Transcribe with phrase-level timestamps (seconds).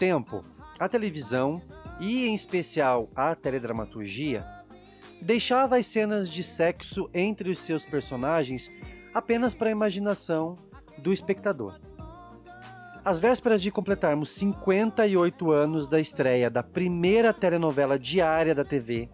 [0.00, 0.42] Tempo,
[0.78, 1.60] a televisão,
[2.00, 4.46] e em especial a teledramaturgia,
[5.20, 8.72] deixava as cenas de sexo entre os seus personagens
[9.12, 10.56] apenas para a imaginação
[10.96, 11.78] do espectador.
[13.04, 19.10] Às vésperas de completarmos 58 anos da estreia da primeira telenovela diária da TV,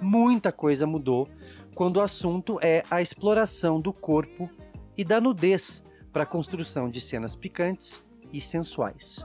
[0.00, 1.28] muita coisa mudou
[1.74, 4.48] quando o assunto é a exploração do corpo
[4.96, 9.22] e da nudez para a construção de cenas picantes e sensuais.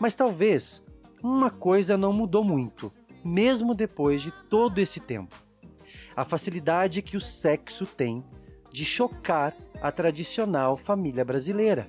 [0.00, 0.82] Mas talvez
[1.22, 2.92] uma coisa não mudou muito,
[3.24, 5.34] mesmo depois de todo esse tempo:
[6.16, 8.24] a facilidade que o sexo tem
[8.70, 11.88] de chocar a tradicional família brasileira,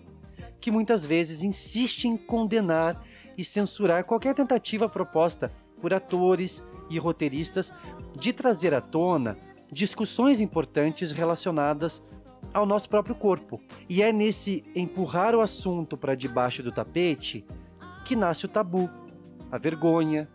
[0.59, 3.03] que muitas vezes insiste em condenar
[3.37, 7.73] e censurar qualquer tentativa proposta por atores e roteiristas
[8.15, 9.37] de trazer à tona
[9.71, 12.01] discussões importantes relacionadas
[12.53, 13.61] ao nosso próprio corpo.
[13.87, 17.45] E é nesse empurrar o assunto para debaixo do tapete
[18.09, 18.89] que nasce o tabu,
[19.51, 20.27] a vergonha,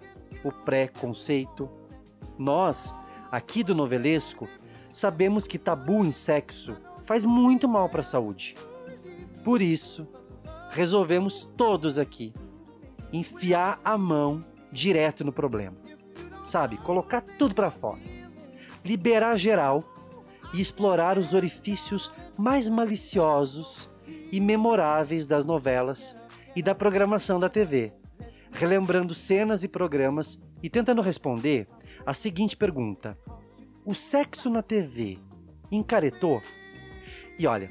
[0.45, 1.69] o preconceito.
[2.39, 2.95] Nós,
[3.33, 4.49] aqui do novelesco,
[4.93, 8.55] sabemos que tabu em sexo faz muito mal para a saúde.
[9.43, 10.07] Por isso,
[10.71, 12.33] resolvemos todos aqui
[13.13, 15.77] enfiar a mão direto no problema.
[16.47, 17.99] Sabe, colocar tudo para fora.
[18.85, 19.83] Liberar geral
[20.53, 23.91] e explorar os orifícios mais maliciosos
[24.31, 26.17] e memoráveis das novelas
[26.57, 27.93] e da programação da TV,
[28.53, 31.67] relembrando cenas e programas e tentando responder
[32.07, 33.19] a seguinte pergunta:
[33.85, 35.19] O sexo na TV
[35.71, 36.41] encaretou?
[37.39, 37.69] E olha,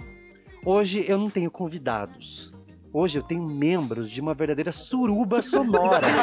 [0.65, 2.51] hoje eu não tenho convidados.
[2.95, 6.05] Hoje eu tenho membros de uma verdadeira suruba sonora.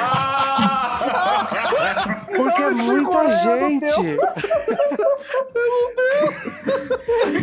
[2.36, 4.16] Porque é muita gente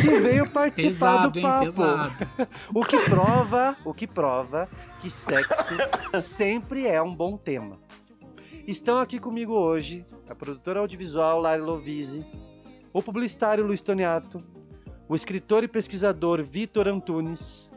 [0.00, 1.42] que veio participar Pesado, do hein?
[1.42, 1.64] papo.
[1.66, 2.12] Pesado.
[2.72, 4.66] O que prova, o que prova
[5.00, 5.74] que sexo
[6.20, 7.78] sempre é um bom tema.
[8.66, 12.26] Estão aqui comigo hoje a produtora audiovisual Lari Lovise,
[12.92, 14.42] o publicitário Luiz Toniato,
[15.08, 17.70] o escritor e pesquisador Vitor Antunes,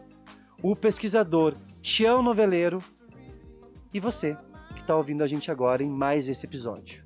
[0.61, 2.79] o pesquisador Tião Noveleiro
[3.93, 4.35] e você
[4.73, 7.03] que está ouvindo a gente agora em mais esse episódio.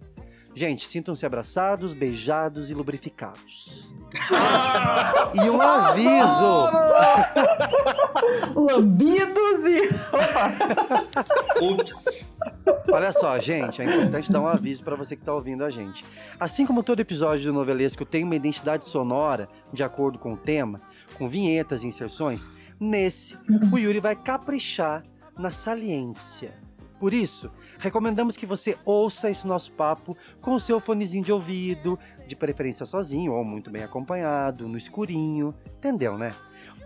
[0.56, 3.94] Gente, sintam-se abraçados, beijados e lubrificados.
[5.34, 6.70] E um aviso!
[8.56, 9.90] Lambidos e.
[11.62, 12.40] Ups.
[12.92, 16.06] Olha só, gente, é importante dar um aviso para você que está ouvindo a gente.
[16.40, 20.80] Assim como todo episódio do Novelesco tem uma identidade sonora de acordo com o tema,
[21.18, 22.50] com vinhetas e inserções,
[22.80, 23.38] nesse
[23.72, 25.04] o Yuri vai caprichar
[25.38, 26.66] na saliência.
[27.00, 32.00] Por isso, recomendamos que você ouça esse nosso papo com o seu fonezinho de ouvido,
[32.28, 36.34] de preferência sozinho ou muito bem acompanhado, no escurinho, entendeu, né?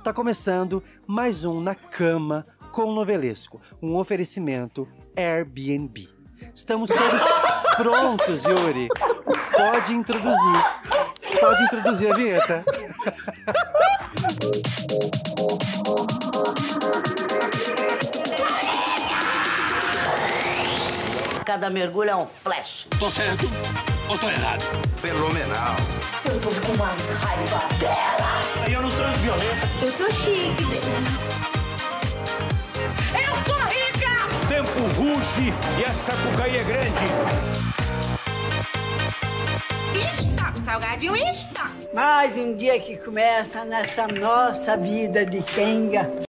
[0.03, 6.09] Tá começando mais um Na Cama com o Novelesco, um oferecimento Airbnb.
[6.53, 7.21] Estamos todos
[7.75, 8.87] prontos, Yuri.
[9.55, 10.63] Pode introduzir.
[11.39, 12.65] Pode introduzir a vinheta.
[21.45, 22.87] Cada mergulho é um flash.
[22.99, 23.45] Tô certo
[24.09, 24.63] ou tô errado?
[24.97, 25.75] Fenomenal.
[26.25, 28.69] Eu tô com mais raiva dela.
[28.69, 29.69] Eu não transo violência.
[29.81, 30.63] Eu sou chique.
[33.13, 34.17] Eu sou rica!
[34.35, 37.05] O tempo ruge e a sapucaí é grande.
[40.19, 41.69] Stop, salgadinho, stop!
[41.93, 46.28] Mais um dia que começa nessa nossa vida de Kenga.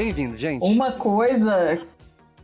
[0.00, 0.64] Bem-vindo, gente.
[0.64, 1.78] Uma coisa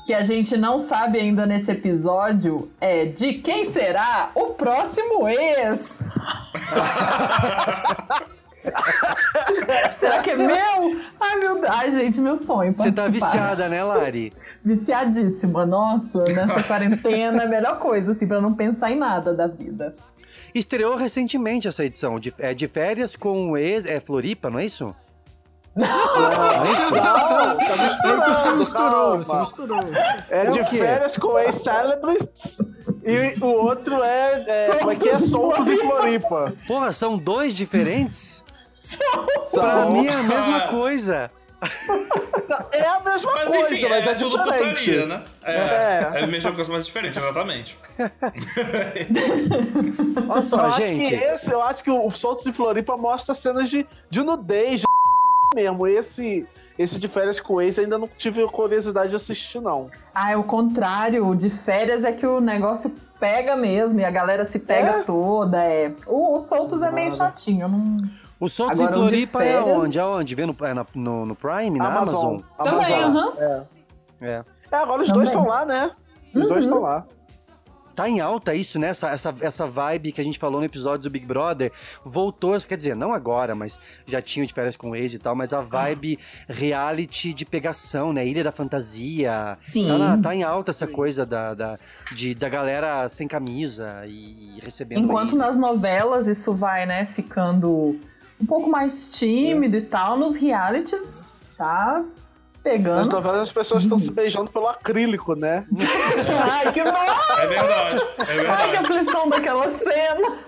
[0.05, 6.03] que a gente não sabe ainda nesse episódio é de quem será o próximo ex.
[9.97, 11.01] Será que é meu?
[11.19, 11.63] Ai, meu.
[11.67, 12.77] Ai, gente, meu sonho.
[12.77, 14.35] Você tá viciada, né, Lari?
[14.63, 15.65] Viciadíssima.
[15.65, 19.97] Nossa, nessa quarentena é a melhor coisa, assim, pra não pensar em nada da vida.
[20.55, 22.21] Estreou recentemente essa edição.
[22.21, 23.87] De, é de férias com o ex.
[23.87, 24.95] É Floripa, não é isso?
[25.77, 28.57] Não, tá misturando.
[28.57, 29.25] misturou, calma.
[29.25, 29.81] você misturou.
[30.31, 32.59] É É de férias com ex-celebrities
[33.05, 35.13] e o outro é, é como é que é?
[35.13, 36.53] Em em Floripa.
[36.67, 38.43] Porra, são dois diferentes?
[38.75, 41.31] São- Pra mim é a mesma coisa.
[42.71, 44.85] É a mesma Mas coisa, enfim, mas é, é, tudo diferente.
[44.91, 45.23] putaria, né?
[45.43, 46.11] É, É.
[46.21, 46.23] é.
[46.23, 47.79] a mesma coisa, mas diferente, exatamente.
[50.29, 51.09] Olha só, eu acho gente.
[51.09, 54.87] que esse, eu acho que o Soltos em Floripa mostra cenas de, de nudez, de
[55.57, 55.87] mesmo.
[55.87, 56.47] Esse,
[56.79, 59.91] esse de férias com o ex ainda não tive curiosidade de assistir, não.
[60.15, 61.27] Ah, é o contrário.
[61.27, 65.03] O de férias é que o negócio pega mesmo e a galera se pega É?
[65.03, 65.65] toda.
[65.65, 65.91] É.
[66.07, 67.67] O, o Soltos é meio chatinho.
[67.67, 67.97] Não...
[68.39, 69.99] O Soltos Agora, em Floripa é férias- aonde?
[69.99, 70.35] Aonde?
[70.35, 72.41] Vê no, é na- no, no Prime, na Amazon?
[72.63, 73.33] Também, aham.
[73.39, 73.63] É.
[74.21, 74.43] É.
[74.71, 75.23] É, agora os Também.
[75.25, 75.91] dois estão lá, né?
[76.35, 76.49] Os Uhum.
[76.49, 77.05] dois estão lá.
[77.97, 78.89] Tá em alta isso, né?
[78.89, 81.73] Essa, essa, essa vibe que a gente falou no episódio do Big Brother
[82.05, 85.35] voltou, quer dizer, não agora, mas já tinha de férias com o ex e tal,
[85.35, 88.27] mas a vibe reality de pegação, né?
[88.27, 89.55] Ilha da Fantasia.
[89.57, 89.89] Sim.
[89.89, 91.77] Tá, na- tá em alta essa coisa da, da,
[92.13, 95.01] de, da galera sem camisa e recebendo.
[95.05, 95.39] Enquanto aí.
[95.39, 97.99] nas novelas isso vai, né, ficando
[98.39, 102.05] um pouco mais tímido e tal, nos realities tá
[102.67, 103.13] Nas pegando.
[103.13, 105.65] novelas as pessoas estão se beijando pelo acrílico, né?
[106.51, 107.41] Ai, que nossa!
[107.41, 108.77] É verdade, é Ai, que verdade.
[108.77, 110.39] aflição daquela cena!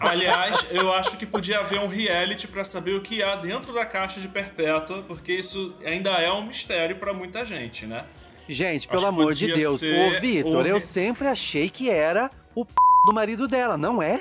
[0.00, 3.84] Aliás, eu acho que podia haver um reality pra saber o que há dentro da
[3.84, 8.04] caixa de Perpétua, porque isso ainda é um mistério pra muita gente, né?
[8.48, 9.78] Gente, Acho pelo amor de Deus.
[9.80, 12.72] ser Ô, Vitor, eu sempre achei que era o p
[13.06, 14.20] do marido dela, não é?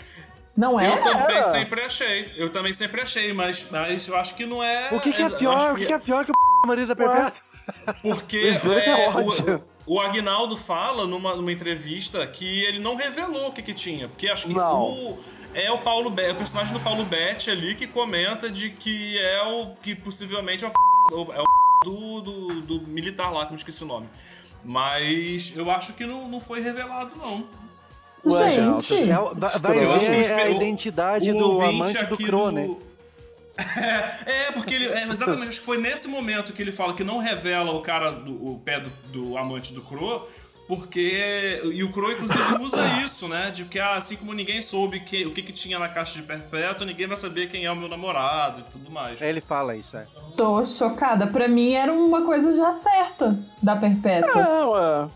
[0.56, 0.92] Não é?
[0.92, 4.90] Eu também sempre achei, eu também sempre achei, mas, mas eu acho que não é.
[4.92, 5.74] O que, que é pior?
[5.74, 7.42] O que, que é pior que o p marido da Perpétua?
[8.02, 9.52] Porque Misericórdia.
[9.52, 9.56] é,
[9.86, 14.08] o, o Agnaldo fala numa, numa entrevista que ele não revelou o que, que tinha.
[14.08, 14.82] Porque acho que Não.
[14.82, 15.20] o,
[15.54, 19.18] é o Paulo Be- é o personagem do Paulo Betti ali que comenta de que
[19.20, 23.42] é o que possivelmente é o, p- é o p- do, do, do militar lá,
[23.42, 24.08] que eu me esqueci o nome.
[24.64, 27.46] Mas eu acho que não, não foi revelado, não.
[28.26, 32.76] Gente, É o- vai ver a identidade o do ouvinte amante do aqui Cro, né?
[33.58, 34.88] É, é, porque ele.
[34.88, 38.12] é, exatamente, acho que foi nesse momento que ele fala que não revela o cara
[38.12, 40.28] do o pé do, do amante do Cro,
[40.68, 41.62] porque.
[41.64, 43.50] E o Cro, inclusive, usa isso, né?
[43.50, 46.24] De que ah, assim como ninguém soube que, o que, que tinha na caixa de
[46.24, 49.22] perpétua, ninguém vai saber quem é o meu namorado e tudo mais.
[49.22, 50.06] Ele fala isso, é.
[50.36, 51.26] tô chocada.
[51.26, 54.36] Pra mim era uma coisa já certa da Perpétua.
[54.36, 55.08] Não, é.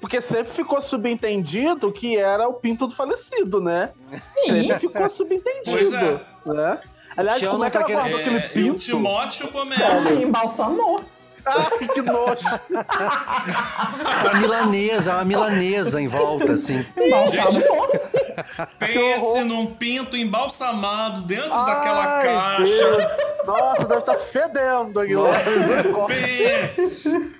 [0.00, 3.92] Porque sempre ficou subentendido que era o pinto do falecido, né?
[4.20, 4.62] Sim.
[4.62, 5.70] Sempre ficou subentendido.
[5.70, 6.20] Pois é.
[6.46, 6.80] Né?
[7.18, 8.78] Aliás, Tião como é que tá ela guardou É, aquele e o pinto?
[8.78, 9.82] Timóteo comenta.
[10.06, 11.00] Ai, embalsamou.
[11.48, 12.46] Ai, que nojo.
[14.32, 16.84] A milanesa, a milanesa em volta, assim.
[16.96, 17.88] Embalsamou.
[18.78, 22.90] Pense num pinto embalsamado dentro daquela Ai, caixa.
[22.90, 23.04] Deus.
[23.46, 25.22] Nossa, deve estar fedendo aquilo.
[25.22, 25.34] lá.
[26.06, 27.38] Pense!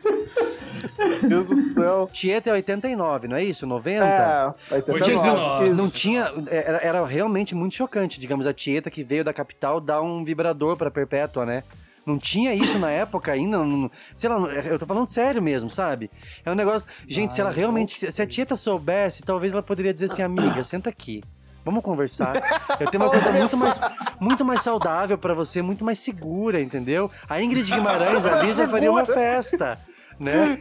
[1.23, 2.11] Meu Deus do céu.
[2.13, 3.67] Tieta é 89, não é isso?
[3.67, 4.05] 90?
[4.05, 4.93] É, 89.
[4.93, 5.71] 89.
[5.71, 6.33] Não tinha.
[6.51, 10.77] Era, era realmente muito chocante, digamos, a Tieta que veio da capital dar um vibrador
[10.77, 11.63] pra Perpétua, né?
[12.09, 13.59] Não tinha isso na época ainda.
[13.59, 16.11] não- sei lá, eu tô falando sério mesmo, sabe?
[16.45, 16.89] É um negócio.
[17.07, 17.99] Gente, se ela realmente.
[17.99, 21.23] Se se a Tieta soubesse, talvez ela poderia dizer assim, amiga, senta aqui.
[21.65, 22.35] Vamos conversar.
[22.81, 23.79] Eu tenho uma coisa muito mais,
[24.19, 27.11] muito mais saudável pra você, muito mais segura, entendeu?
[27.29, 29.79] A Ingrid Guimarães ali já faria uma festa,
[30.19, 30.59] né?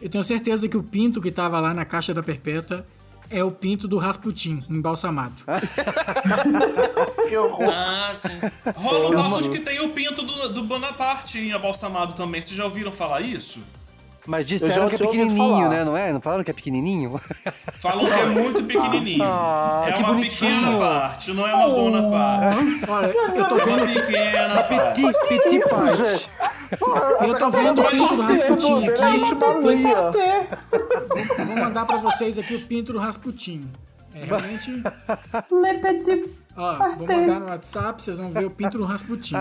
[0.00, 2.86] Eu tenho certeza que o pinto que tava lá na caixa da Perpétua
[3.30, 5.34] é o pinto do Rasputin, embalsamado.
[7.28, 7.70] Que horror.
[7.72, 8.28] Ah, sim.
[8.74, 12.42] Rola um de que tem o pinto do, do Bonaparte em abalsamado também.
[12.42, 13.60] Vocês já ouviram falar isso?
[14.26, 15.84] Mas disseram que é pequenininho, né?
[15.84, 16.12] Não é?
[16.12, 17.20] Não falaram que é pequenininho?
[17.78, 19.24] Falam que é muito pequenininho.
[19.24, 20.60] Ah, é que uma bonitinho.
[20.60, 22.58] pequena parte, não é uma bona parte.
[22.88, 25.02] Olha, eu tô É vendo uma pequena parte.
[25.02, 25.96] Petit, petit isso, part.
[25.96, 26.30] gente?
[27.26, 29.16] eu tô vendo o pinto do Rasputin Ele é aqui.
[29.16, 30.48] intimaria.
[31.46, 33.70] Vou mandar pra vocês aqui o pinto do Rasputin.
[34.14, 34.70] É realmente.
[35.50, 39.34] Le petit Ó, vou mandar no WhatsApp, vocês vão ver o pinto do Rasputin.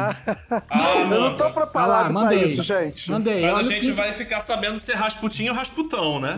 [0.50, 2.44] Ah, Eu não tô preparado lá, pra mandei.
[2.46, 3.10] isso, gente.
[3.12, 3.42] Mandei.
[3.42, 6.38] Mas a olha o gente pinto- vai ficar sabendo se é Rasputin ou Rasputão, né?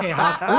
[0.00, 0.52] É, é, é Rasputin.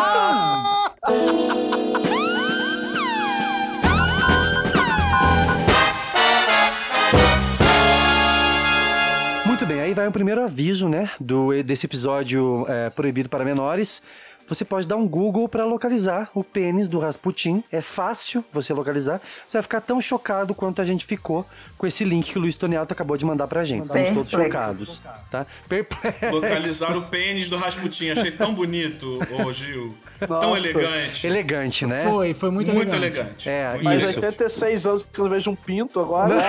[9.45, 11.09] Muito bem, aí vai o primeiro aviso, né?
[11.19, 14.01] Do, desse episódio é, proibido para menores.
[14.47, 17.63] Você pode dar um Google para localizar o pênis do Rasputin.
[17.71, 19.21] É fácil você localizar.
[19.47, 21.45] Você vai ficar tão chocado quanto a gente ficou
[21.77, 23.85] com esse link que o Luiz Toniato acabou de mandar pra gente.
[23.85, 25.45] Estamos todos chocados, tá?
[25.67, 26.25] Perplexo.
[26.31, 28.09] Localizar o pênis do Rasputin.
[28.09, 29.95] Achei tão bonito, ô Gil.
[30.19, 30.57] Tão Nossa.
[30.57, 31.27] elegante.
[31.27, 32.03] Elegante, né?
[32.03, 33.47] Foi, foi muito, Muito elegante.
[33.47, 33.49] elegante.
[33.49, 34.19] É, Muito Mas Isso.
[34.19, 36.35] 86 anos que eu não vejo um pinto agora.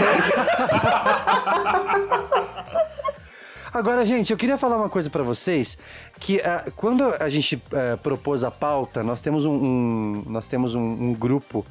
[3.72, 5.76] Agora, gente, eu queria falar uma coisa pra vocês,
[6.24, 10.74] que ah, quando a gente eh, propôs a pauta, nós temos um, um- nós temos
[10.74, 11.66] um, um grupo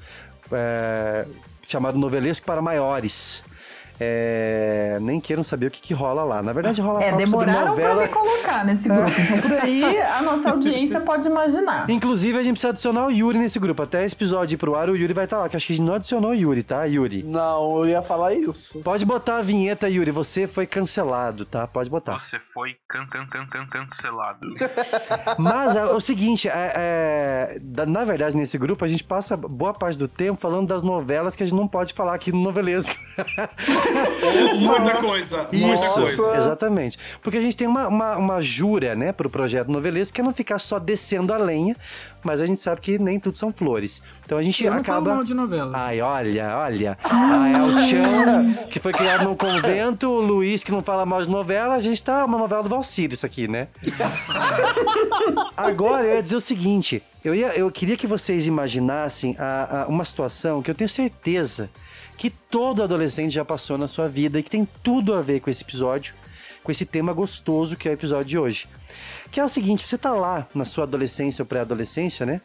[0.52, 1.26] eh,
[1.68, 3.44] chamado Novelesco para Maiores.
[4.06, 6.42] É, nem queiram saber o que, que rola lá.
[6.42, 8.02] Na verdade, rola É, papo sobre demoraram pra novela.
[8.04, 9.10] me colocar nesse grupo.
[9.10, 11.90] Então, por aí, a nossa audiência pode imaginar.
[11.90, 13.82] Inclusive, a gente precisa adicionar o Yuri nesse grupo.
[13.84, 15.48] Até esse episódio ir pro ar, o Yuri vai estar lá.
[15.48, 17.24] Que acho que a gente não adicionou o Yuri, tá, Yuri?
[17.24, 18.80] Não, eu ia falar isso.
[18.80, 20.12] Pode botar a vinheta, Yuri.
[20.12, 21.66] Você foi cancelado, tá?
[21.66, 22.20] Pode botar.
[22.20, 24.48] Você foi can can can can cancelado.
[25.40, 29.98] Mas é, o seguinte, é, é, na verdade, nesse grupo, a gente passa boa parte
[29.98, 32.96] do tempo falando das novelas que a gente não pode falar aqui no Novelesco.
[34.60, 36.38] Muita coisa, muita Isso, coisa.
[36.38, 36.98] Exatamente.
[37.22, 40.34] Porque a gente tem uma, uma, uma jura, né, pro projeto novelesco, que é não
[40.34, 41.76] ficar só descendo a lenha,
[42.24, 44.02] mas a gente sabe que nem tudo são flores.
[44.26, 45.02] Então a gente Eu não acaba.
[45.06, 45.72] falo mal de novela.
[45.78, 46.98] Ai, olha, olha.
[47.04, 51.30] A El Chan, que foi criado num convento, o Luiz, que não fala mal de
[51.30, 53.68] novela, a gente tá uma novela do Valcírio, isso aqui, né?
[55.56, 59.88] Agora, eu ia dizer o seguinte: eu, ia, eu queria que vocês imaginassem a- a-
[59.88, 61.70] uma situação que eu tenho certeza
[62.18, 65.50] que todo adolescente já passou na sua vida e que tem tudo a ver com
[65.50, 66.14] esse episódio,
[66.64, 68.68] com esse tema gostoso que é o episódio de hoje.
[69.32, 72.42] Que é o seguinte: você tá lá na sua adolescência ou pré-adolescência, né?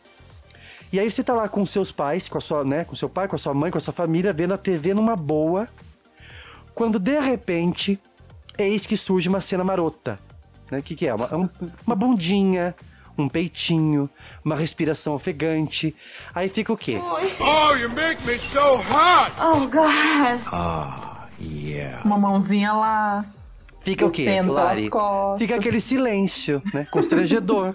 [0.93, 3.29] E aí você tá lá com seus pais, com a sua, né, com seu pai,
[3.29, 5.69] com a sua mãe, com a sua família, vendo a TV numa boa,
[6.75, 8.01] quando de repente,
[8.57, 10.19] eis que surge uma cena marota.
[10.71, 10.79] Né?
[10.79, 11.15] O que, que é?
[11.15, 11.49] Uma, um-
[11.87, 12.75] uma bundinha,
[13.19, 14.09] um peitinho,
[14.43, 15.95] uma respiração ofegante.
[16.35, 16.99] Aí fica o quê?
[17.39, 19.33] Oh, you make me so hot!
[19.43, 20.41] Oh, God.
[22.05, 23.27] Uma mãozinha lá.
[23.90, 24.90] Fica o quê, Lari?
[25.38, 26.87] Fica aquele silêncio, né?
[26.90, 27.75] Constrangedor.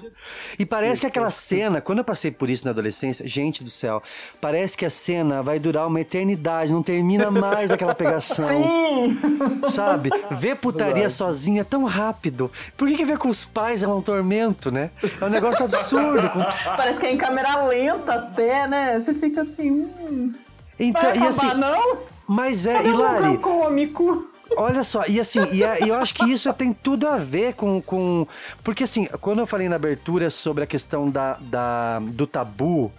[0.58, 4.02] E parece que aquela cena, quando eu passei por isso na adolescência, gente do céu,
[4.40, 8.48] parece que a cena vai durar uma eternidade, não termina mais aquela pegação.
[8.48, 9.18] Sim!
[9.70, 10.10] Sabe?
[10.32, 12.52] Ver putaria sozinha é tão rápido.
[12.78, 14.92] Por que, que ver com os pais é um tormento, né?
[15.22, 16.30] É um negócio absurdo.
[16.30, 16.44] com-
[16.78, 19.00] Parece que é em câmera lenta até, né?
[19.00, 19.72] Você fica assim.
[19.72, 20.34] Hum,
[20.80, 21.98] Então, vai e acabar, assim, não?
[22.28, 24.28] mas é, Cadê Hilari, meu cômico?
[24.58, 27.54] Olha só, e assim, e é- e eu acho que isso tem tudo a ver
[27.54, 28.28] com, com.
[28.64, 32.92] Porque assim, quando eu falei na abertura sobre a questão da, da, do tabu,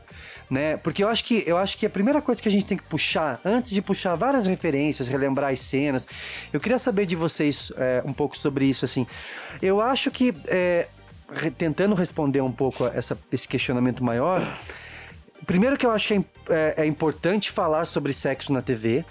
[0.50, 0.76] né?
[0.76, 2.84] Porque eu acho que eu acho que a primeira coisa que a gente tem que
[2.84, 6.06] puxar, antes de puxar várias referências, relembrar as cenas,
[6.52, 9.06] eu queria saber de vocês é, um pouco sobre isso, assim.
[9.62, 10.34] Eu acho que.
[10.46, 10.86] é,
[11.56, 14.58] tentando responder um pouco a essa, esse questionamento maior.
[15.46, 19.04] Primeiro que eu acho que é, é- é importante falar sobre sexo na TV.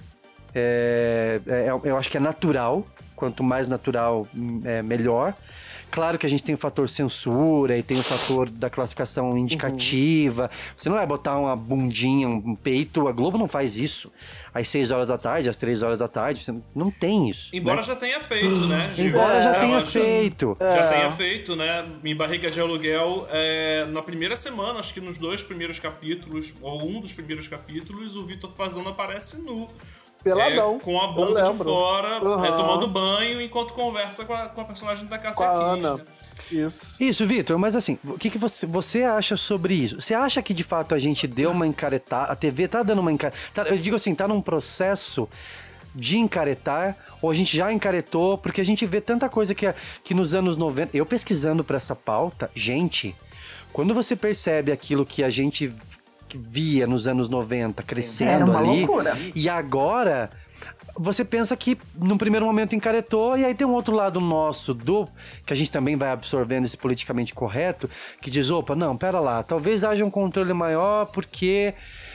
[0.56, 2.86] É, é- eu acho que é natural.
[3.16, 5.34] Quanto mais natural, hum, é melhor.
[5.90, 10.50] Claro que a gente tem o fator censura e tem o fator da classificação indicativa.
[10.76, 13.08] Você não vai botar uma bundinha, um peito.
[13.08, 14.12] A Globo não faz isso.
[14.52, 16.44] Às 6 horas da tarde, às 3 horas da tarde.
[16.44, 17.52] Você não tem isso.
[17.56, 17.84] Embora né?
[17.84, 19.10] já tenha feito, né, Gil?
[19.10, 20.58] Embora já Ela tenha já- feito.
[20.60, 21.86] Já tenha feito, né?
[22.04, 26.88] Em Barriga de Aluguel, é, na primeira semana, acho que nos dois primeiros capítulos, ou
[26.90, 29.70] um dos primeiros capítulos, o Vitor Fazano aparece nu.
[30.24, 30.78] Peladão.
[30.78, 32.46] É, com a Eu bunda de fora, Uhum.
[32.46, 36.06] é, tomando banho, enquanto conversa com a, com a personagem da Cássia a Kiss, né?
[36.52, 36.96] Isso.
[37.00, 40.02] Isso, Vitor, mas assim, o que, que você, você acha sobre isso?
[40.02, 43.12] Você acha que de fato a gente deu uma encaretada, a TV tá dando uma
[43.12, 45.28] encaretada, eu digo assim, tá num processo
[45.96, 49.72] de encaretar, ou a gente já encaretou, porque a gente vê tanta coisa que,
[50.04, 53.16] que nos anos 90, eu pesquisando pra essa pauta, gente,
[53.72, 55.72] quando você percebe aquilo que a gente
[56.38, 59.18] via nos anos 90 Era crescendo uma ali, loucura.
[59.36, 60.30] e agora
[60.96, 65.08] você pensa que num primeiro momento encaretou e aí tem um outro lado nosso do
[65.46, 67.90] que a gente também vai absorvendo esse politicamente correto
[68.22, 71.74] que diz opa não pera lá talvez haja um controle maior porque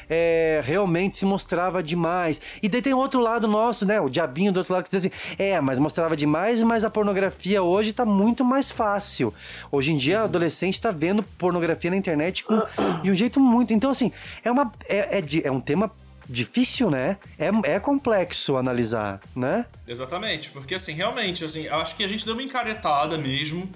[0.08, 4.58] é, realmente se mostrava demais e daí tem outro lado nosso né o diabinho do
[4.58, 8.44] outro lado que diz assim é mas mostrava demais mas a pornografia hoje tá muito
[8.44, 9.32] mais fácil
[9.70, 12.60] hoje em dia o adolescente tá vendo pornografia na internet com,
[13.02, 14.12] de um jeito muito então assim
[14.44, 15.90] é uma é, é, é um tema
[16.28, 17.16] difícil, né?
[17.38, 19.64] É, é complexo analisar, né?
[19.86, 23.68] Exatamente, porque assim, realmente, assim, acho que a gente deu uma encaretada mesmo.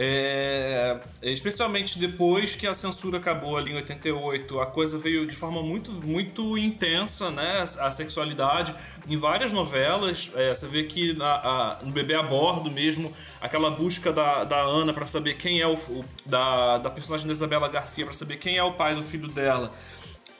[0.00, 5.60] É, especialmente depois que a censura acabou ali em 88, a coisa veio de forma
[5.60, 7.64] muito, muito intensa, né?
[7.80, 8.72] A sexualidade
[9.08, 10.30] em várias novelas.
[10.36, 14.60] é, você vê que na, a- no Bebê a Bordo mesmo, aquela busca da, da
[14.60, 15.76] Ana para saber quem é o,
[16.24, 19.72] da, da personagem da Isabela Garcia para saber quem é o pai do filho dela.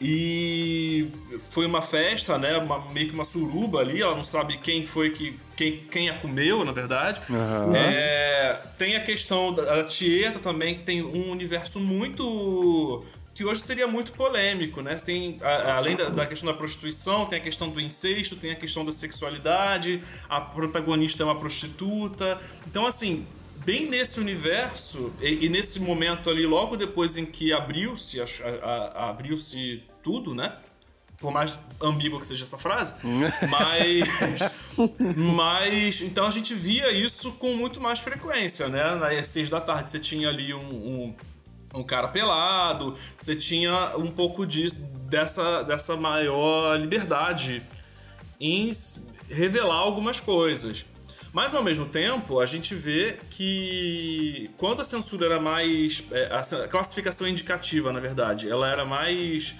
[0.00, 1.08] E
[1.50, 2.56] foi uma festa, né?
[2.58, 5.36] Uma- meio que uma suruba ali, ela não sabe quem foi que.
[5.56, 7.20] quem, quem a comeu, na verdade.
[7.76, 13.04] É, tem a questão da Tieta também, que tem um universo muito.
[13.34, 14.94] que hoje seria muito polêmico, né?
[14.96, 18.56] Tem, a- além da, da questão da prostituição, tem a questão do incesto, tem a
[18.56, 22.36] questão da sexualidade, a protagonista é uma prostituta.
[22.66, 23.24] Então, assim,
[23.68, 28.18] bem nesse universo e, e nesse momento ali, logo depois em que abriu-se
[28.94, 30.56] abriu-se tudo, né?
[31.20, 32.94] Por mais ambígua que seja essa frase.
[33.50, 34.38] mas.
[35.14, 36.00] Mas.
[36.00, 38.94] Então a gente via isso com muito mais frequência, né?
[38.94, 41.14] Nas seis da tarde você tinha ali um, um
[41.74, 44.70] um cara pelado, você tinha um pouco de,
[45.10, 47.62] dessa, dessa maior liberdade
[48.40, 48.72] em
[49.28, 50.86] revelar algumas coisas.
[51.32, 56.02] Mas ao mesmo tempo, a gente vê que quando a censura era mais.
[56.10, 59.54] É, a classificação indicativa, na verdade, ela era mais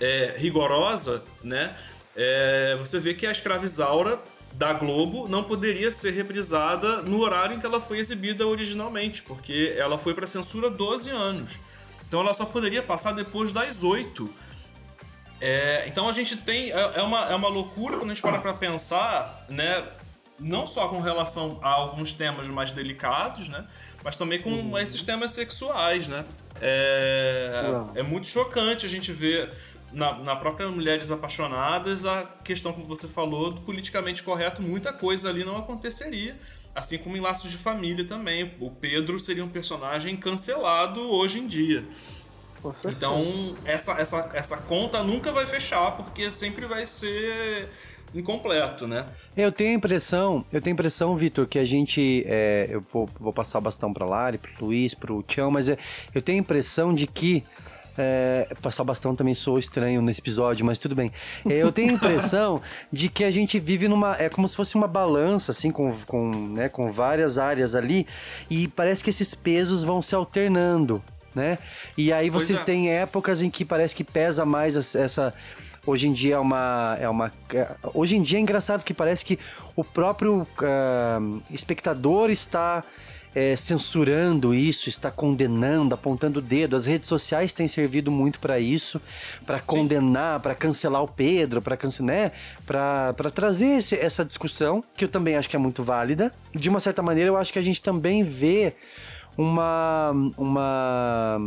[0.00, 1.74] é, rigorosa, né?
[2.14, 4.18] É, você vê que a escravizaura
[4.54, 9.74] da Globo não poderia ser reprisada no horário em que ela foi exibida originalmente, porque
[9.76, 11.58] ela foi para censura 12 anos.
[12.06, 14.28] Então ela só poderia passar depois das 8.
[15.40, 16.72] É, então a gente tem.
[16.72, 19.84] É, é, uma, é uma loucura quando a gente para pra pensar, né?
[20.38, 23.66] Não só com relação a alguns temas mais delicados, né?
[24.04, 24.78] Mas também com uhum.
[24.78, 26.24] esses temas sexuais, né?
[26.60, 27.62] É,
[27.96, 29.52] é muito chocante a gente ver
[29.92, 35.28] na, na própria Mulheres Apaixonadas, a questão, como você falou, do politicamente correto, muita coisa
[35.28, 36.36] ali não aconteceria.
[36.74, 38.54] Assim como em Laços de Família também.
[38.60, 41.84] O Pedro seria um personagem cancelado hoje em dia.
[42.84, 47.68] Então, essa, essa, essa conta nunca vai fechar, porque sempre vai ser
[48.14, 49.06] incompleto, né?
[49.36, 52.24] Eu tenho a impressão, eu tenho a impressão, Vitor, que a gente.
[52.26, 55.78] É, eu vou, vou passar o bastão pra Lari, pro Luiz, pro Tião, mas é,
[56.14, 57.44] eu tenho a impressão de que
[57.98, 61.10] é, passar o bastão também sou estranho nesse episódio, mas tudo bem.
[61.44, 62.62] É, eu tenho a impressão
[62.92, 64.16] de que a gente vive numa.
[64.16, 68.06] É como se fosse uma balança, assim, com, com, né, com várias áreas ali,
[68.48, 71.02] e parece que esses pesos vão se alternando.
[71.34, 71.58] Né?
[71.96, 72.58] E aí você é.
[72.58, 75.32] tem épocas em que parece que pesa mais essa
[75.88, 79.24] hoje em dia é uma é uma é, hoje em dia é engraçado que parece
[79.24, 79.38] que
[79.74, 82.84] o próprio uh, espectador está
[83.34, 86.74] é, censurando isso, está condenando, apontando o dedo.
[86.74, 89.00] As redes sociais têm servido muito para isso,
[89.46, 92.32] para condenar, para cancelar o Pedro, para cancelar, né?
[92.66, 96.32] para trazer esse, essa discussão, que eu também acho que é muito válida.
[96.54, 98.74] De uma certa maneira, eu acho que a gente também vê
[99.36, 101.38] uma uma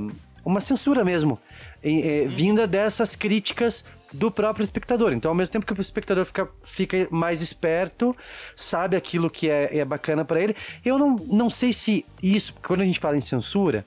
[0.43, 1.37] uma censura mesmo,
[1.83, 5.13] é, vinda dessas críticas do próprio espectador.
[5.13, 8.15] Então, ao mesmo tempo que o espectador fica, fica mais esperto,
[8.55, 12.81] sabe aquilo que é, é bacana para ele, eu não, não sei se isso, quando
[12.81, 13.85] a gente fala em censura,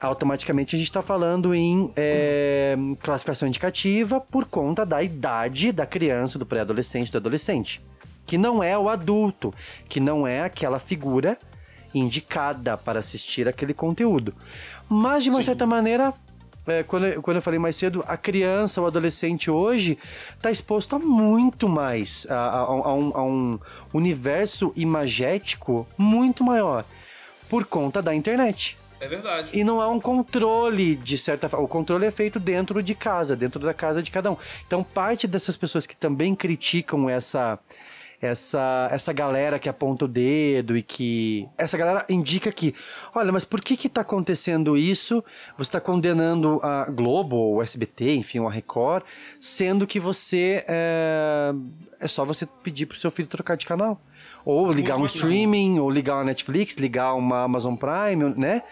[0.00, 6.38] automaticamente a gente está falando em é, classificação indicativa por conta da idade da criança,
[6.38, 7.80] do pré-adolescente, do adolescente.
[8.26, 9.54] Que não é o adulto,
[9.88, 11.38] que não é aquela figura
[11.94, 14.34] indicada para assistir aquele conteúdo.
[14.88, 15.44] Mas, de uma Sim.
[15.44, 16.12] certa maneira,
[16.66, 19.98] é, quando, eu, quando eu falei mais cedo, a criança, o adolescente hoje
[20.34, 23.58] está exposto a muito mais, a, a, a, um, a um
[23.92, 26.84] universo imagético muito maior,
[27.48, 28.76] por conta da internet.
[28.98, 29.50] É verdade.
[29.52, 31.66] E não há um controle, de certa forma.
[31.66, 34.36] O controle é feito dentro de casa, dentro da casa de cada um.
[34.66, 37.58] Então, parte dessas pessoas que também criticam essa
[38.20, 41.48] essa, essa galera que aponta o dedo e que.
[41.56, 42.74] Essa galera indica que,
[43.14, 45.22] olha, mas por que que tá acontecendo isso?
[45.58, 49.04] Você está condenando a Globo, o SBT, enfim, a Record,
[49.40, 50.64] sendo que você.
[50.66, 51.52] É,
[52.00, 54.00] é só você pedir pro seu filho trocar de canal.
[54.44, 58.62] Ou ligar um streaming, ou ligar uma Netflix, ligar uma Amazon Prime, né?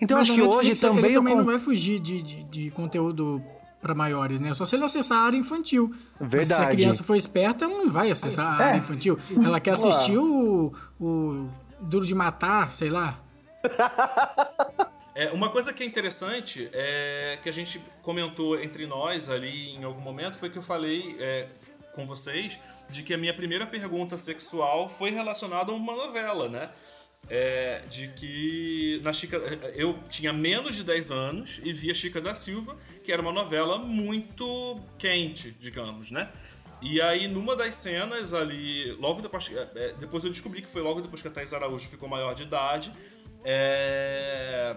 [0.00, 1.06] Então mas acho que hoje também.
[1.06, 3.42] Ele também não vai fugir de, de, de conteúdo
[3.84, 4.54] para maiores, né?
[4.54, 5.94] Só se ele acessar a área infantil.
[6.18, 6.48] Verdade.
[6.48, 9.18] Mas se a criança for esperta, ela não vai acessar a área infantil.
[9.44, 11.46] Ela quer assistir o, o
[11.82, 13.18] Duro de Matar, sei lá.
[15.16, 19.84] É, uma coisa que é interessante é que a gente comentou entre nós ali em
[19.84, 21.46] algum momento foi que eu falei é,
[21.94, 22.58] com vocês
[22.90, 26.68] de que a minha primeira pergunta sexual foi relacionada a uma novela, né?
[27.28, 29.36] É, de que na Chica,
[29.74, 33.78] eu tinha menos de 10 anos e via Chica da Silva, que era uma novela
[33.78, 36.30] muito quente, digamos, né?
[36.82, 39.50] E aí, numa das cenas ali, logo depois.
[39.50, 42.34] É, é, depois eu descobri que foi logo depois que a Thais Araújo ficou maior
[42.34, 42.92] de idade.
[43.42, 44.76] É,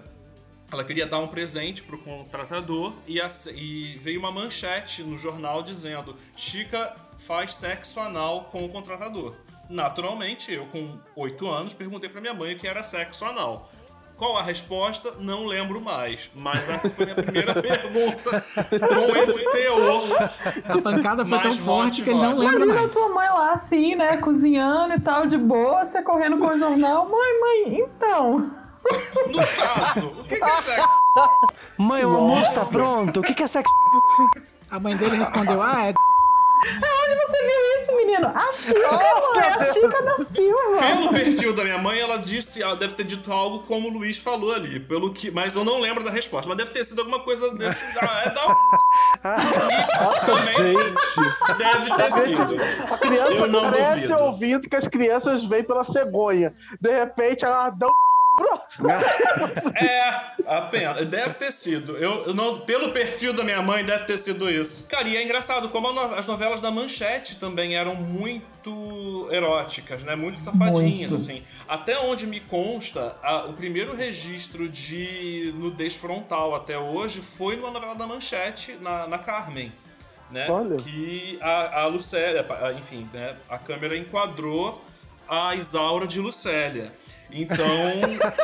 [0.71, 5.62] ela queria dar um presente pro contratador e, a, e veio uma manchete no jornal
[5.62, 9.36] dizendo: Chica faz sexo anal com o contratador.
[9.69, 13.69] Naturalmente, eu com 8 anos perguntei para minha mãe o que era sexo anal.
[14.15, 15.13] Qual a resposta?
[15.19, 16.32] Não lembro mais.
[16.34, 18.43] Mas essa foi a minha primeira pergunta
[18.80, 20.03] com esse teor.
[20.67, 22.91] A pancada foi tão forte que ele não lembra Imagina mais.
[22.91, 24.17] sua mãe lá assim, né?
[24.17, 27.08] Cozinhando e tal, de boa, você correndo com o jornal.
[27.08, 28.51] Mãe, mãe, então.
[29.27, 30.89] No caso, o que, que é sexo?
[31.77, 33.19] Mãe, o almoço tá pronto.
[33.19, 33.71] O que, que é sexo?
[34.71, 35.93] A mãe dele respondeu: Ah, é.
[35.93, 38.28] Aonde você viu isso, menino?
[38.28, 40.78] A Chica, mãe, a Chica da Silva.
[40.80, 44.17] Pelo perfil da minha mãe, ela disse, ela deve ter dito algo como o Luiz
[44.19, 47.19] falou ali, pelo que, mas eu não lembro da resposta, mas deve ter sido alguma
[47.19, 48.58] coisa desse, ah, é da
[50.26, 52.58] também Gente, deve ter sido.
[52.93, 54.23] a criança Eu não cresce duvido.
[54.23, 56.54] ouvindo que as crianças vêm pela cegonha.
[56.80, 58.07] De repente, ela dá um.
[58.38, 58.67] Pronto.
[59.76, 60.10] É,
[60.45, 61.06] apenas.
[61.08, 61.97] Deve ter sido.
[61.97, 64.86] Eu, eu não, pelo perfil da minha mãe, deve ter sido isso.
[64.88, 70.15] Cara, e é engraçado como no- as novelas da Manchete também eram muito eróticas, né?
[70.15, 71.15] Muito safadinhas, Muito.
[71.15, 71.39] assim.
[71.67, 77.71] Até onde me consta, a- o primeiro registro de nudez frontal até hoje foi numa
[77.71, 79.71] novela da Manchete, na, na Carmen.
[80.30, 80.47] Né?
[80.50, 80.76] Olha.
[80.78, 82.45] Que a, a Lucélia,
[82.78, 83.36] enfim, né?
[83.50, 84.84] a câmera enquadrou
[85.28, 86.93] a Isaura de Lucélia.
[87.31, 87.65] Então,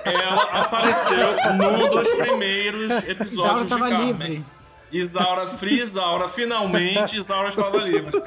[0.04, 4.06] ela apareceu num dos primeiros Isaura episódios de tava Carmen.
[4.08, 4.46] livre.
[4.92, 8.22] Isaura, Free Isaura, finalmente Isaura estava livre.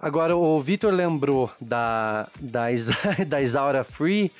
[0.00, 2.94] Agora, o Vitor lembrou da, da, Isa-
[3.26, 4.32] da Isaura Free.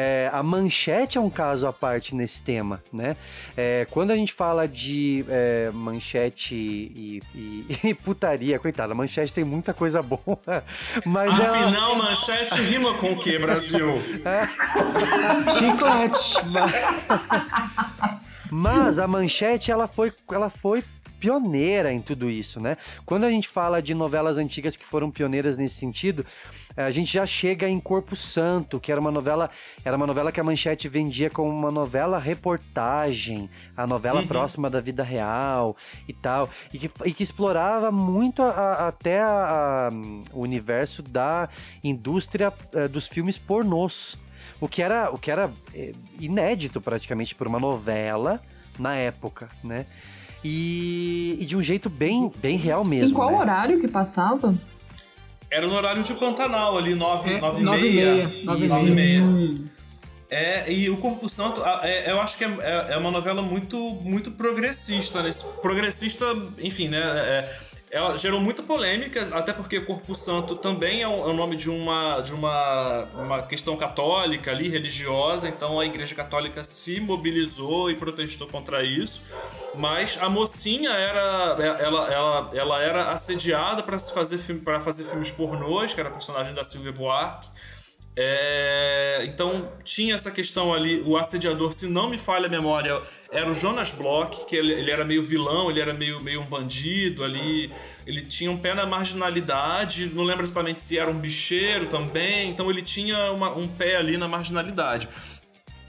[0.00, 3.16] É, a manchete é um caso à parte nesse tema, né?
[3.56, 9.32] É, quando a gente fala de é, manchete e, e- e putaria, coitada, a manchete
[9.32, 10.38] tem muita coisa boa,
[11.04, 13.90] mas ela- Afinal, manchete rima com o que, Brasil?
[15.58, 16.34] Chiclete.
[18.50, 20.82] Mas a Manchete, ela foi, ela foi
[21.20, 22.76] pioneira em tudo isso, né?
[23.04, 26.24] Quando a gente fala de novelas antigas que foram pioneiras nesse sentido,
[26.76, 29.50] eh, a gente já chega em Corpo Santo, que era uma novela,
[29.84, 34.80] era uma novela que a Manchete vendia como uma novela reportagem, a novela próxima da
[34.80, 35.76] vida real
[36.06, 39.90] e tal, e que, e que explorava muito a- a- até a-
[40.32, 41.48] o universo da
[41.82, 44.16] indústria eh, dos filmes pornôs.
[44.60, 48.40] O que era, o que era eh, inédito praticamente por uma novela
[48.78, 49.86] na época, né?
[50.44, 53.10] E, e de um jeito bem, bem real mesmo.
[53.10, 53.38] em qual né?
[53.38, 54.54] horário que passava?
[55.50, 58.14] Era no horário de Pantanal, ali, nove, É, nove, e meia.
[58.14, 59.22] meia, nove e Isso, nove e meia.
[60.30, 63.76] É, e o Corpo Santo, é- eu acho que é, é- é uma novela muito,
[64.02, 65.22] muito progressista.
[65.22, 65.30] Né?
[65.62, 66.26] Progressista,
[66.58, 66.98] enfim, né?
[66.98, 71.70] é- ela gerou muita polêmica, até porque Corpo Santo também é o, é nome de
[71.70, 77.94] uma, de uma, uma questão católica ali, religiosa, então a Igreja Católica se mobilizou e
[77.94, 79.22] protestou contra isso.
[79.74, 81.56] Mas a mocinha era.
[81.80, 86.52] Ela, ela, ela era assediada para fazer, pra fazer filmes pornôs, que era a personagem
[86.52, 87.48] da Sylvia Buarque.
[88.20, 93.00] É, então tinha essa questão ali, o assediador, se não me falha a memória,
[93.30, 96.44] era o Jonas Bloch, que ele, ele era meio vilão, ele era meio, meio um
[96.44, 97.72] bandido ali,
[98.04, 102.68] ele tinha um pé na marginalidade, não lembro exatamente se era um bicheiro também, então
[102.68, 105.08] ele tinha uma- um pé ali na marginalidade.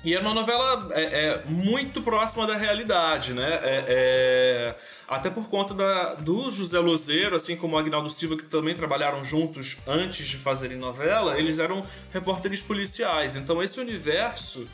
[0.03, 3.59] E era uma novela é, é, muito próxima da realidade, né?
[3.61, 4.75] É, é,
[5.07, 9.21] até por conta da, do José Lozeiro, assim como o Agnaldo Silva, que também trabalharam
[9.25, 11.83] juntos antes de fazerem novela, eles eram
[12.13, 13.35] repórteres policiais.
[13.35, 14.65] Então esse universo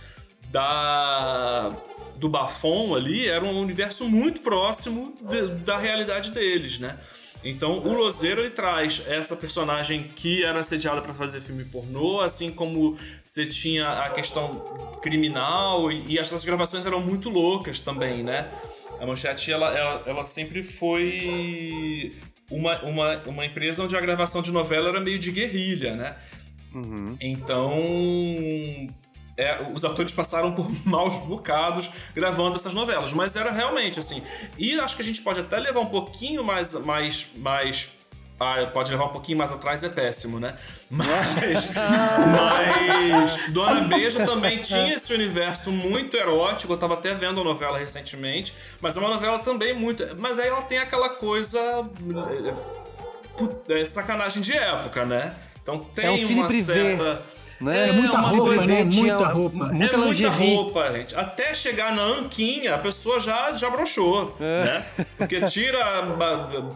[0.52, 1.72] da
[2.18, 6.98] do Bafon ali era um universo muito próximo de- da realidade deles, né?
[7.46, 12.52] Então o Lozeiro ele traz essa personagem que era assediada para fazer filme pornô, assim
[12.52, 14.60] como você tinha a questão
[15.00, 18.52] criminal e, e essas gravações eram muito loucas também, né?
[19.00, 22.16] A Manchete ela, ela, ela sempre foi
[22.50, 26.16] uma, uma, uma empresa onde a gravação de novela era meio de guerrilha, né?
[27.22, 27.80] Então,
[29.38, 34.22] é, os atores passaram por maus bocados gravando essas novelas, mas era realmente assim.
[34.58, 36.74] E acho que a gente pode até levar um pouquinho mais.
[36.74, 37.90] mais, mais
[38.38, 40.56] ah, pode levar um pouquinho mais atrás, é péssimo, né?
[40.92, 41.68] Mas.
[41.74, 43.52] mas.
[43.54, 46.74] Dona Beija também tinha esse universo muito erótico.
[46.74, 48.54] Eu tava até vendo a novela recentemente.
[48.82, 50.04] Mas é uma novela também muito.
[50.18, 51.60] Mas aí ela tem aquela coisa.
[51.60, 52.54] eh,
[53.38, 55.36] pu- é, sacanagem de época, né?
[55.62, 56.64] Então tem É um cine uma privê,
[56.98, 57.24] certa.
[57.62, 57.90] Né?
[57.90, 58.84] É muita uma roupa, coisa- né?
[58.84, 59.56] Muita roupa.
[59.56, 60.56] é Muita muita lingerie.
[60.56, 61.16] roupa, gente.
[61.16, 64.64] Até chegar na anquinha, a pessoa já, já broxou, É.
[64.64, 64.86] né?
[65.18, 65.84] Porque tira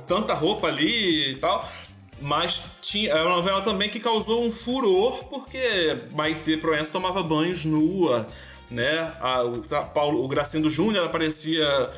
[0.08, 1.68] tanta roupa ali e tal.
[2.22, 7.64] Mas tinha, é uma novela também que causou um furor, porque Maite Proença tomava banhos
[7.64, 8.28] nua,
[8.70, 9.14] né?
[9.22, 11.90] A- o, a Paulo, o Gracindo Júnior aparecia...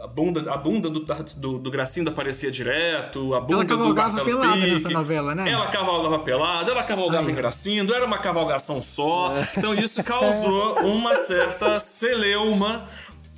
[0.00, 4.26] A bunda, a bunda do, do, do Gracindo aparecia direto, a bunda do cavalgava Marcelo
[4.26, 4.70] pelada Pique.
[4.70, 5.50] nessa novela, né?
[5.50, 9.32] Ela cavalgava pelada, ela cavalgava em Gracindo, era uma cavalgação só.
[9.56, 12.86] Então isso causou uma certa celeuma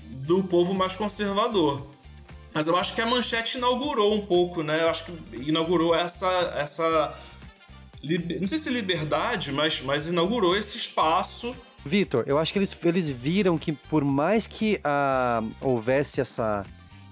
[0.05, 1.87] do povo mais conservador.
[2.53, 4.83] Mas eu acho que a manchete inaugurou um pouco, né?
[4.83, 5.13] Eu acho que
[5.49, 6.27] inaugurou essa.
[6.57, 7.15] essa
[8.03, 12.77] liber- não sei se liberdade, mas, mas inaugurou esse espaço Vitor, eu acho que eles,
[12.85, 16.65] eles viram que por mais que ah, houvesse essa,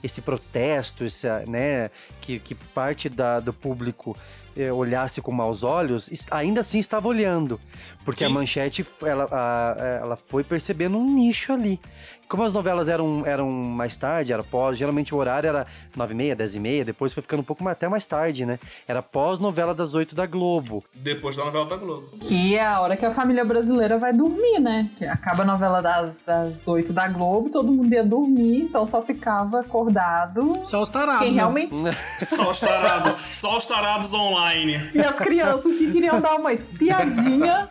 [0.03, 4.17] esse protesto, essa, né, que, que parte da, do público
[4.75, 7.61] olhasse com maus olhos, ainda assim estava olhando.
[8.05, 8.33] Porque a Sim.
[8.35, 11.79] manchete, ela, a- ela foi percebendo um nicho ali.
[12.27, 15.67] Como as novelas eram, eram mais tarde, era pós, geralmente o horário era
[15.97, 18.45] 9 e meia, 10 e meia, depois foi ficando um pouco mais, até mais tarde,
[18.45, 18.59] né?
[18.87, 20.85] Era pós-novela das 8 da Globo.
[20.95, 22.07] Depois da novela da Globo.
[22.21, 24.91] Que é a hora que a família brasileira vai dormir, né?
[24.99, 29.01] Que acaba a novela das, das 8 da Globo, todo mundo ia dormir, então só
[29.03, 30.53] ficava acordado.
[30.65, 31.21] Só os tarados.
[31.23, 31.37] Quem né?
[31.37, 31.77] realmente.
[32.21, 34.48] Só os tarados, só os tarados online.
[34.95, 37.69] E as crianças que queriam dar uma espiadinha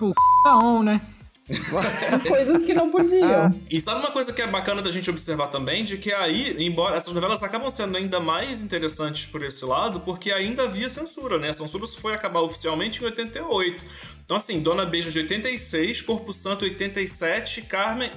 [0.00, 0.14] O c...
[0.48, 1.00] on, né?
[1.46, 3.60] de coisas que não podiam.
[3.70, 5.84] E sabe uma coisa que é bacana da gente observar também?
[5.84, 10.32] De que aí, embora essas novelas acabam sendo ainda mais interessantes por esse lado, porque
[10.32, 11.50] ainda havia censura, né?
[11.50, 13.84] A censura foi acabar oficialmente em 88.
[14.24, 18.10] Então, assim, Dona Beijo de 86, Corpo Santo 87, Carmen.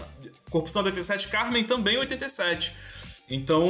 [0.49, 2.73] Corpo Santo 87, Carmen também 87.
[3.29, 3.69] Então,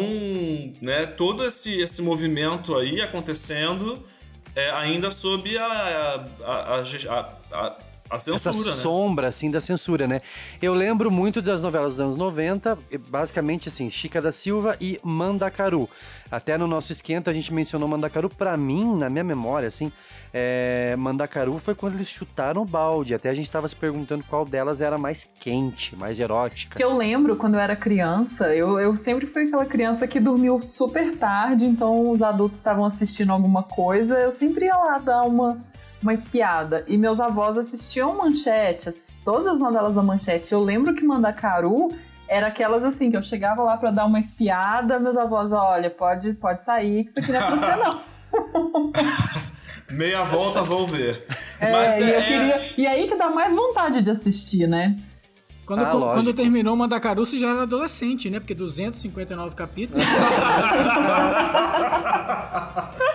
[0.81, 4.03] né, todo esse, esse movimento aí acontecendo
[4.55, 5.65] é, ainda sob a,
[6.43, 7.19] a, a,
[7.51, 7.77] a,
[8.09, 8.81] a, censura, essa né?
[8.81, 10.21] sombra, assim, da censura, né?
[10.61, 14.99] Eu lembro muito das novelas dos anos 90, e basicamente, assim, Chica da Silva e
[15.03, 15.89] Mandacaru.
[16.29, 18.29] Até no nosso esquenta a gente mencionou Mandacaru.
[18.29, 19.91] Pra mim, na minha memória, assim,
[20.33, 23.13] é, Mandacaru foi quando eles chutaram o balde.
[23.13, 26.81] Até a gente tava se perguntando qual delas era mais quente, mais erótica.
[26.81, 31.15] Eu lembro quando eu era criança, eu, eu sempre fui aquela criança que dormiu super
[31.15, 35.63] tarde, então os adultos estavam assistindo alguma coisa, eu sempre ia lá dar uma,
[36.01, 36.83] uma espiada.
[36.87, 40.53] E meus avós assistiam Manchete, assistiam todas as novelas da Manchete.
[40.53, 41.91] Eu lembro que Mandacaru
[42.27, 46.33] era aquelas assim, que eu chegava lá pra dar uma espiada, meus avós, olha, pode,
[46.33, 47.99] pode sair, que isso aqui não é pra você não.
[49.97, 51.25] Meia volta, vou ver.
[51.59, 54.95] É, Mas e, eu é- queria, e aí que dá mais vontade de assistir, né?
[55.65, 58.39] Quando, Ah, quando terminou o Mandacaru, você já era adolescente, né?
[58.39, 60.05] Porque 259 capítulos.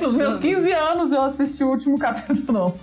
[0.00, 2.78] Nos meus 15 anos eu assisti o último capítulo.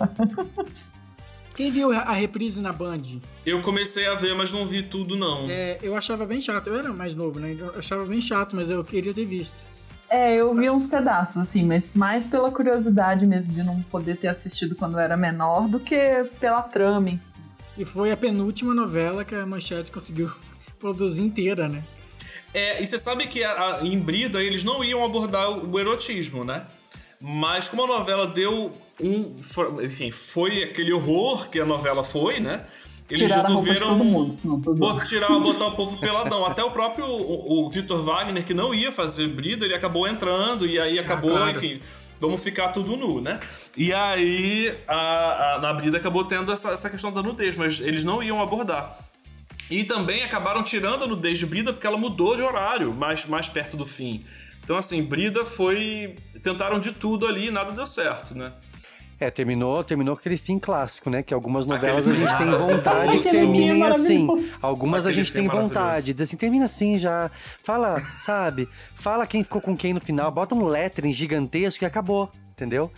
[1.55, 3.01] Quem viu a reprise na Band?
[3.45, 5.49] Eu comecei a ver, mas não vi tudo, não.
[5.49, 6.67] É, eu achava bem chato.
[6.67, 7.55] Eu era mais novo, né?
[7.59, 9.57] Eu achava bem chato, mas eu queria ter visto.
[10.09, 14.27] É, eu vi uns pedaços, assim, mas mais pela curiosidade mesmo de não poder ter
[14.29, 15.95] assistido quando eu era menor do que
[16.39, 17.39] pela trama em si.
[17.77, 20.31] E foi a penúltima novela que a Manchete conseguiu
[20.79, 21.83] produzir inteira, né?
[22.53, 25.79] É, e você sabe que a- a- em Brida eles não iam abordar o, o
[25.79, 26.65] erotismo, né?
[27.21, 29.35] Mas como a novela deu um.
[29.83, 32.65] Enfim, foi aquele horror que a novela foi, né?
[33.09, 34.37] Eles Tiraram resolveram.
[34.43, 34.93] Não, tô zoando.
[34.99, 36.45] bot- tirar, botar o povo peladão.
[36.45, 40.65] Até o próprio o, o Vitor Wagner, que não ia fazer Brida, ele acabou entrando
[40.65, 41.51] e aí acabou, claro.
[41.57, 41.81] enfim.
[42.21, 43.39] Vamos ficar tudo nu, né?
[43.77, 48.03] E aí, a, a- na Brida acabou tendo essa, essa questão da nudez, mas eles
[48.03, 48.95] não iam abordar.
[49.71, 53.47] E também acabaram tirando a nudez de Brida porque ela mudou de horário mais, mais
[53.49, 54.23] perto do fim.
[54.69, 56.15] Então, assim, Brida foi.
[56.43, 58.53] Tentaram de tudo ali e nada deu certo, né?
[59.19, 61.23] É, terminou, terminou aquele fim clássico, né?
[61.23, 64.27] Que algumas novelas Aquele a gente fim tem vontade que terminem assim.
[64.61, 66.13] Algumas a Aquele gente fim tem vontade.
[66.13, 67.31] Diz assim, termina assim já.
[67.63, 68.69] Fala, sabe?
[68.93, 70.31] Fala quem ficou com quem no final.
[70.31, 72.91] Bota um lettering gigantesco e acabou, entendeu?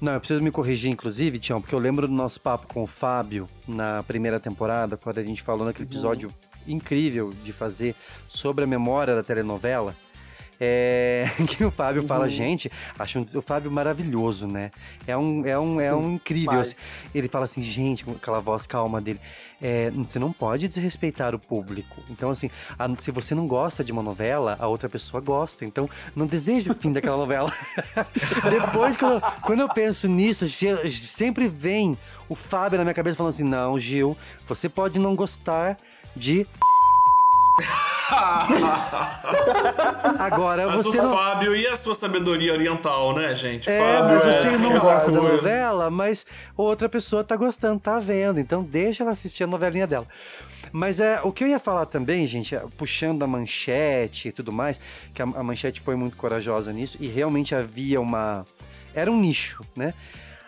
[0.00, 2.86] Não, eu preciso me corrigir, inclusive, Tião, porque eu lembro do nosso papo com o
[2.88, 6.34] Fábio na primeira temporada, quando a gente falou naquele episódio
[6.66, 7.94] incrível de fazer
[8.28, 9.94] sobre a memória da telenovela.
[10.64, 14.70] É, que o Fábio fala, gente, acho o Fábio maravilhoso, né?
[15.08, 16.52] É um, é um, é um incrível.
[16.60, 16.76] Assim.
[17.12, 19.18] Ele fala assim, gente, com aquela voz calma dele,
[19.60, 22.00] é, você não pode desrespeitar o público.
[22.08, 22.48] Então, assim,
[22.78, 25.64] a- se você não gosta de uma novela, a outra pessoa gosta.
[25.64, 27.52] Então, não deseja o fim daquela novela.
[28.48, 31.98] Depois, quando, eu- quando eu penso nisso, sempre vem
[32.28, 35.76] o Fábio na minha cabeça falando assim: não, Gil, você pode não gostar
[36.14, 36.46] de.
[40.18, 41.16] Agora Mas você o não.
[41.16, 43.70] Fábio e a sua sabedoria oriental, né, gente?
[43.70, 47.98] É, Fábio mas você é não gosta da novela, mas outra pessoa tá gostando, tá
[47.98, 48.38] vendo.
[48.38, 50.06] Então deixa ela assistir a novelinha dela.
[50.70, 54.52] Mas é, o que eu ia falar também, gente, é, puxando a manchete e tudo
[54.52, 54.78] mais,
[55.12, 58.46] que a, a manchete foi muito corajosa nisso e realmente havia uma.
[58.94, 59.94] Era um nicho, né?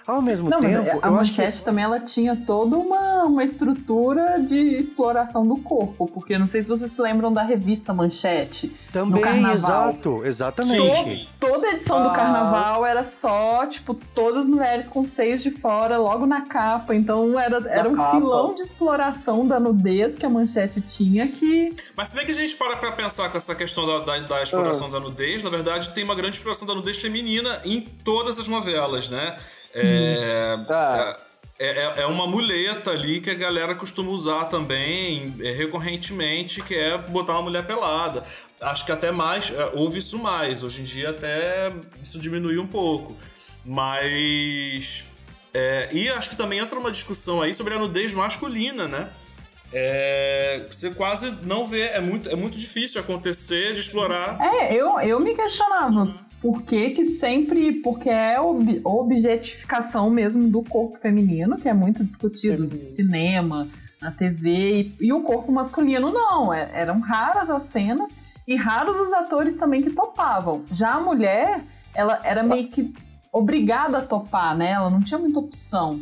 [0.06, 1.08] Ao mesmo Não, mas tempo, a eu acho que
[1.40, 6.62] manchete também ela tinha toda uma, uma estrutura de exploração do corpo, porque não sei
[6.62, 8.70] se vocês se lembram da revista Manchete.
[8.92, 9.54] também, carnaval.
[9.90, 11.28] exato, exatamente.
[11.40, 12.12] To- Toda edição do Ah.
[12.12, 16.94] carnaval era só, tipo, todas as mulheres com seios de fora, logo na capa.
[16.94, 18.10] Então era, era um capa.
[18.10, 21.74] filão de exploração da nudez que a manchete tinha que.
[21.96, 24.42] Mas se bem que a gente para pra pensar com essa questão da, da, da
[24.42, 28.48] exploração da nudez, na verdade tem uma grande exploração da nudez feminina em todas as
[28.48, 29.36] novelas, né?
[29.74, 31.18] É, Tá.
[31.58, 36.74] é, é- é uma muleta ali que a galera costuma usar também é, recorrentemente, que
[36.74, 38.22] é botar uma mulher pelada.
[38.60, 40.62] Acho que até mais, é, houve isso mais.
[40.62, 43.16] Hoje em dia até isso diminuiu um pouco.
[43.64, 45.04] Mas.
[45.52, 49.08] é, e acho que também entra uma discussão aí sobre a nudez masculina, né?
[49.72, 54.38] É, você quase não vê, é muito, é muito difícil acontecer de explorar.
[54.40, 57.72] É, eu, eu me questionava por que que sempre.
[57.80, 63.66] Porque é ob- objetificação mesmo do corpo feminino, que é muito discutido no cinema,
[64.00, 66.52] na TV, e, e o corpo masculino não.
[66.52, 68.10] é- eram raras as cenas
[68.46, 70.64] e raros os atores também que topavam.
[70.70, 72.92] Já a mulher, ela era meio que
[73.32, 74.72] obrigada a topar, né?
[74.72, 76.00] Ela não tinha muita opção.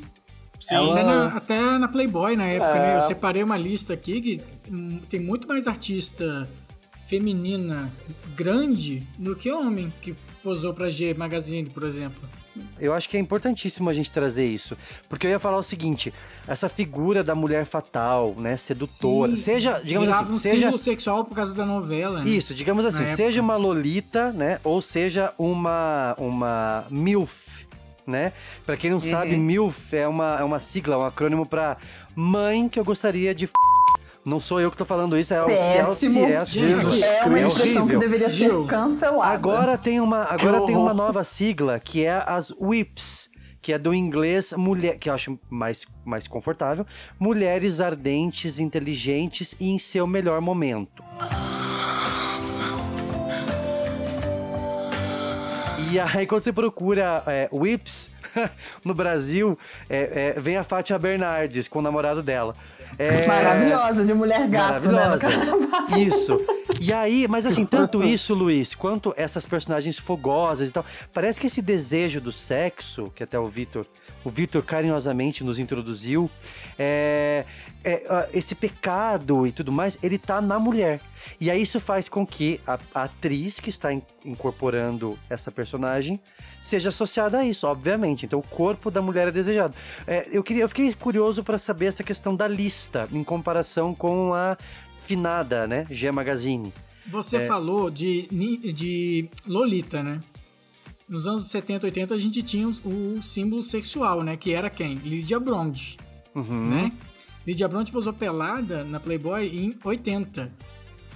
[0.58, 1.06] Sim, Até sim.
[1.06, 2.80] na, até na Playboy, na época, É.
[2.80, 2.96] né?
[2.96, 6.48] Eu separei uma lista aqui que hum, tem muito mais artista
[7.06, 7.90] feminina
[8.36, 12.20] grande do que homem que posou pra G Magazine, por exemplo.
[12.78, 14.76] Eu acho que é importantíssimo a gente trazer isso.
[15.08, 16.12] Porque eu ia falar o seguinte:
[16.46, 18.56] essa figura da mulher fatal, né?
[18.56, 19.34] Sedutora.
[19.36, 20.58] Sim, seja, digamos assim, um seja.
[20.58, 22.22] símbolo sexual por causa da novela.
[22.22, 22.30] né?
[22.30, 23.16] Isso, digamos assim, Na época.
[23.16, 24.60] seja uma Lolita, né?
[24.64, 27.66] Ou seja uma, uma MILF,
[28.06, 28.32] né?
[28.66, 31.78] Pra quem não sabe, MILF é uma, é uma sigla, um acrônimo pra
[32.14, 33.52] Mãe que eu gostaria de f...
[34.24, 36.26] Não sou eu que tô falando isso, é o Péssimo.
[36.26, 37.98] Celso Jesus é uma É expressão que horrível.
[37.98, 39.32] deveria Gil, ser cancelada.
[39.34, 43.28] Agora tem uma, agora Que tem uma nova sigla que é as WIPs,
[43.60, 46.86] que é do inglês mulher, que eu acho mais, mais confortável,
[47.18, 51.02] mulheres ardentes, inteligentes e em seu melhor momento.
[55.90, 58.08] E aí quando você procura é, WIPs
[58.84, 59.58] no Brasil,
[59.90, 62.54] é, é, vem a Fátima Bernardes com o namorado dela.
[62.98, 65.04] É, Maravilhosa, de mulher gato, né?
[65.04, 65.66] Maravilhosa.
[65.68, 65.98] carnaval.
[65.98, 66.38] Isso.
[66.80, 71.46] E aí, mas assim, tanto isso, Luiz, quanto essas personagens fogosas e tal, parece que
[71.46, 73.86] esse desejo do sexo, que até o Vitor,
[74.24, 76.30] o Vitor carinhosamente nos introduziu,
[76.78, 77.44] é,
[77.84, 81.00] é, esse pecado e tudo mais, ele tá na mulher.
[81.40, 86.20] E aí isso faz com que a, a atriz que está in- incorporando essa personagem
[86.62, 88.24] seja associada a isso, obviamente.
[88.24, 89.74] Então o corpo da mulher é desejado.
[90.06, 94.32] É, eu, queria, eu fiquei curioso para saber essa questão da lista em comparação com
[94.32, 94.56] a
[95.04, 95.86] finada, né?
[95.90, 96.72] G Magazine.
[97.10, 97.46] Você É.
[97.46, 98.28] falou de,
[98.72, 100.20] de Lolita, né?
[101.08, 104.36] Nos anos 70, 80, a gente tinha o, símbolo sexual, né?
[104.36, 104.94] Que era quem?
[104.94, 105.96] Lydia Brond,
[106.34, 106.68] Uhum.
[106.70, 106.92] né?
[107.46, 110.50] Lydia Brond posou pelada na Playboy em 80.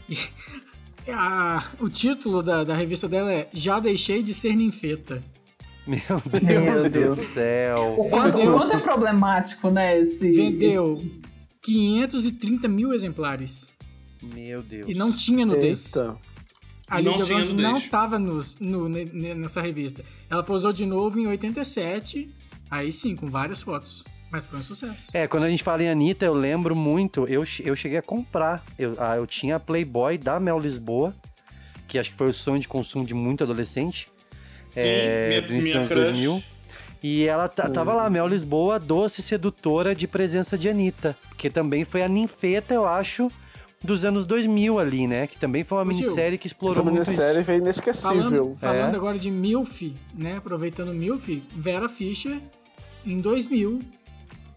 [0.08, 0.16] E
[1.08, 5.22] a- o título da, da revista dela é Já Deixei de Ser Ninfeta.
[5.86, 6.00] Meu
[6.42, 7.18] Meu Deus, Deus.
[7.18, 7.94] do céu.
[7.98, 8.52] O quanto, o Vendeu.
[8.58, 10.00] quanto é problemático, né?
[10.00, 11.20] Esse, Vendeu esse-
[11.62, 13.74] 530 mil exemplares.
[14.22, 14.88] Meu Deus.
[14.90, 15.94] E não tinha nudez.
[15.94, 16.16] Eita.
[16.88, 17.52] A Não Brond nudez.
[17.52, 18.40] não estava no,
[18.88, 20.04] ne- nessa revista.
[20.30, 22.32] Ela posou de novo em 87,
[22.70, 24.04] aí sim, com várias fotos.
[24.30, 25.08] Mas foi um sucesso.
[25.12, 28.64] É, quando a gente fala em Anitta, eu lembro muito, eu, eu cheguei a comprar.
[28.78, 31.14] Eu, ah, eu tinha a Playboy da Mel Lisboa,
[31.86, 34.08] que acho que foi o sonho de consumo de muito adolescente.
[34.68, 36.04] Sim, é, minha, do início minha dos anos crush.
[36.26, 36.42] 2000.
[37.02, 41.16] E ela ta- tava lá, Mel Lisboa, doce sedutora de presença de Anitta.
[41.36, 43.30] Que também foi a ninfeta, eu acho,
[43.84, 45.26] dos anos 2000 ali, né?
[45.26, 47.46] Que também foi uma minissérie que Essa explorou muito minissérie isso.
[47.46, 48.10] veio inesquecível.
[48.10, 48.96] Falando, falando É.
[48.96, 50.36] agora de MILF, né?
[50.38, 52.40] Aproveitando MILF, Vera Fischer,
[53.04, 53.80] em 2000,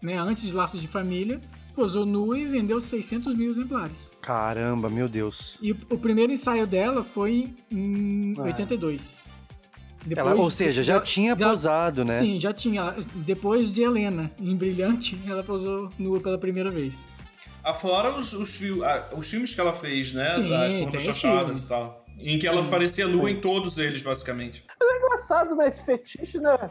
[0.02, 0.16] né?
[0.18, 1.40] Antes de Laços de Família,
[1.76, 4.10] posou nua e vendeu 600 mil exemplares.
[4.20, 5.56] Caramba, meu Deus.
[5.62, 8.42] E o, o primeiro ensaio dela foi em Ah.
[8.44, 9.30] 82.
[10.16, 12.12] Ela, ou seja, já tinha posado, né?
[12.12, 12.94] Sim, já tinha.
[13.14, 17.06] Depois de Helena, em Brilhante, ela posou nua pela primeira vez.
[17.62, 20.26] Afora os, os, fil- ah, os filmes que ela fez, né?
[20.26, 22.04] Sim, pornas os chachadas e tal.
[22.18, 24.64] Em que ela aparecia nua em todos eles, basicamente.
[24.80, 25.68] engraçado, né?
[25.68, 26.70] Esse fetiche, né?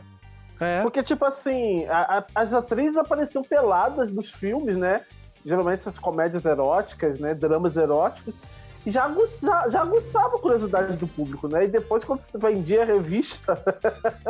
[0.60, 0.82] É.
[0.82, 5.02] Porque, tipo assim, a- a- as atrizes apareciam peladas nos filmes, né?
[5.46, 7.34] Geralmente essas comédias eróticas, né?
[7.34, 8.38] Dramas eróticos.
[8.86, 11.66] E já, aguça, já, já aguçava a curiosidade do público, né?
[11.66, 13.62] E depois, quando você vendia a revista.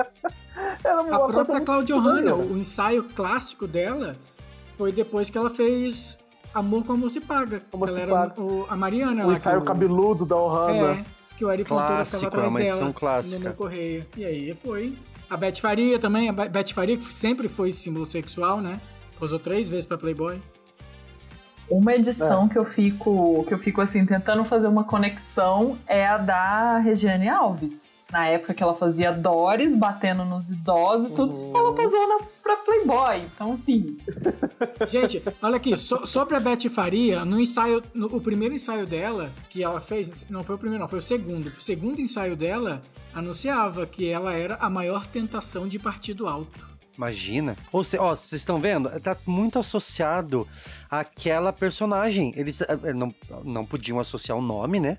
[0.83, 2.01] era uma A própria estranha.
[2.01, 4.15] Hanna, o ensaio clássico dela
[4.77, 6.17] foi depois que ela fez
[6.53, 7.61] Amor com Amor se Paga.
[7.71, 8.41] Amor ela se era Paga.
[8.41, 9.33] o- a Mariana O lá.
[9.33, 10.93] ensaio que cabeludo da Ohana.
[10.99, 11.05] É,
[11.37, 12.93] que o Ari Fontoura é atrás uma edição dela.
[12.93, 13.49] clássica.
[13.49, 14.07] No Correia.
[14.17, 14.97] E aí foi.
[15.29, 16.27] A Beth Faria também.
[16.27, 18.81] A Be- Beth Faria que sempre foi símbolo sexual, né?
[19.19, 20.41] Posou três vezes pra Playboy.
[21.69, 26.17] Uma edição que eu fico que eu fico assim tentando fazer uma conexão é a
[26.17, 27.91] da Regiane Alves.
[28.11, 32.55] Na época que ela fazia Doris, batendo nos idosos e tudo, ela posou na, pra
[32.55, 33.21] Playboy.
[33.35, 33.97] Então, assim,
[34.87, 39.31] Gente, olha aqui, so, sobre a Beth Faria, no ensaio, no, o primeiro ensaio dela,
[39.49, 41.47] que ela fez, não foi o primeiro, não, foi o segundo.
[41.47, 42.81] O segundo ensaio dela
[43.13, 46.68] anunciava que ela era a maior tentação de partido alto.
[46.99, 47.55] Imagina.
[47.71, 48.89] Ou se, ó, vocês estão vendo?
[48.99, 50.45] Tá muito associado
[50.91, 52.33] àquela personagem.
[52.35, 54.97] Eles eh, não, não podiam associar o nome, né?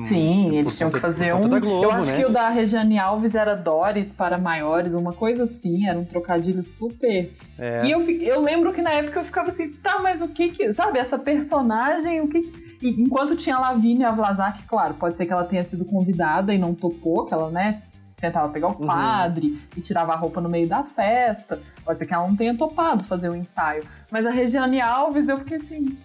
[0.00, 1.46] Sim, Por eles tinham que fazer um.
[1.46, 2.16] Globo, eu acho né?
[2.16, 6.64] que o da Regiane Alves era Doris para maiores, uma coisa assim, era um trocadilho
[6.64, 7.30] super.
[7.58, 7.82] É.
[7.84, 10.72] E eu, eu lembro que na época eu ficava assim, tá, mas o que que.
[10.72, 12.78] Sabe, essa personagem, o que que.
[12.80, 16.58] e enquanto tinha a Lavínia Vlasak, claro, pode ser que ela tenha sido convidada e
[16.58, 17.82] não topou, que ela, né,
[18.16, 18.86] tentava pegar o Uhum.
[18.86, 21.60] padre e tirava a roupa no meio da festa.
[21.84, 23.84] Pode ser que ela não tenha topado fazer o ensaio.
[24.10, 25.98] Mas a Regiane Alves, eu fiquei assim.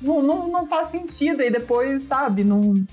[0.00, 1.42] Não, não, não faz sentido.
[1.42, 2.84] E depois, sabe, não.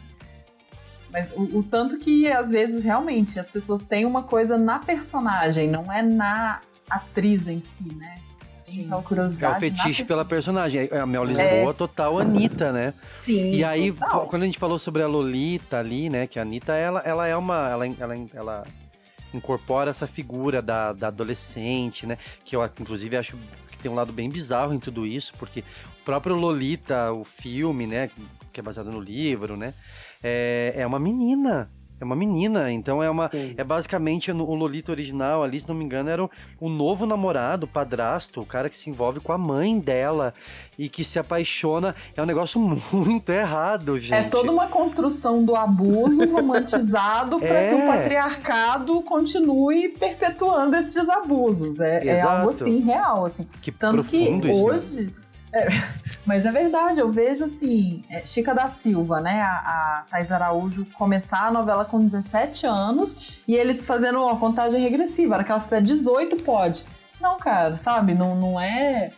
[1.12, 5.70] Mas o, o tanto que, às vezes, realmente, as pessoas têm uma coisa na personagem,
[5.70, 6.60] não é na
[6.90, 8.20] atriz em si, né?
[8.66, 9.58] Têm aquela É curiosidade.
[9.58, 10.88] o fetiche pela personagem.
[10.92, 11.74] É A Mel Lisboa, É.
[11.74, 12.94] total Anitta, né?
[13.20, 13.54] Sim.
[13.54, 14.28] E aí, total.
[14.28, 16.28] quando a gente falou sobre a Lolita ali, né?
[16.28, 17.70] Que a Anitta, ela, ela é uma.
[17.70, 18.64] Ela, ela, ela
[19.34, 22.18] incorpora essa figura da, da adolescente, né?
[22.46, 23.38] Que eu, inclusive, acho
[23.72, 25.60] que tem um lado bem bizarro em tudo isso, porque
[26.02, 28.10] o próprio Lolita, o filme, né?
[28.54, 29.74] Que é baseado no livro, né?
[30.24, 31.70] É, é uma menina.
[32.00, 33.28] É uma menina, então é uma.
[33.30, 33.54] Sim.
[33.58, 36.30] É basicamente o Lolita original ali, se não me engano, era o,
[36.60, 40.34] o novo namorado, o padrasto, o cara que se envolve com a mãe dela
[40.78, 41.96] e que se apaixona.
[42.16, 42.60] É um negócio
[42.94, 44.14] muito errado, gente.
[44.14, 47.70] É toda uma construção do abuso romantizado para É.
[47.70, 51.80] que o patriarcado continue perpetuando esses abusos.
[51.80, 53.48] É, é algo assim, real, assim.
[53.62, 54.68] Que Tanto que profundo isso.
[54.68, 55.14] né?
[55.54, 55.68] É,
[56.26, 59.42] mas é verdade, eu vejo assim, é, Chica da Silva, né?
[59.42, 64.82] A, a Thais Araújo começar a novela com 17 anos e eles fazendo uma contagem
[64.82, 65.34] regressiva.
[65.34, 66.86] A hora que ela fizer 18, pode.
[67.20, 68.14] Não, cara, sabe?
[68.14, 69.12] Não, não é.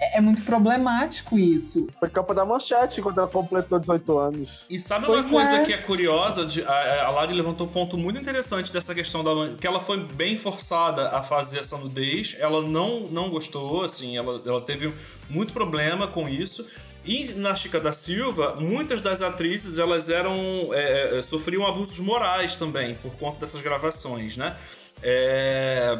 [0.00, 1.88] É, é muito problemático isso.
[1.98, 4.64] Foi capa da manchete quando ela completou 18 anos.
[4.68, 5.64] E sabe Pois uma coisa é.
[5.64, 6.44] que é curiosa?
[6.44, 10.02] De, a, a Lari levantou um ponto muito interessante dessa questão da que ela foi
[10.02, 12.36] bem forçada a fazer essa nudez.
[12.38, 14.92] Ela não, não gostou, assim, ela, ela teve
[15.28, 16.64] muito problema com isso.
[17.04, 20.34] E na Chica da Silva, muitas das atrizes elas eram
[20.72, 24.56] é, é, sofriam abusos morais também por conta dessas gravações, né?
[25.02, 25.98] É,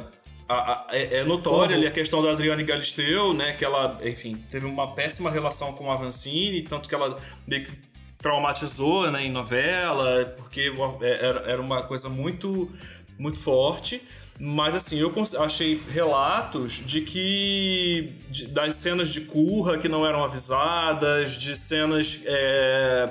[0.48, 3.52] a- a- é, é notória ali a questão da Adriane Galisteu, né?
[3.52, 7.16] Que ela, enfim, teve uma péssima relação com a Vancini, tanto que ela
[7.46, 7.72] meio que
[8.18, 10.72] traumatizou né, em novela, porque
[11.02, 12.70] é, era, uma coisa muito,
[13.18, 14.02] muito forte.
[14.38, 18.12] Mas assim, eu achei relatos de que.
[18.28, 23.08] de- das cenas de curra que não eram avisadas, de cenas é,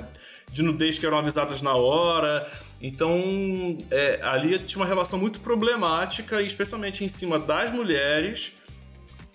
[0.52, 2.48] de nudez que eram avisadas na hora.
[2.88, 3.18] Então,
[3.90, 8.54] é, ali tinha uma relação muito problemática, especialmente em cima das mulheres,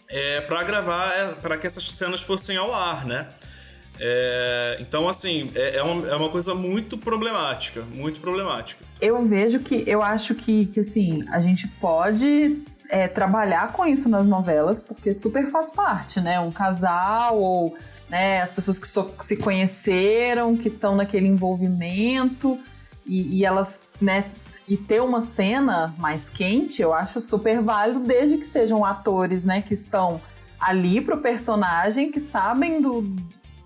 [0.09, 3.27] é, para gravar, para que essas cenas fossem ao ar, né?
[3.99, 8.85] É, então, assim, é, é uma, é uma coisa muito problemática, muito problemática.
[9.01, 14.09] Eu vejo que, eu acho que, que assim, a gente pode é, trabalhar com isso
[14.09, 16.39] nas novelas, porque super faz parte, né?
[16.39, 17.77] Um casal ou
[18.09, 22.57] né, as pessoas que só se conheceram, que estão naquele envolvimento
[23.11, 24.31] e, e elas, né?
[24.69, 29.61] E ter uma cena mais quente, eu acho super válido, desde que sejam atores, né,
[29.61, 30.21] que estão
[30.61, 33.03] ali pro personagem, que sabem do,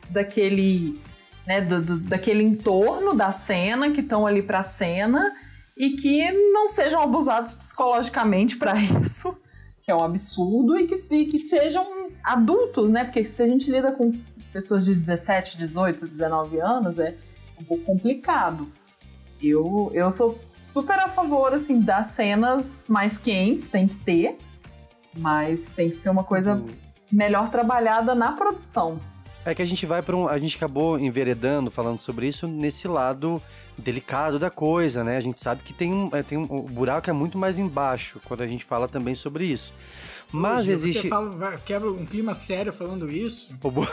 [0.09, 0.99] daquele,
[1.47, 5.36] né, do, do- daquele entorno da cena, que estão ali pra cena
[5.76, 9.36] e que não sejam abusados psicologicamente para isso,
[9.82, 11.86] que é um absurdo, e que, e que sejam
[12.22, 13.05] adultos, né?
[13.05, 14.11] Porque se a gente lida com
[14.51, 17.14] pessoas de 17, 18, 19 anos, é
[17.61, 18.66] um pouco complicado.
[19.49, 24.36] Eu, eu sou super a favor, assim, das cenas mais quentes, tem que ter,
[25.16, 26.66] mas tem que ser uma coisa Uhum.
[27.12, 28.99] melhor trabalhada na produção.
[29.45, 30.26] É que a gente vai para um.
[30.26, 33.42] A gente acabou enveredando, falando sobre isso, nesse lado
[33.76, 35.16] delicado da coisa, né?
[35.16, 38.20] A gente sabe que tem um, é, tem um o buraco é muito mais embaixo
[38.24, 39.74] quando a gente fala também sobre isso.
[40.32, 41.03] Mas Hoje, existe.
[41.03, 43.55] Você fala, quebra um clima sério falando isso.
[43.62, 43.86] O bu-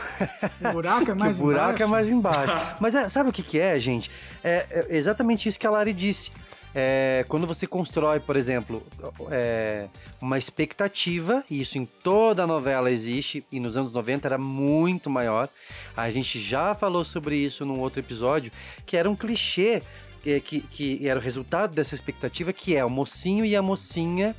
[0.63, 1.83] O buraco é mais o buraco embaixo.
[1.83, 2.65] é mais embaixo.
[2.79, 4.09] Mas é, sabe o que, que é, gente?
[4.43, 6.31] É, é exatamente isso que a Lari disse.
[6.74, 8.84] É, quando você constrói, por exemplo,
[9.30, 9.88] é,
[10.22, 15.09] uma expectativa, e isso em toda a novela existe, e nos anos 90 era muito
[15.09, 15.49] maior.
[15.95, 18.51] A gente já falou sobre isso num outro episódio,
[18.86, 19.84] que era um clichê
[20.26, 24.36] é, que, que era o resultado dessa expectativa, que é o mocinho e a mocinha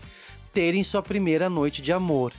[0.52, 2.32] terem sua primeira noite de amor.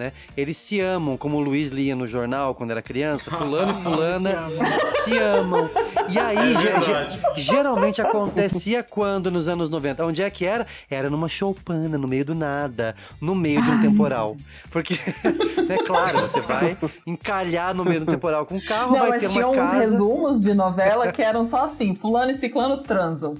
[0.00, 0.12] Né?
[0.34, 4.48] Eles se amam, como o Luiz lia no jornal quando era criança, fulano e fulana
[4.48, 4.80] Se amam.
[5.04, 5.70] se amam.
[6.08, 10.02] E aí, É geralmente acontecia quando nos anos 90?
[10.06, 10.66] Onde é que era?
[10.90, 14.38] Era numa choupana, no meio do nada, no meio de um temporal.
[14.70, 14.94] Porque,
[15.68, 16.76] é claro, você vai
[17.06, 19.70] encalhar no meio do temporal com um carro, Não, vai ter mas tinha uma uns
[19.70, 19.76] casa.
[19.80, 23.34] resumos de novela que eram só assim, fulano e ciclano transam.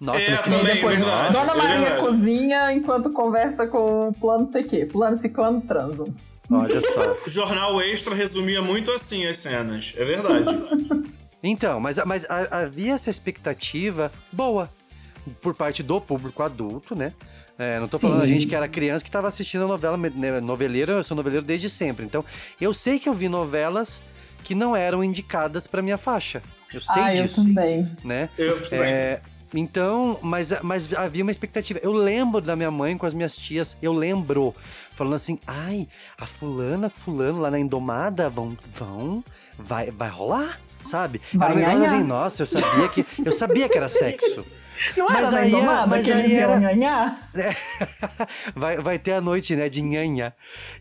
[0.00, 1.32] Nossa, É, mas que também, Depois, verdade.
[1.32, 2.00] Dona Maria verdade.
[2.00, 4.88] cozinha enquanto conversa com o fulano sei quê.
[4.90, 6.06] Fulano e ciclano transam.
[6.50, 7.28] Olha só.
[7.28, 9.94] Jornal Extra resumia muito assim as cenas.
[9.96, 10.46] É verdade.
[11.42, 14.68] Então, mas, mas a- havia essa expectativa boa
[15.40, 17.14] por parte do público adulto, né?
[17.58, 18.34] É, não tô falando a Sim.
[18.34, 21.70] gente que era criança que tava assistindo a novela, né, noveleiro, eu sou noveleiro desde
[21.70, 22.04] sempre.
[22.04, 22.22] Então,
[22.60, 24.02] eu sei que eu vi novelas
[24.44, 26.42] que não eram indicadas pra minha faixa.
[26.74, 27.90] Eu sei ah, eu disso, também.
[28.04, 28.28] né?
[28.36, 28.80] Eu sei.
[28.82, 29.20] É,
[29.54, 31.78] então, mas, mas havia uma expectativa.
[31.82, 34.54] Eu lembro da minha mãe com as minhas tias, eu lembro,
[34.94, 35.88] falando assim, ai,
[36.18, 39.24] a fulana, fulano lá na Indomada vão, vão,
[39.58, 41.20] vai, vai rolar, sabe?
[41.34, 44.44] Vai era um assim, nossa, eu sabia que, eu sabia que era sexo.
[44.96, 47.30] Não Mas era aí é- Indomada mas que eles aí era- ganhar?
[47.34, 47.54] né?
[48.56, 50.32] vai, vai ter a noite, né, de nhanha.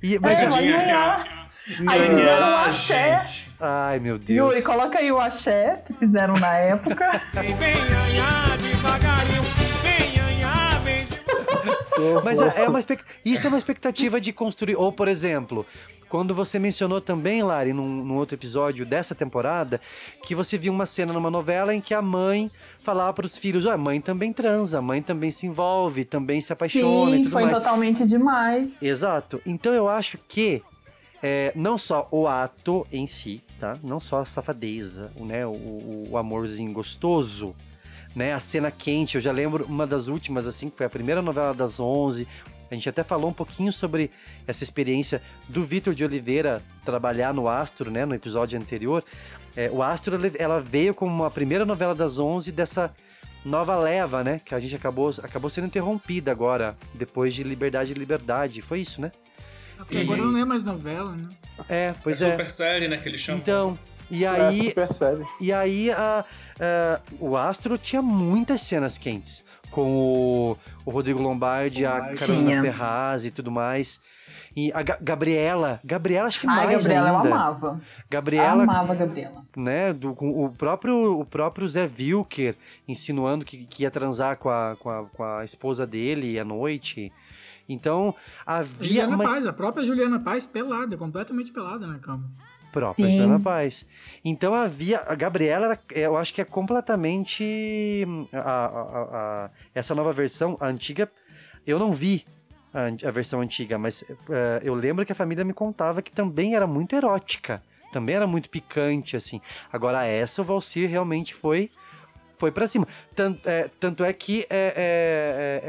[0.01, 1.49] E, mas É, ganhar.
[1.85, 3.21] Aí fizeram um axé.
[3.59, 4.53] Ai, meu Deus.
[4.53, 7.21] Yuri, coloca aí o axé que fizeram na época.
[12.23, 12.79] Mas é, é uma
[13.25, 14.75] isso é uma expectativa de construir.
[14.75, 15.65] Ou, por exemplo,
[16.07, 19.81] quando você mencionou também, Lari, num, num outro episódio dessa temporada,
[20.23, 22.49] que você viu uma cena numa novela em que a mãe
[22.83, 26.39] falava para os filhos: "Ó, a mãe também transa, a mãe também se envolve, também
[26.39, 27.57] se apaixona e Sim, tudo foi mais.
[27.57, 28.81] totalmente demais.
[28.81, 29.41] Exato.
[29.45, 30.63] Então eu acho que
[31.21, 33.77] é, não só o ato em si, tá?
[33.83, 35.45] Não só a safadeza, né?
[35.45, 37.55] O, o- o amorzinho gostoso,
[38.15, 38.33] né?
[38.33, 39.15] A cena quente.
[39.15, 42.27] Eu já lembro uma das últimas, assim, que foi a primeira novela das 11.
[42.71, 44.11] A gente até falou um pouquinho sobre
[44.47, 48.05] essa experiência do Vitor de Oliveira trabalhar no Astro, né?
[48.05, 49.03] No episódio anterior.
[49.55, 52.93] É, o Astro, ela veio como a primeira novela das 11 dessa
[53.43, 54.39] nova leva, né?
[54.45, 58.61] Que a gente acabou, acabou sendo interrompida agora, depois de Liberdade e Liberdade.
[58.61, 59.11] Foi isso, né?
[59.79, 61.29] Porque agora não é mais novela, né?
[61.67, 62.31] É, pois é é.
[62.31, 62.97] super série, né?
[62.97, 63.41] Que eles chamam.
[63.41, 63.79] Então,
[64.11, 65.27] e É, aí, super sério.
[65.41, 66.25] e aí a,
[66.59, 69.43] a- o Astro tinha muitas cenas quentes.
[69.71, 72.27] Com o, o Rodrigo Lombardi, a Tinha.
[72.27, 73.99] Carolina Ferraz e tudo mais.
[74.55, 75.79] E a Ga- Gabriela.
[75.83, 77.29] Gabriela, acho que Ai, mais Gabriela, eu ainda.
[77.29, 77.81] amava.
[78.09, 79.45] Gabriela, Amava a Gabriela.
[79.55, 82.55] né, do, com o próprio, o próprio Zé Wilker
[82.87, 87.11] insinuando que, que ia transar com a, com, a, com a esposa dele à noite.
[87.69, 88.13] Então,
[88.45, 92.29] havia Juliana uma Paz, a própria Juliana Paz pelada, completamente pelada na cama.
[92.71, 93.11] própria Sim.
[93.13, 93.85] Juliana Paz.
[94.25, 94.99] Então havia.
[95.07, 97.43] A Gabriela, era- eu acho que é completamente.
[98.07, 101.09] hum, a- a- a- essa nova versão, a antiga,
[101.65, 102.25] eu não vi
[102.73, 106.67] a, versão antiga, mas eh, eu lembro que a família me contava que também era
[106.67, 107.61] muito erótica.
[107.91, 109.41] Também era muito picante, assim.
[109.73, 111.71] Agora, essa, o Valsir realmente foi.
[112.39, 112.87] Foi pra cima.
[113.15, 115.61] Tanto é, tanto é que é, é, é,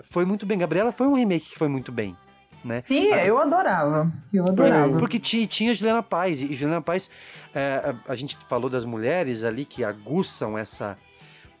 [0.00, 0.58] é, foi muito bem.
[0.58, 2.16] Gabriela foi um remake que foi muito bem.
[2.64, 2.80] Né?
[2.80, 4.10] Sim, A- eu adorava.
[4.32, 4.96] Eu adorava.
[4.96, 7.10] porque ti- tinha Juliana Paz, e Juliana Paz,
[7.54, 10.96] é, a, a gente falou das mulheres ali que aguçam essa,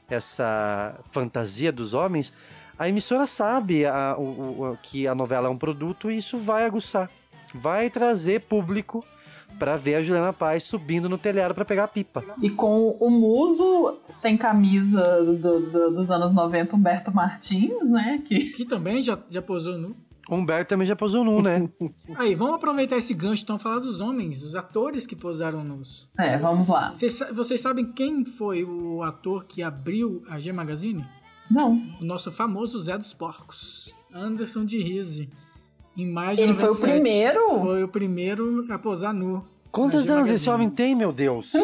[0.08, 2.32] essa fantasia dos homens.
[2.78, 6.64] A emissora sabe a- o- o- que a novela é um produto e isso vai
[6.64, 7.10] aguçar.
[7.54, 9.04] Vai trazer público
[9.58, 12.22] pra ver a Juliana Paz subindo no telhado pra pegar a pipa.
[12.42, 18.22] E com o muso sem camisa do- do- dos anos 90, Humberto Martins, né?
[18.26, 19.96] Que Que também já, já posou nu.
[20.30, 21.68] Humberto também já posou nu, né?
[22.16, 26.08] Aí, vamos aproveitar esse gancho, então, falar dos homens, os atores que posaram nus.
[26.18, 26.94] É, vamos lá.
[26.94, 31.04] Vocês, vocês sabem quem foi o ator que abriu a G Magazine?
[31.50, 31.74] Não.
[32.00, 35.28] O nosso famoso Zé dos Porcos, Anderson de Rise.
[35.96, 36.92] Em maio de Ele foi o 97.
[36.92, 37.60] primeiro?
[37.60, 39.44] Foi o primeiro a posar nu.
[39.70, 41.52] Quantos anos esse homem tem, meu Deus?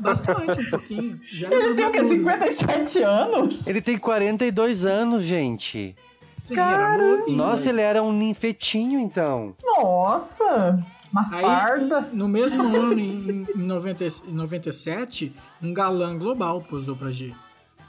[0.00, 1.20] Bastante, um pouquinho.
[1.32, 2.02] Já Ele tem o quê?
[2.02, 2.08] maduro.
[2.18, 3.66] 57 anos?
[3.66, 5.96] Ele tem 42 anos, gente.
[6.38, 7.36] Sim, era novinho.
[7.36, 9.54] Nossa, ele era um ninfetinho, então.
[9.62, 10.78] Nossa!
[11.12, 12.08] Uma Aí, farda.
[12.12, 17.32] no mesmo ano, em, em 90, em 97, um galã global posou pra G.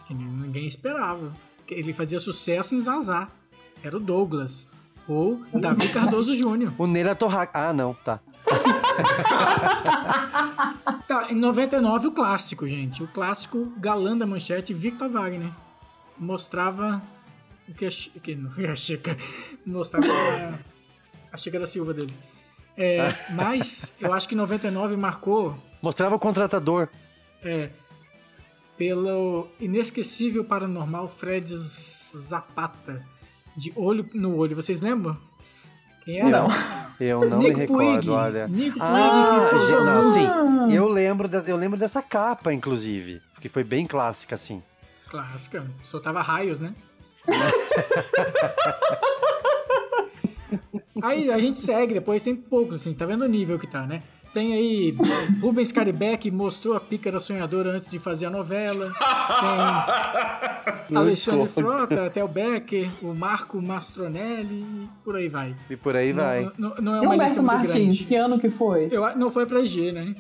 [0.08, 1.32] Que ninguém esperava.
[1.68, 3.28] Que Ele fazia sucesso em Zazá.
[3.84, 4.68] Era o Douglas.
[5.08, 6.74] Ou Davi Cardoso Júnior.
[6.78, 7.70] O Neila Torraca.
[7.70, 8.20] Ah, não, tá.
[11.08, 13.04] Tá, em 99, o clássico, gente.
[13.04, 15.52] O clássico galã da manchete, Victor Wagner.
[16.18, 17.02] Mostrava
[17.68, 19.18] o que a, que, não, a Chica.
[19.66, 20.54] Mostrava a,
[21.34, 22.16] a Chica da Silva dele.
[22.78, 26.88] É, mas eu acho que 99 marcou Mostrava o contratador.
[27.44, 27.70] é,
[28.78, 33.06] pelo inesquecível paranormal Fred Zapata.
[33.56, 34.56] De olho no olho.
[34.56, 35.18] Vocês lembram?
[36.04, 36.30] Quem era?
[36.30, 36.50] Não.
[37.00, 38.10] Eu não Nico me recordo, Puig.
[38.10, 38.48] olha.
[38.48, 40.28] Nico Puig Ah, que não, sim.
[40.76, 43.22] Eu lembro, dessa, eu lembro dessa capa, inclusive.
[43.40, 44.62] Que foi bem clássica, assim.
[45.10, 45.66] Clássica.
[45.82, 46.74] Soltava raios, né?
[51.02, 54.04] Aí a gente segue, depois tem poucos, assim, tá vendo o nível que tá, né?
[54.34, 54.96] Tem aí
[55.42, 58.90] Rubens Caribeck mostrou a pícara sonhadora antes de fazer a novela.
[60.88, 65.56] Tem Alexandre Frota, Theo Becker, o Marco Mastronelli e por aí vai.
[65.70, 66.50] E por aí vai.
[66.58, 68.04] Não, não- não é E uma lista Humberto muito Martins, grande.
[68.06, 68.88] que ano que foi?
[68.92, 70.16] Eu, não foi pra G, né?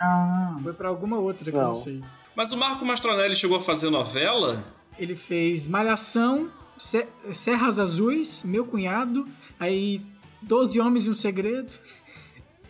[0.00, 1.74] Ah, Foi pra alguma outra que eu não Não.
[1.76, 2.02] sei.
[2.34, 4.64] Mas o Marco Mastronelli chegou a fazer novela?
[4.98, 9.26] Ele fez Malhação, Se- Serras Azuis, Meu Cunhado,
[9.60, 10.02] aí
[10.40, 11.72] Doze Homens e um Segredo,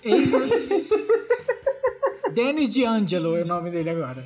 [0.05, 0.69] Eivas,
[2.35, 4.25] Denis D'Angelo é o nome dele agora.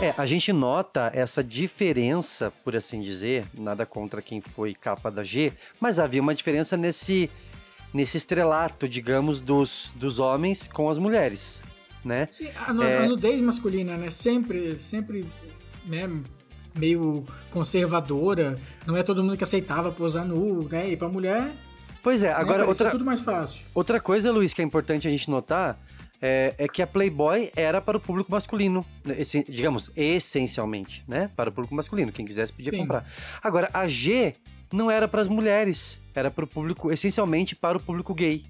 [0.00, 5.22] É, a gente nota essa diferença, por assim dizer, nada contra quem foi capa da
[5.22, 7.30] G, mas havia uma diferença nesse,
[7.94, 11.62] nesse estrelato, digamos, dos, dos homens com as mulheres,
[12.04, 12.28] né?
[12.32, 13.04] Sim, a, É.
[13.04, 14.10] a nudez masculina, né?
[14.10, 15.24] Sempre, sempre,
[15.86, 16.10] né?
[16.76, 18.58] Meio conservadora.
[18.86, 20.90] Não é todo mundo que aceitava posar nu, né?
[20.90, 21.50] E pra mulher,
[22.02, 23.64] Pois é, né, agora parecia outra, tudo mais fácil.
[23.74, 25.78] outra coisa, Luiz, que é importante a gente notar
[26.20, 29.16] é, é que a Playboy era para o público masculino, né,
[29.48, 31.30] digamos, essencialmente, né?
[31.36, 32.78] Para o público masculino, quem quisesse podia Sim.
[32.78, 33.04] comprar.
[33.42, 34.34] Agora, a G
[34.72, 38.44] não era para as mulheres, era para o público, essencialmente para o público gay.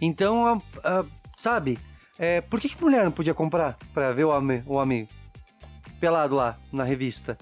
[0.00, 1.04] Então, a- a-
[1.36, 1.78] sabe,
[2.18, 5.08] é, por que, que mulher não podia comprar para ver o homem, o homem
[6.00, 7.36] pelado lá na revista?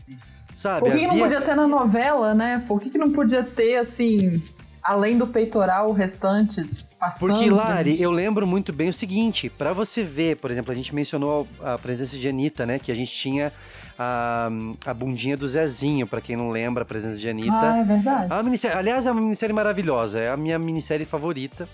[0.55, 0.81] Sabe?
[0.81, 2.65] Por que, que não havia- podia ter na novela, né?
[2.67, 4.43] Por que, que não podia ter, assim,
[4.83, 6.65] além do peitoral, o restante
[6.99, 7.31] passando?
[7.35, 10.93] Porque, Lari, eu lembro muito bem o seguinte, pra você ver, por exemplo, a gente
[10.95, 12.79] mencionou a presença de Anitta, né?
[12.81, 13.53] Que a gente tinha
[13.97, 14.49] a,
[14.85, 17.53] a bundinha do Zezinho, pra quem não lembra a presença de Anitta.
[17.73, 18.33] Ah, é verdade.
[18.33, 21.69] Uma minissérie, aliás, é uma minissérie maravilhosa, é a minha minissérie favorita.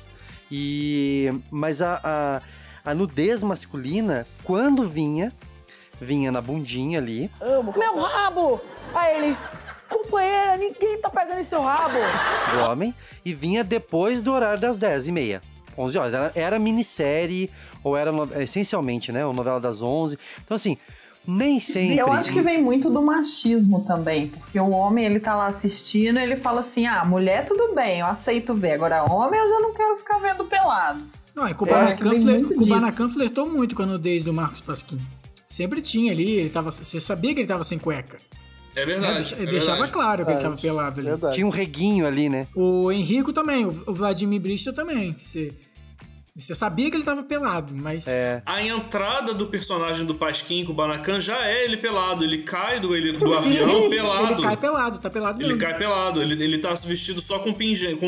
[0.51, 2.43] E mas a, a,
[2.91, 5.33] a nudez masculina, quando vinha,
[6.01, 7.31] vinha na bundinha ali,
[7.77, 8.61] Meu rabo!
[8.95, 9.37] Aí ele,
[9.89, 11.95] companheira, ninguém tá pegando em seu rabo.
[12.53, 15.43] do homem, e vinha depois do horário das 10 e meia.
[15.77, 16.15] 11 horas.
[16.15, 17.51] Era, era minissérie,
[17.83, 19.27] ou era essencialmente, né?
[19.27, 20.17] Ou novela das 11.
[20.45, 20.77] Então, assim,
[21.27, 21.97] nem sempre.
[21.99, 26.19] Eu acho que vem muito do machismo também, porque o homem, ele tá lá assistindo,
[26.21, 29.75] ele fala assim, ah, mulher tudo bem, eu aceito ver, agora homem eu já não
[29.75, 31.03] quero ficar vendo pelado.
[31.35, 35.01] Não, e É, Kubanacan, fler- Kubanacan flertou muito com a nudez do Marcos Pasquim.
[35.49, 38.19] Sempre tinha ali, ele tava, você sabia que ele tava sem cueca.
[38.77, 38.87] É né?
[38.87, 39.15] verdade.
[39.15, 39.93] Deixa- é deixava verdade.
[39.93, 41.09] claro que ele tava pelado ali.
[41.11, 41.35] Verdade.
[41.37, 42.49] Tinha um reguinho ali, né?
[42.55, 45.15] O Henrico também, o o Vladimir Brista também.
[45.17, 45.53] Você,
[46.37, 48.09] você sabia que ele tava pelado, mas.
[48.09, 48.43] É.
[48.45, 52.25] A entrada do personagem do Pasquim com o Banacan já é ele pelado.
[52.25, 54.33] Ele cai do, ele, do Sim, avião ele- pelado.
[54.35, 55.61] Ele cai pelado, tá pelado Ele mesmo.
[55.61, 58.07] cai pelado, ele, ele tá vestido só com, pingente, com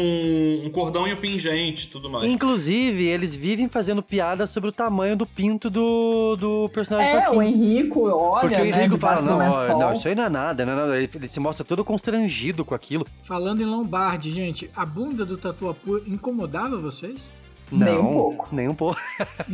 [0.64, 2.24] um cordão e um pingente e tudo mais.
[2.26, 7.36] Inclusive, eles vivem fazendo piada sobre o tamanho do pinto do, do personagem É, Pasquim.
[7.36, 10.14] o Henrico, olha, Porque o né, Henrico fala, debaixo do não, ó, não, isso aí
[10.16, 10.96] não é nada, não é nada.
[10.98, 13.06] Ele, ele se mostra todo constrangido com aquilo.
[13.22, 17.30] Falando em Lombardi, gente, a bunda do Tatuapu incomodava vocês?
[17.70, 18.48] Não, Nem um pouco.
[18.52, 19.00] Nem um pouco.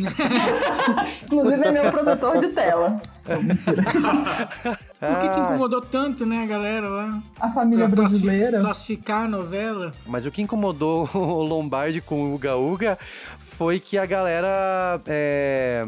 [1.24, 3.00] Inclusive é meu produtor de tela.
[3.24, 3.38] Por
[5.18, 7.22] que, que Ah, incomodou tanto, né, a galera lá?
[7.40, 8.60] A família Pra brasileira.
[8.60, 9.92] Classificar a novela.
[10.06, 12.98] Mas o que incomodou o Lombardi com o Uga Uga
[13.38, 15.00] foi que a galera.
[15.06, 15.84] é,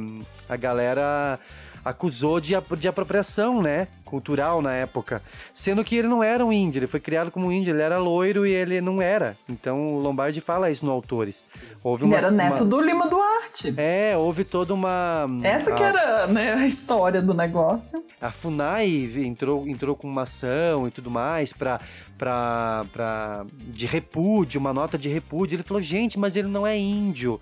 [0.48, 1.38] a galera
[1.84, 3.88] acusou de, de apropriação, né?
[4.04, 5.22] Cultural na época.
[5.52, 7.98] Sendo que ele não era um índio, ele foi criado como um índio, ele era
[7.98, 9.36] loiro e ele não era.
[9.48, 11.44] Então o Lombardi fala isso no Autores.
[11.82, 13.74] Houve Ele uma, era neto uma- do Lima Duarte.
[13.76, 15.26] É, houve toda uma.
[15.42, 18.02] Essa que a- era né, a história do negócio.
[18.20, 21.80] A FUNAI entrou, entrou com uma ação e tudo mais pra,
[22.16, 25.56] pra, pra, de repúdio, uma nota de repúdio.
[25.56, 27.40] Ele falou, gente, mas ele não é índio.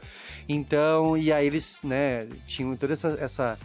[0.48, 3.58] Então, e aí eles, né, tinham toda essa, essa-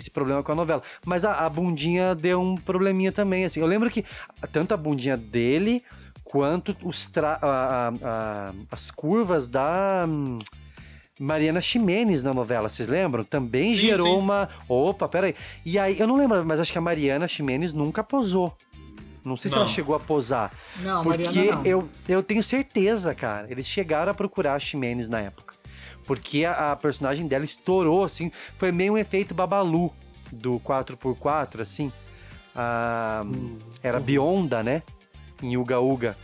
[0.00, 0.82] esse problema com a novela.
[1.04, 3.60] Mas a, a bundinha deu um probleminha também, assim.
[3.60, 4.04] Eu lembro que
[4.52, 5.82] tanto a bundinha dele
[6.24, 10.04] quanto os tra a- a- a- as curvas da...
[10.08, 10.38] hum,
[11.18, 13.22] Mariana Ximenes na novela, vocês lembram?
[13.24, 14.18] Também Sim, gerou sim.
[14.18, 14.48] uma.
[14.66, 15.34] Opa, peraí.
[15.66, 18.56] E aí, eu não lembro, mas acho que a Mariana Ximenes nunca posou.
[19.22, 19.64] Não sei se Não.
[19.64, 20.50] ela chegou a posar.
[20.78, 21.66] Não, porque Mariana não.
[21.66, 23.46] eu, eu tenho certeza, cara.
[23.50, 25.49] Eles chegaram a procurar a Ximenes na época.
[26.10, 28.32] Porque a, a personagem dela estourou, assim.
[28.56, 29.92] Foi meio um efeito babalu
[30.32, 31.92] do 4x4, assim.
[32.52, 33.22] Ah,
[33.80, 34.82] era Bionda, né?
[35.40, 36.16] Em Uga Uga.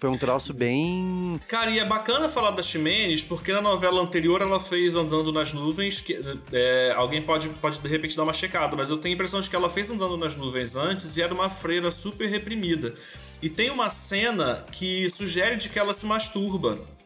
[0.00, 1.40] Foi um troço bem.
[1.46, 5.52] Cara, e é bacana falar da Ximenes, porque na novela anterior ela fez Andando nas
[5.52, 6.20] Nuvens, que
[6.52, 9.48] é, alguém pode, pode de repente dar uma checada, mas eu tenho a impressão de
[9.48, 12.92] que ela fez Andando nas Nuvens antes e era uma freira super reprimida.
[13.40, 16.97] E tem uma cena que sugere de que ela se masturba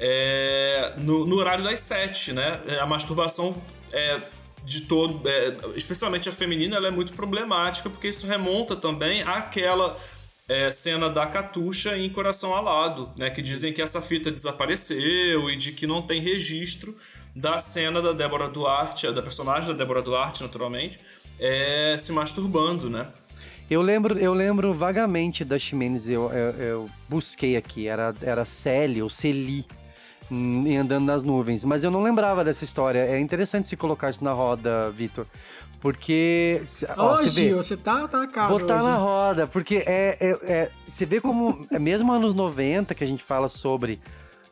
[0.00, 2.60] é, no, no horário das sete, né?
[2.80, 3.60] A masturbação
[3.92, 4.20] é
[4.64, 9.96] de todo, é, especialmente a feminina, ela é muito problemática, porque isso remonta também àquela
[10.46, 13.30] é, cena da Catuxa em Coração Alado, né?
[13.30, 16.96] Que dizem que essa fita desapareceu e de que não tem registro
[17.34, 20.98] da cena da Débora Duarte, da personagem da Débora Duarte, naturalmente,
[21.38, 23.06] é, se masturbando, né?
[23.70, 29.02] Eu lembro, eu lembro vagamente da Ximenes, eu, eu, eu busquei aqui, era, era Celi
[29.02, 29.66] ou Celi
[30.30, 33.00] hum, em andando nas nuvens, mas eu não lembrava dessa história.
[33.00, 35.26] É interessante se colocar isso na roda, Vitor.
[35.80, 36.60] Porque.
[36.96, 38.86] ó, Ô, você vê- você tá, tá caro Botar hoje.
[38.86, 43.06] na roda, porque é, é- é- você vê como, é mesmo anos 90 que a
[43.06, 44.00] gente fala sobre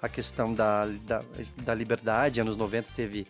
[0.00, 1.22] a questão da, da,
[1.62, 3.26] da liberdade, anos 90 teve,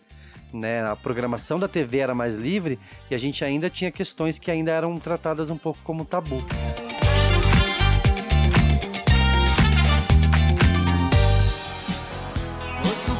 [0.53, 2.77] né, a programação da TV era mais livre
[3.09, 6.43] e a gente ainda tinha questões que ainda eram tratadas um pouco como tabu.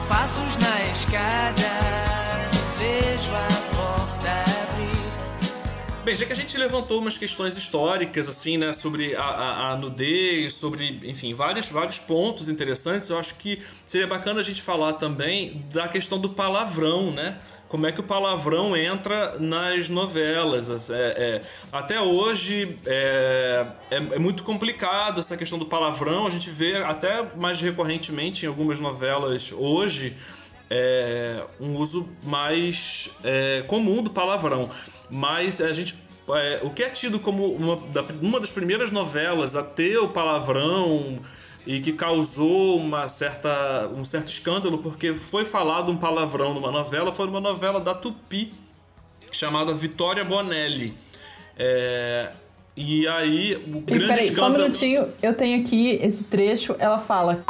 [0.08, 1.70] Passos na escada,
[2.78, 4.30] vejo a porta
[4.64, 6.04] abrir.
[6.04, 9.76] Bem, já que a gente levantou umas questões históricas, assim, né, sobre a, a, a
[9.76, 14.94] nudez, sobre, enfim, vários, vários pontos interessantes, eu acho que seria bacana a gente falar
[14.94, 17.38] também da questão do palavrão, né?
[17.68, 20.90] Como é que o palavrão entra nas novelas?
[20.90, 21.42] É, é,
[21.72, 26.26] até hoje é, é, é muito complicado essa questão do palavrão.
[26.26, 30.16] A gente vê até mais recorrentemente em algumas novelas hoje
[30.70, 34.70] é, um uso mais é, comum do palavrão.
[35.10, 35.94] Mas a gente.
[36.64, 37.80] o que é tido como uma,
[38.22, 41.20] uma das primeiras novelas a ter o palavrão
[41.68, 47.12] e que causou uma certa, um certo escândalo porque foi falado um palavrão numa novela,
[47.12, 48.54] foi numa novela da Tupi
[49.34, 50.98] chamada Vitória Bonelli.
[51.60, 52.32] É,
[52.76, 54.58] e aí o E grande peraí, só um escândalo.
[54.64, 55.08] minutinho.
[55.22, 56.74] Eu tenho aqui esse trecho.
[56.80, 57.44] Ela fala: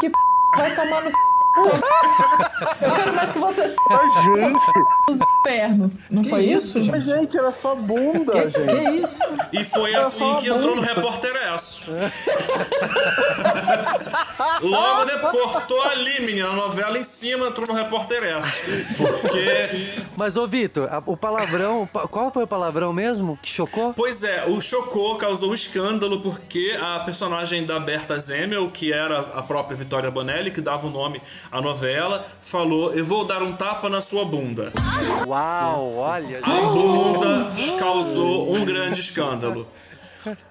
[0.00, 0.14] Que p...
[0.56, 1.10] vai tomar no.
[1.10, 1.16] c****.
[2.86, 3.62] Eu quero mais que você
[4.38, 5.26] gente!
[5.46, 5.92] Os pernos.
[6.10, 6.90] Não Que foi isso, isso?
[6.90, 8.66] Mas, gente, era só bunda, Que, gente.
[8.66, 9.22] que isso?
[9.52, 10.82] E foi Era assim que entrou no.
[10.82, 11.84] Repórter Esso.
[14.62, 18.96] Logo depois, cortou ali, menina, a novela em cima, entrou no Repórter Esso.
[18.96, 20.00] Porque.
[20.16, 23.92] Mas, ô Vitor, o palavrão, qual foi o palavrão mesmo que chocou?
[23.94, 29.20] Pois é, o chocou, causou um escândalo, porque a personagem da Berta Zemmel, que era
[29.34, 31.20] a própria Vitória Bonelli, que dava o nome
[31.50, 34.72] à novela, falou: Eu vou dar um tapa na sua bunda.
[35.26, 35.35] Uau,
[35.78, 36.40] olha.
[36.42, 39.66] A bunda causou um grande escândalo.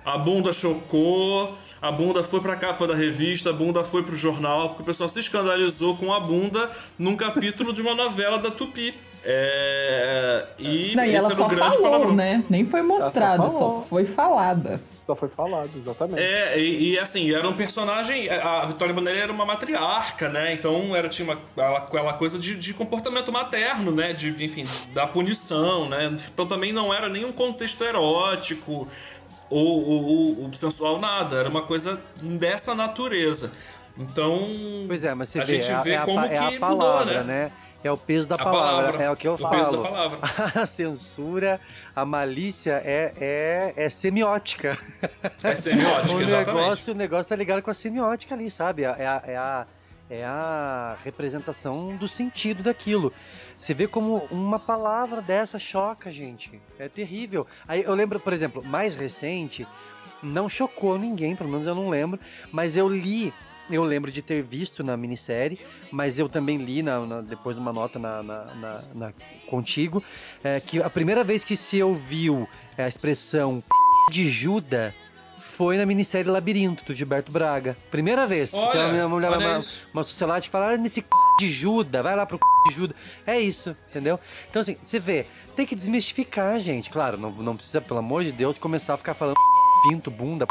[0.05, 4.69] A bunda chocou, a bunda foi pra capa da revista, a bunda foi pro jornal,
[4.69, 8.93] porque o pessoal se escandalizou com a bunda num capítulo de uma novela da Tupi.
[9.23, 12.15] É, e Não, e esse ela era só o grande falou, palavrão.
[12.15, 12.43] né?
[12.49, 13.87] Nem foi mostrada, só falou.
[13.89, 14.79] foi falada.
[15.05, 16.19] Só foi falado, exatamente.
[16.19, 18.27] É, e, e, assim, era um personagem.
[18.29, 20.51] A Vitória Bonelli era uma matriarca, né?
[20.53, 21.39] Então era, tinha uma,
[21.77, 24.13] aquela, coisa de, de comportamento materno, né?
[24.13, 26.15] De, enfim, de- da punição, né?
[26.33, 28.87] Então também não era nenhum contexto erótico
[29.47, 31.35] ou, ou, ou- ou sensual, nada.
[31.37, 33.51] Era uma coisa dessa natureza.
[33.97, 34.39] Então.
[34.87, 36.37] Pois é, mas você a vê, gente é, a- vê é a, como pa- é
[36.37, 37.51] a que palavra, mudou, né?
[37.85, 39.55] É o peso da palavra, palavra, é o que eu o falo.
[39.55, 40.19] peso da palavra.
[40.59, 41.61] A censura,
[41.95, 44.75] a malícia é, é, é semiótica.
[45.43, 46.55] É semiótica, o exatamente.
[46.55, 48.81] negócio, o negócio tá ligado com a semiótica ali, sabe?
[48.85, 49.67] É a, é a,
[50.09, 53.13] é a representação do sentido daquilo.
[53.55, 56.59] Você vê como uma palavra dessa choca, gente.
[56.79, 57.45] É terrível.
[57.67, 59.67] Aí eu lembro, por exemplo, mais recente,
[60.23, 62.19] não chocou ninguém, pelo menos eu não lembro,
[62.51, 63.31] mas eu li,
[63.69, 65.59] eu lembro de ter visto na minissérie,
[65.91, 69.13] mas eu também li na, na- depois de uma nota na, na- na-
[69.47, 70.03] contigo,
[70.43, 72.47] é, que a primeira vez que se ouviu
[72.77, 73.63] a expressão
[74.11, 74.93] de Judas
[75.39, 77.77] foi na minissérie Labirinto, do Gilberto Braga.
[77.89, 78.51] Primeira vez.
[78.51, 79.83] que Olha, tem uma, mulher, uma, isso.
[79.93, 81.05] uma sociedade que fala, ah, nesse c...
[81.39, 82.43] de Judas, vai lá pro c...
[82.69, 82.97] de Judas.
[83.25, 84.19] É isso, entendeu?
[84.49, 86.89] Então, assim, você vê, tem que desmistificar, gente.
[86.89, 89.35] Claro, não, não precisa, pelo amor de Deus, começar a ficar falando
[89.87, 90.45] pinto, bunda,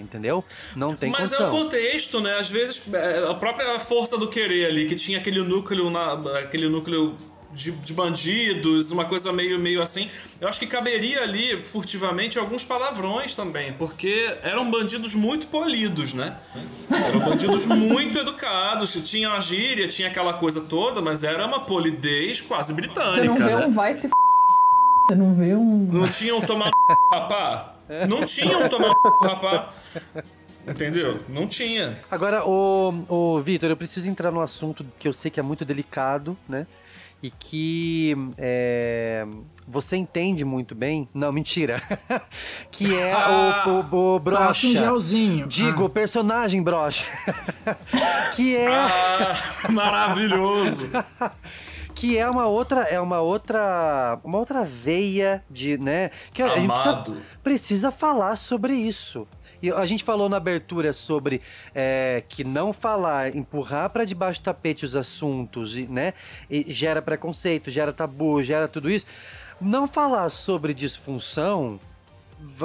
[0.00, 0.44] entendeu?
[0.74, 1.48] Não tem Mas é condição.
[1.48, 2.38] o contexto, né?
[2.38, 6.68] Às vezes é, a própria força do querer ali, que tinha aquele núcleo, na, aquele
[6.68, 7.16] núcleo
[7.52, 10.08] de, de bandidos, uma coisa meio, meio assim.
[10.40, 16.36] Eu acho que caberia ali, furtivamente, alguns palavrões também, porque eram bandidos muito polidos, né?
[16.90, 22.40] Eram bandidos muito educados, tinha a gíria, tinha aquela coisa toda, mas era uma polidez
[22.40, 23.66] quase Você não britânica, vê né?
[23.66, 24.12] um vai se f...
[25.08, 25.88] Você não vê um.
[25.90, 26.70] Não tinham tomar
[27.12, 27.74] rapá.
[28.08, 28.92] Não tinham tomar
[29.22, 29.70] rapá.
[30.66, 31.20] Entendeu?
[31.28, 31.98] Não tinha.
[32.10, 35.64] Agora, o, o Vitor, eu preciso entrar num assunto que eu sei que é muito
[35.64, 36.66] delicado, né?
[37.20, 39.24] E que é,
[39.66, 41.08] você entende muito bem.
[41.14, 41.80] Não, mentira.
[42.70, 43.14] que é
[43.66, 44.46] o, o, o brocha.
[44.46, 45.46] Passa um gelzinho.
[45.46, 45.90] Digo, Ah.
[45.90, 47.04] personagem brocha.
[48.34, 48.68] que é.
[48.74, 49.32] Ah,
[49.70, 50.88] maravilhoso.
[52.02, 56.10] Que é uma outra, é uma outra, uma outra veia de, né?
[56.32, 57.12] Que a gente Amado.
[57.12, 59.24] precisa, precisa falar sobre isso.
[59.62, 61.40] E a gente falou na abertura sobre
[61.72, 66.12] é, que não falar, empurrar para debaixo do tapete os assuntos, né?
[66.50, 69.06] E gera preconceito, gera tabu, gera tudo isso.
[69.60, 71.78] Não falar sobre disfunção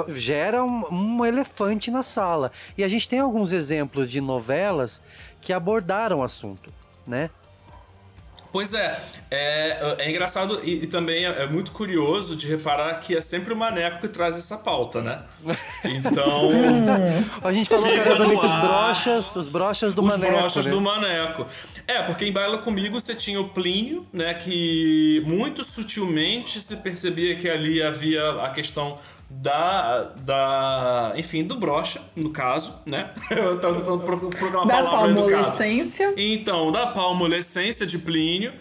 [0.08, 2.50] gera um, um elefante na sala.
[2.76, 5.00] E a gente tem alguns exemplos de novelas
[5.40, 6.72] que abordaram o assunto,
[7.06, 7.30] né?
[8.58, 8.98] Pois é,
[9.30, 13.52] é, é engraçado e, e também é, é muito curioso de reparar que é sempre
[13.52, 15.22] o Maneco que traz essa pauta, né?
[15.84, 16.50] Então.
[17.40, 20.32] A gente falou bonito os brochas, os brochas do os Maneco.
[20.32, 20.72] brochas né?
[20.72, 21.46] do Maneco.
[21.86, 24.34] É, porque em Baila Comigo você tinha o Plínio, né?
[24.34, 28.98] Que muito sutilmente se percebia que ali havia a questão
[29.30, 30.04] da.
[30.16, 33.12] da enfim, do brocha, no caso, né?
[33.30, 35.56] Eu tava tentando pro- procurar uma Da palavra educada.
[36.16, 38.52] Então, da palmolescência de Plínio.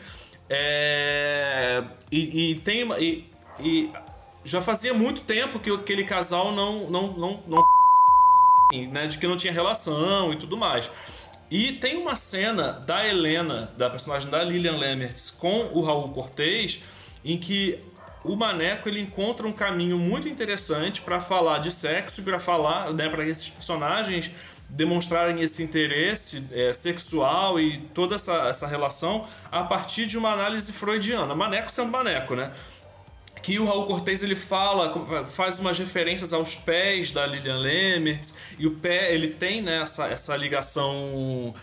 [0.50, 2.84] É, e, e tem.
[3.00, 3.90] E, e
[4.46, 6.90] já fazia muito tempo que aquele casal não.
[6.90, 7.64] não, não, não
[8.92, 10.92] né, de que não tinha relação e tudo mais.
[11.50, 16.82] E tem uma cena da Helena, da personagem da Lilian Lemmertz, com o Raul Cortez,
[17.24, 17.80] em que
[18.28, 23.10] o Maneco ele encontra um caminho muito interessante para falar de sexo para falar, né,
[23.10, 24.32] para esses personagens
[24.70, 30.74] demonstrarem esse interesse é, sexual e toda essa, essa relação a partir de uma análise
[30.74, 31.34] freudiana.
[31.34, 32.52] Maneco sendo Maneco, né?
[33.48, 38.68] que o Raul Cortez ele fala, faz umas referências aos pés da Lilian Lemmertz e
[38.68, 41.54] o pé ele tem né, essa, essa ligação,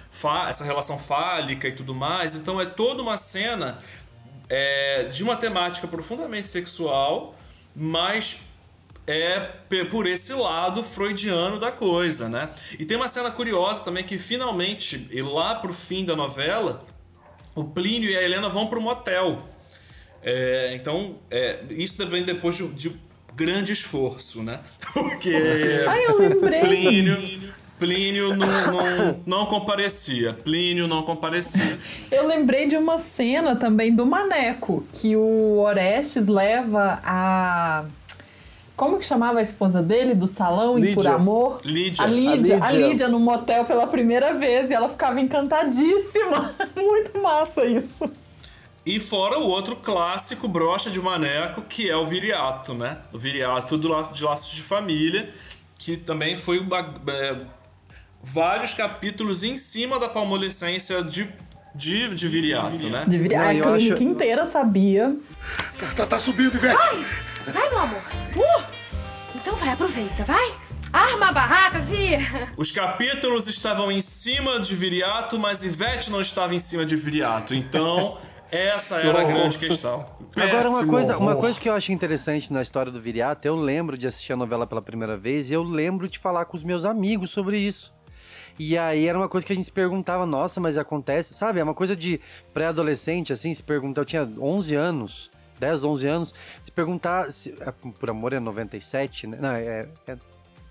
[0.48, 2.34] essa relação fálica e tudo mais.
[2.36, 3.78] Então é toda uma cena
[4.48, 7.34] é, de uma temática profundamente sexual,
[7.74, 8.38] mas
[9.06, 9.40] é
[9.90, 12.50] por esse lado freudiano da coisa, né?
[12.78, 16.84] E tem uma cena curiosa também que finalmente, e lá pro fim da novela,
[17.54, 19.46] o Plínio e a Helena vão pro motel.
[20.22, 22.96] É, então, é, isso também depois de, de
[23.34, 24.60] grande esforço, né?
[24.94, 25.34] Porque
[25.86, 26.60] Ai, eu lembrei.
[26.60, 27.43] Plínio,
[27.78, 30.32] Plínio não, não, não comparecia.
[30.32, 31.76] Plínio não comparecia.
[32.10, 37.84] Eu lembrei de uma cena também do Maneco, que o Orestes leva a.
[38.76, 40.94] Como que chamava a esposa dele do salão em Lídia.
[40.96, 41.60] Por Amor?
[41.64, 42.04] Lídia.
[42.04, 42.88] A Lídia, A a Lídia.
[42.88, 46.54] Lídia no motel pela primeira vez e ela ficava encantadíssima.
[46.76, 48.04] Muito massa isso.
[48.86, 52.98] E fora o outro clássico brocha de maneco, que é o viriato, né?
[53.12, 55.30] O viriato do laço, de laços de família,
[55.78, 57.36] que também foi uma- é,
[58.24, 61.28] vários capítulos em cima da palmolescência de,
[61.74, 63.04] de, de viriato, né?
[63.06, 65.14] Deveria, Não, a eu clínica acho- inteira sabia.
[65.96, 66.76] Tá, tá subindo, Ivete.
[67.52, 68.00] Vai, meu amor.
[68.36, 68.64] Uh!
[69.34, 70.54] Então vai, aproveita, vai.
[70.92, 72.20] Arma a barraca, via.
[72.56, 77.52] Os capítulos estavam em cima de viriato, mas Ivete não estava em cima de viriato.
[77.54, 78.16] Então,
[78.50, 80.06] essa era a grande questão.
[80.36, 83.54] Agora, uma Péssimo coisa, uma coisa que eu acho interessante na história do Viriato, eu
[83.56, 86.62] lembro de assistir a novela pela primeira vez e eu lembro de falar com os
[86.64, 87.92] meus amigos sobre isso.
[88.58, 91.58] E aí era uma coisa que a gente se perguntava, nossa, mas acontece, sabe?
[91.60, 92.20] É uma coisa de
[92.52, 97.72] pré-adolescente, assim, se perguntar, eu tinha 11 anos, 10, 11 anos, se perguntar, se, é,
[97.98, 99.38] por amor é 97, né?
[99.40, 99.88] Não, é...
[100.06, 100.16] é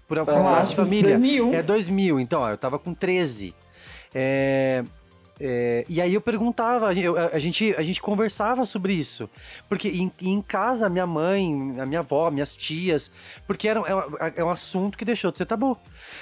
[0.08, 1.10] por amor de família.
[1.10, 1.54] 2001.
[1.54, 3.54] É 2000, então, ó, eu tava com 13.
[4.14, 4.84] É...
[5.40, 9.30] É, e aí eu perguntava, a gente, eu- a gente, a gente conversava sobre isso.
[9.68, 13.12] Porque em, em casa, minha mãe, a minha avó, minhas tias,
[13.48, 14.04] porque era, é, um-
[14.38, 15.78] é um assunto que deixou de ser tabu.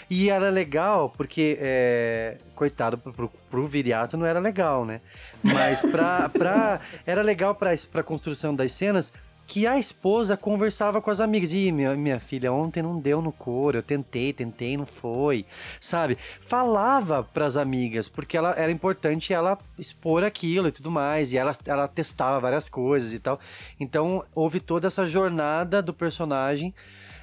[0.10, 5.02] E era legal, porque, é, coitado, pro, pro, pro viriato não era legal, né?
[5.44, 9.12] Mas pra, pra, era legal pra, pra construção das cenas
[9.52, 11.52] que a esposa conversava com as amigas.
[11.52, 15.46] Ih, minha, minha filha, ontem não deu no couro, eu tentei, tentei, não foi,
[15.78, 16.18] sabe?
[16.40, 21.52] Falava pras amigas, porque ela era importante ela expor aquilo e tudo mais, e ela,
[21.66, 23.42] ela testava várias coisas e tal.
[23.78, 26.74] Então, houve toda essa jornada do personagem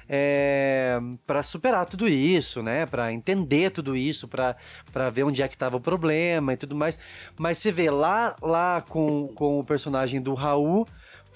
[0.07, 2.85] é, para superar tudo isso, né?
[2.85, 6.99] Para entender tudo isso, para ver onde é que tava o problema e tudo mais.
[7.39, 10.87] Mas você vê lá, lá com, com o personagem do Raul,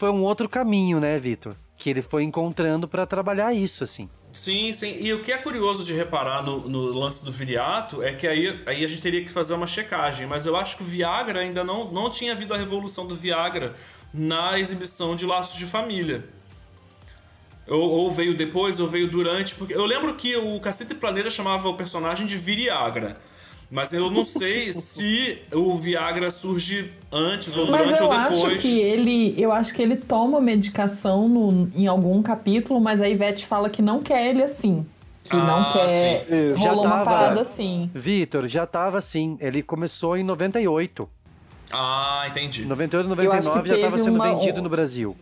[0.03, 1.55] foi um outro caminho, né, Vitor?
[1.77, 4.09] Que ele foi encontrando para trabalhar isso, assim.
[4.33, 4.97] Sim, sim.
[4.99, 8.61] E o que é curioso de reparar no, no lance do viriato é que aí,
[8.65, 10.27] aí a gente teria que fazer uma checagem.
[10.27, 13.73] Mas eu acho que o Viagra ainda não, não tinha havido a revolução do Viagra
[14.13, 16.27] na exibição de Laços de Família.
[17.65, 19.55] Ou, ou veio depois, ou veio durante.
[19.55, 23.21] Porque eu lembro que o Cacete Planeta chamava o personagem de Viriagra.
[23.73, 28.43] Mas eu não sei se o Viagra surge antes ou durante eu ou depois.
[28.53, 33.09] acho que ele, eu acho que ele toma medicação no, em algum capítulo, mas a
[33.09, 34.85] Ivete fala que não quer ele assim.
[35.23, 36.23] Que Ah, não quer.
[36.27, 36.49] sim.
[36.55, 37.89] Já Rolou uma tava- parada assim.
[37.95, 39.37] Vitor, já tava assim.
[39.39, 41.09] Ele começou em 98.
[41.71, 42.65] Ah, entendi.
[42.65, 45.15] 98 Eu acho que 99 já estava teve sendo uma- vendido no Brasil.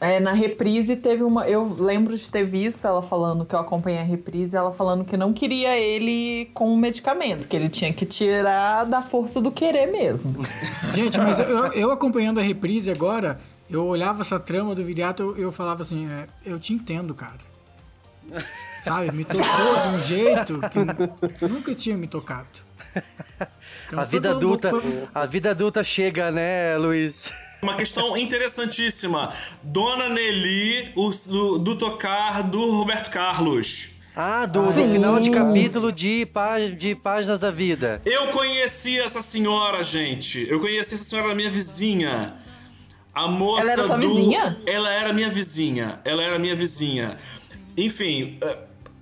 [0.00, 1.46] É, na reprise teve uma.
[1.46, 5.14] Eu lembro de ter visto ela falando que eu acompanhei a reprise, ela falando que
[5.14, 9.86] não queria ele com o medicamento, que ele tinha que tirar da força do querer
[9.92, 10.42] mesmo.
[10.94, 13.38] Gente, mas eu, eu- acompanhando a reprise agora,
[13.68, 17.50] eu olhava essa trama do Viriato, eu, eu falava assim, é, eu te entendo, cara.
[18.82, 19.42] Sabe, me tocou
[19.82, 20.60] de um jeito
[21.38, 22.48] que nunca tinha me tocado.
[23.86, 24.70] Então a vida adulta,
[25.14, 27.30] a vida adulta chega, né, Luiz?
[27.62, 29.32] Uma questão interessantíssima.
[29.62, 33.88] Dona Nelly, o, do, do tocar do Roberto Carlos.
[34.16, 36.26] Ah, do, do final de capítulo de,
[36.76, 38.00] de Páginas da Vida.
[38.04, 40.46] Eu conheci essa senhora, gente.
[40.48, 42.34] Eu conheci essa senhora, minha vizinha.
[43.14, 44.08] A moça Ela era sua do.
[44.08, 44.56] vizinha?
[44.66, 46.00] Ela era minha vizinha.
[46.04, 47.16] Ela era minha vizinha.
[47.76, 48.38] Enfim.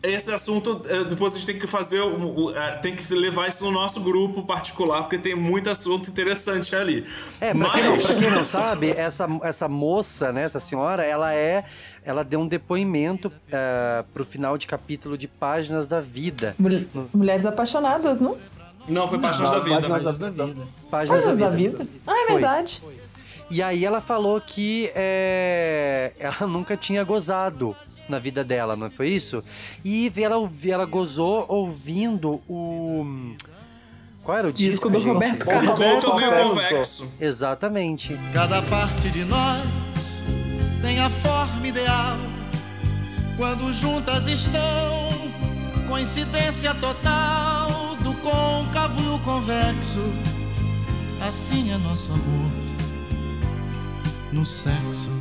[0.01, 3.72] Esse assunto, eh, depois a gente tem que fazer, eh, tem que levar isso no
[3.72, 7.05] nosso grupo particular, porque tem muito assunto interessante ali.
[7.40, 11.34] É, pra, quem não, pra quem não sabe, essa, essa moça, né, essa senhora, ela
[11.34, 11.64] é.
[12.05, 16.55] Ela deu um depoimento eh, pro final de capítulo de Páginas da Vida.
[16.59, 18.36] Mul- Mulheres apaixonadas, não?
[18.88, 19.80] Não, foi Páginas da Vida.
[19.88, 20.66] Páginas da vida.
[20.90, 21.86] Páginas, Coisas da vida.
[22.07, 22.32] Ah, é Foi.
[22.34, 22.82] verdade.
[23.51, 27.74] E aí ela falou que é, ela nunca tinha gozado
[28.09, 29.42] na vida dela, não foi isso?
[29.84, 33.34] E ela, ela gozou ouvindo o.
[34.22, 35.12] Qual era o disco, Disco do gente?
[35.12, 35.78] Roberto Carlos.
[35.78, 37.14] côncavo e o convexo.
[37.20, 38.18] Exatamente.
[38.32, 39.64] Cada parte de nós
[40.82, 42.16] tem a forma ideal.
[43.36, 45.09] Quando juntas estão,
[45.88, 50.12] coincidência total do côncavo e o convexo.
[51.20, 52.68] Assim é nosso amor
[54.32, 55.17] no sexo.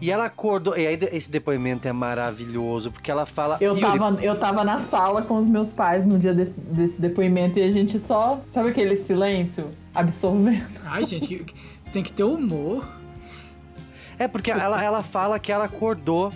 [0.00, 0.76] E ela acordou.
[0.78, 3.58] E aí esse depoimento é maravilhoso, porque ela fala.
[3.60, 7.58] Eu tava, eu tava na sala com os meus pais no dia desse, desse depoimento
[7.58, 8.40] e a gente só.
[8.52, 10.80] Sabe aquele silêncio absorvendo?
[10.86, 11.54] Ai, gente, que- que-
[11.92, 12.86] tem que ter humor.
[14.18, 16.32] É porque ela, ela fala que ela acordou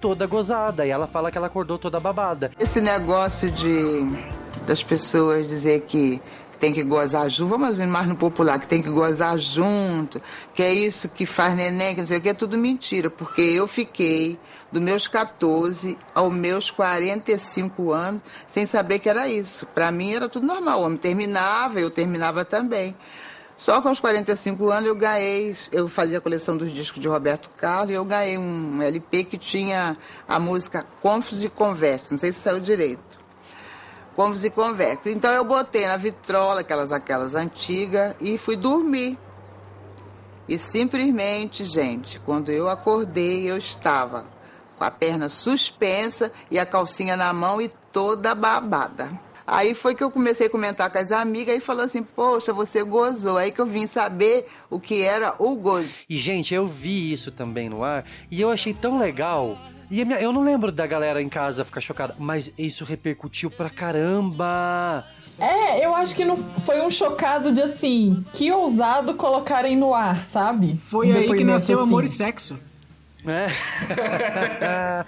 [0.00, 0.86] toda gozada.
[0.86, 2.50] E ela fala que ela acordou toda babada.
[2.58, 4.04] Esse negócio de
[4.66, 6.20] das pessoas dizer que
[6.58, 10.20] tem que gozar junto, vamos mais no popular, que tem que gozar junto,
[10.54, 13.40] que é isso que faz neném, que não sei o que, é tudo mentira, porque
[13.40, 14.38] eu fiquei
[14.70, 19.66] dos meus 14 aos meus 45 anos sem saber que era isso.
[19.66, 22.94] Para mim era tudo normal, o homem terminava, eu terminava também.
[23.56, 27.50] Só com os 45 anos eu ganhei, eu fazia a coleção dos discos de Roberto
[27.56, 29.96] Carlos e eu ganhei um LP que tinha
[30.28, 33.07] a música Confos e Conversa, não sei se saiu direito.
[34.18, 35.10] Confos e Conversa.
[35.10, 39.16] Então eu botei na vitrola, aquelas, aquelas antigas, e fui dormir.
[40.48, 44.26] E simplesmente, gente, quando eu acordei, eu estava
[44.76, 49.08] com a perna suspensa e a calcinha na mão e toda babada.
[49.46, 52.82] Aí foi que eu comecei a comentar com as amigas e falou assim: Poxa, você
[52.82, 53.36] gozou.
[53.36, 55.94] Aí que eu vim saber o que era o gozo.
[56.10, 59.56] E, gente, eu vi isso também no ar e eu achei tão legal.
[59.90, 63.50] E a minha- eu não lembro da galera em casa ficar chocada, mas isso repercutiu
[63.50, 65.04] pra caramba.
[65.38, 70.24] É, eu acho que não foi um chocado de assim, que ousado colocarem no ar,
[70.24, 70.76] sabe?
[70.80, 71.88] Foi Um aí que nasceu assim.
[71.88, 72.58] amor e sexo.
[73.26, 73.46] É.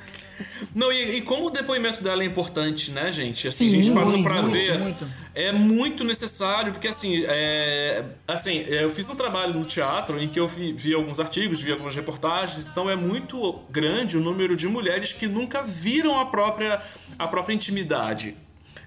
[0.74, 3.48] Não, e, e como o depoimento dela é importante, né, gente?
[3.48, 4.78] Assim, a Sim, gente parando sim, pra muito, ver.
[4.78, 5.06] muito.
[5.34, 10.40] É muito necessário, porque assim, é, assim, eu fiz um trabalho no teatro em que
[10.40, 14.66] eu vi, vi alguns artigos, vi algumas reportagens, então é muito grande o número de
[14.66, 16.80] mulheres que nunca viram a própria,
[17.18, 18.36] a própria intimidade.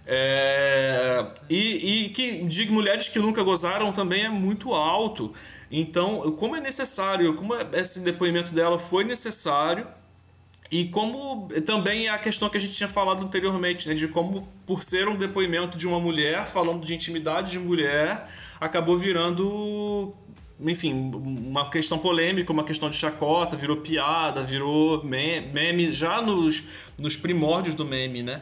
[0.06, 5.34] É, e, e que de mulheres que nunca gozaram também é muito alto.
[5.72, 9.88] Então, como é necessário, como esse depoimento dela foi necessário,
[10.80, 13.94] e como também é a questão que a gente tinha falado anteriormente, né?
[13.94, 18.26] De como, por ser um depoimento de uma mulher, falando de intimidade de mulher,
[18.60, 20.14] acabou virando,
[20.60, 26.64] enfim, uma questão polêmica, uma questão de chacota, virou piada, virou me- meme, já nos,
[27.00, 28.42] nos primórdios do meme, né?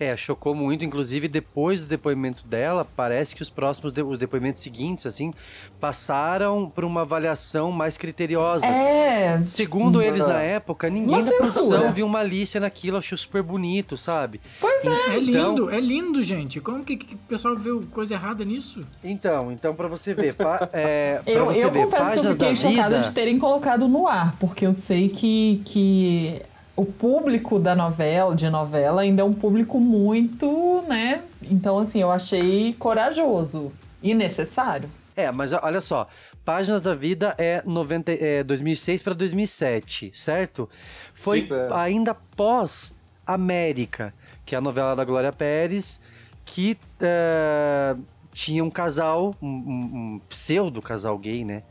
[0.00, 0.84] É, chocou muito.
[0.84, 5.32] Inclusive, depois do depoimento dela, parece que os próximos de- os depoimentos seguintes, assim,
[5.80, 8.66] passaram por uma avaliação mais criteriosa.
[8.66, 9.40] É.
[9.46, 14.40] Segundo eles na época, ninguém Uma da produção viu malícia naquilo, achou super bonito, sabe?
[14.60, 14.88] Pois é.
[14.88, 16.60] É Então- lindo, é lindo, gente.
[16.60, 18.82] Como que, que o pessoal viu coisa errada nisso?
[19.02, 22.32] Então, então para você ver, pa- é, pra Eu, você eu ver, confesso que eu
[22.32, 26.42] fiquei da chocada vida, de terem colocado no ar, porque eu sei que, que
[26.78, 31.22] o público da novela, de novela, ainda é um público muito, né?
[31.42, 33.72] Então, assim, eu achei corajoso
[34.02, 34.88] e necessário.
[35.16, 36.06] É, mas olha só,
[36.44, 40.68] Páginas da Vida é, 90, é 2006 para 2007, certo?
[41.14, 41.48] Foi Sim.
[41.52, 41.68] É.
[41.74, 42.94] ainda pós
[43.26, 44.14] América,
[44.46, 46.00] que é a novela da Glória Pérez,
[46.44, 47.96] que é,
[48.32, 51.64] tinha um casal, um, um- um pseudo casal gay, né?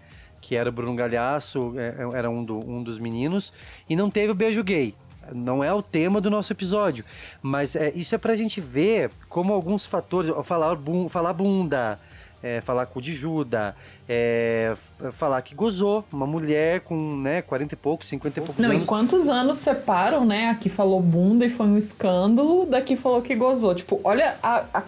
[0.47, 3.51] Que era o Bruno Galhaço, é, era um, do- um dos meninos,
[3.89, 4.95] e não teve o beijo gay.
[5.33, 7.03] Não é o tema do nosso episódio,
[7.41, 11.99] mas é, isso é pra gente ver como alguns fatores, falar, bun- falar bunda,
[12.41, 13.75] é, falar cu de Juda,
[14.07, 14.73] é,
[15.17, 18.75] falar que gozou, uma mulher com né, 40 e poucos, 50 e poucos Não, e
[18.77, 18.87] anos.
[18.87, 20.47] quantos anos separam, né?
[20.49, 23.75] Aqui falou bunda e foi um escândalo, daqui falou que gozou.
[23.75, 24.83] Tipo, olha a- a-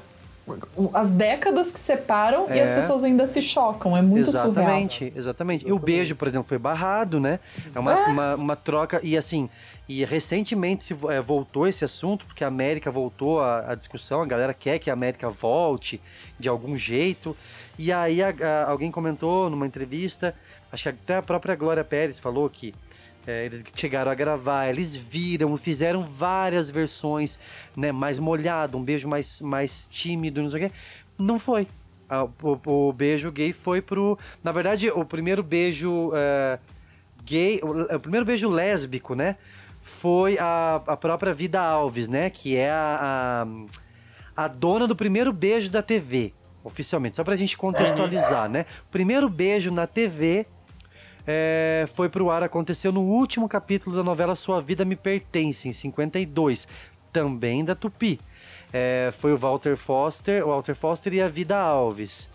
[0.94, 2.64] as décadas que separam e É.
[2.64, 3.96] as pessoas ainda se chocam.
[3.98, 4.50] É muito surreal.
[4.52, 5.68] exatamente, exatamente.
[5.68, 7.40] E o beijo, por exemplo, foi barrado, né?
[7.74, 9.00] É uma, uma, uma troca.
[9.04, 9.50] E assim,
[9.88, 14.26] e recentemente se é, voltou esse assunto, porque a América voltou à, à discussão, a
[14.26, 16.00] galera quer que a América volte
[16.40, 17.36] de algum jeito.
[17.78, 20.36] E aí a- a- alguém comentou numa entrevista,
[20.72, 22.74] acho que até a própria Glória Pérez falou que.
[23.28, 27.38] É, eles chegaram a gravar, eles viram, fizeram várias versões,
[27.76, 27.92] né?
[27.92, 30.76] Mais molhado, um beijo mais, mais tímido, não sei o quê.
[31.18, 31.68] Não foi.
[32.10, 34.18] Ah, O, o beijo gay foi pro.
[34.44, 36.58] Na verdade, o primeiro beijo é,
[37.24, 37.60] gay.
[37.62, 39.36] O, o primeiro beijo lésbico, né?
[39.80, 42.30] Foi a, a própria Vida Alves, né?
[42.30, 43.46] Que é a,
[44.36, 47.16] a, a dona do primeiro beijo da TV, oficialmente.
[47.16, 48.66] Só pra gente contextualizar, né?
[48.88, 50.46] O primeiro beijo na TV
[51.32, 55.72] é, foi pro ar, aconteceu no último capítulo da novela Sua Vida Me Pertence, em
[55.72, 56.68] 52,
[57.14, 58.20] também da Tupi.
[58.74, 62.28] É, foi o Walter Foster, o Walter Foster e a Vida Alves.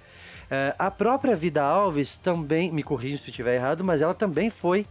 [0.49, 4.87] É, a própria Vida Alves também, me corrija se estiver errado, mas ela também foi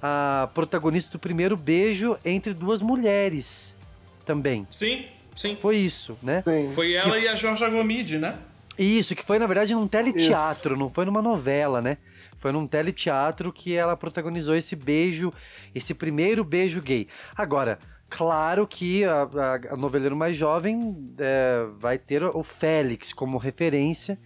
[0.00, 3.76] a protagonista do primeiro beijo entre duas mulheres.
[4.24, 4.64] Também.
[4.70, 5.58] Sim, sim.
[5.60, 6.44] Foi isso, né?
[6.72, 8.38] Foi ela e a Georgia Gomide, né?
[8.78, 11.98] Isso, que foi na verdade num teleteatro, não foi numa novela, né?
[12.42, 15.32] Foi num teleteatro que ela protagonizou esse beijo,
[15.72, 17.06] esse primeiro beijo gay.
[17.36, 17.78] Agora,
[18.10, 24.18] claro que a, a, a noveleiro mais jovem é, vai ter o Félix como referência.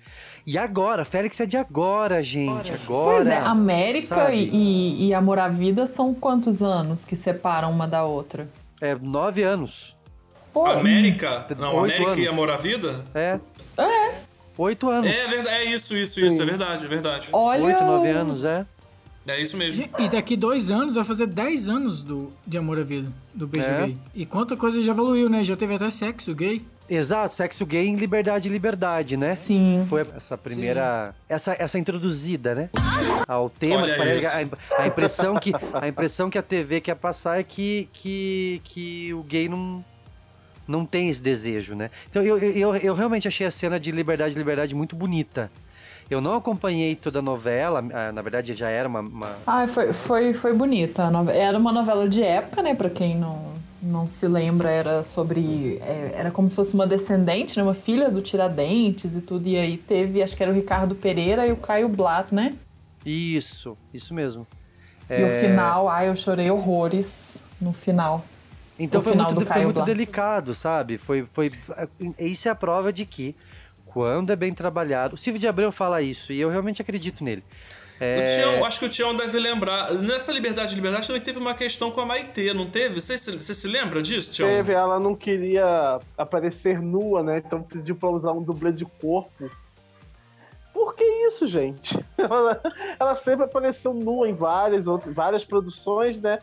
[0.47, 2.73] E agora, Félix é de agora, gente.
[2.73, 3.17] Agora.
[3.17, 7.87] Pois é, América e, e, e Amor à Vida são quantos anos que separam uma
[7.87, 8.49] da outra?
[8.81, 9.95] É nove anos.
[10.55, 11.47] Pô, América?
[11.59, 12.33] Não, Oito América e anos.
[12.33, 13.05] Amor à Vida?
[13.15, 13.39] É.
[13.77, 14.26] É.
[14.59, 15.11] Oito anos.
[15.11, 17.29] É verdade, é isso, isso, isso, é verdade, é verdade.
[17.33, 17.65] Olha.
[17.65, 18.67] Oito, nove anos, é.
[19.29, 19.85] É isso mesmo.
[19.99, 23.67] E daqui dois anos vai fazer 10 anos do, de Amor à Vida, do beijo
[23.69, 23.87] É.
[23.87, 23.97] gay.
[24.15, 25.43] E quanta coisa já evoluiu, né?
[25.43, 26.63] Já teve até sexo gay.
[26.89, 29.35] Exato, sexo gay em liberdade e liberdade, né?
[29.35, 29.85] Sim.
[29.89, 31.13] Foi essa primeira.
[31.29, 32.71] Essa, essa introduzida, né?
[33.27, 33.83] Ao tema.
[33.83, 34.57] Olha que parece que isso.
[34.79, 39.13] a, a impressão que, a impressão que a TV quer passar é que, que, que
[39.13, 39.85] o gay não,
[40.67, 41.91] não tem esse desejo, né?
[42.11, 45.51] Então eu, eu, eu, realmente achei a cena de liberdade liberdade muito bonita.
[46.09, 49.93] Eu não acompanhei toda a novela, ah, na verdade já era uma- uma, Ai, foi,
[49.93, 51.11] foi, foi bonita.
[51.35, 52.75] Era uma novela de época, né?
[52.77, 55.79] Pra quem não, não se lembra, era sobre.
[55.83, 57.63] é, Era como se fosse uma descendente, né?
[57.65, 59.49] Uma filha do Tiradentes e tudo.
[59.49, 62.55] E aí teve, acho que era o Ricardo Pereira e o Caio Blatt, né?
[63.05, 64.47] Isso, isso mesmo.
[65.11, 68.25] E É, o final, ai, eu chorei horrores no final.
[68.79, 70.99] Então O foi muito, foi muito delicado, sabe?
[70.99, 71.51] Foi, foi,
[72.19, 73.35] isso é a prova de que
[73.87, 75.15] quando é bem trabalhado.
[75.15, 77.43] O Silvio de Abreu fala isso e eu realmente acredito nele.
[77.99, 79.91] É, O Tião, acho que o Tião deve lembrar.
[79.95, 83.01] Nessa Liberdade e Liberdade também teve uma questão com a Maitê, não teve?
[83.01, 84.47] Você, se- você se lembra disso, Tião?
[84.47, 87.39] Teve, ela não queria aparecer nua, né?
[87.39, 89.51] Então pediu pra usar um dublê de corpo.
[90.75, 91.99] Por que isso, gente?
[92.19, 92.61] Ela,
[93.01, 96.39] ela sempre apareceu nua em várias, outras, várias produções, né?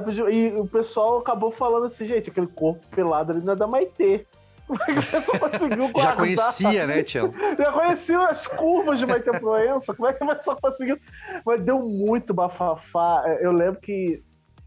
[0.00, 3.66] Pediu, e o pessoal acabou falando assim, gente, aquele corpo pelado ali não é da
[3.66, 4.26] Maitê.
[4.66, 7.32] Como é Já conhecia, né, Tião?
[7.58, 9.94] Já conhecia as curvas de Maite Proença.
[9.94, 10.98] Como é que vai só conseguiu?
[11.44, 13.22] Mas deu muito bafafá.
[13.26, 14.22] É, Eu lembro que.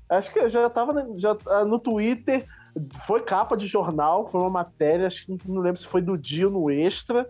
[0.07, 2.45] Acho que eu já tava né, já, ah, no Twitter.
[3.07, 6.45] Foi capa de jornal, foi uma matéria, acho que não lembro se foi do dia
[6.45, 7.25] ou no Extra,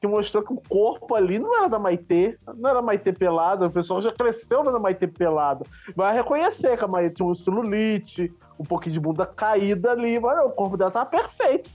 [0.00, 3.70] que mostrou que o corpo ali não era da Maitê, não era Maitê pelada, o
[3.70, 5.64] pessoal já cresceu vendo a Maitê pelada.
[5.94, 10.38] Vai reconhecer que a Maitê tinha um celulite, um pouquinho de bunda caída ali, mas
[10.46, 11.68] o corpo dela tava perfeito.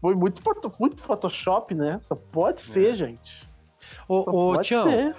[0.00, 0.40] Foi muito,
[0.78, 2.00] muito Photoshop, né?
[2.08, 3.46] Só pode ser, gente.
[4.08, 5.16] Ô, Só ô pode Tião, ser.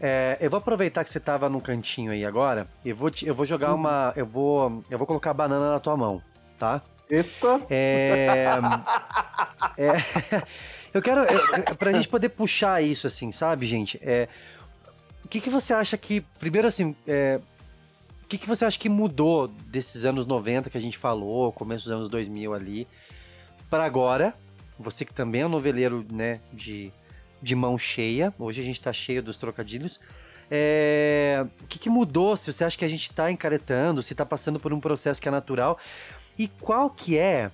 [0.00, 2.66] é, eu vou aproveitar que você tava no cantinho aí agora.
[2.84, 4.12] Eu vou, te- eu vou jogar uma.
[4.16, 6.22] Eu vou, eu vou colocar a banana na tua mão,
[6.58, 6.80] tá?
[7.10, 7.60] Eita!
[7.68, 8.46] É,
[9.76, 9.94] é,
[10.94, 11.22] eu quero.
[11.22, 13.98] É, pra gente poder puxar isso, assim, sabe, gente?
[14.00, 14.28] É,
[15.24, 16.20] o que, que você acha que.
[16.38, 16.94] Primeiro, assim.
[17.06, 17.40] é,
[18.22, 21.84] o que, que você acha que mudou desses anos 90 que a gente falou, começo
[21.84, 22.88] dos anos 2000 ali,
[23.68, 24.32] para agora?
[24.78, 26.90] Você que também é um noveleiro, né, de,
[27.42, 28.32] de mão cheia.
[28.38, 30.00] Hoje a gente tá cheio dos trocadilhos.
[30.50, 32.36] É, o que, que mudou?
[32.36, 35.28] Se você acha que a gente tá encaretando, se tá passando por um processo que
[35.28, 35.78] é natural.
[36.38, 37.50] E qual que é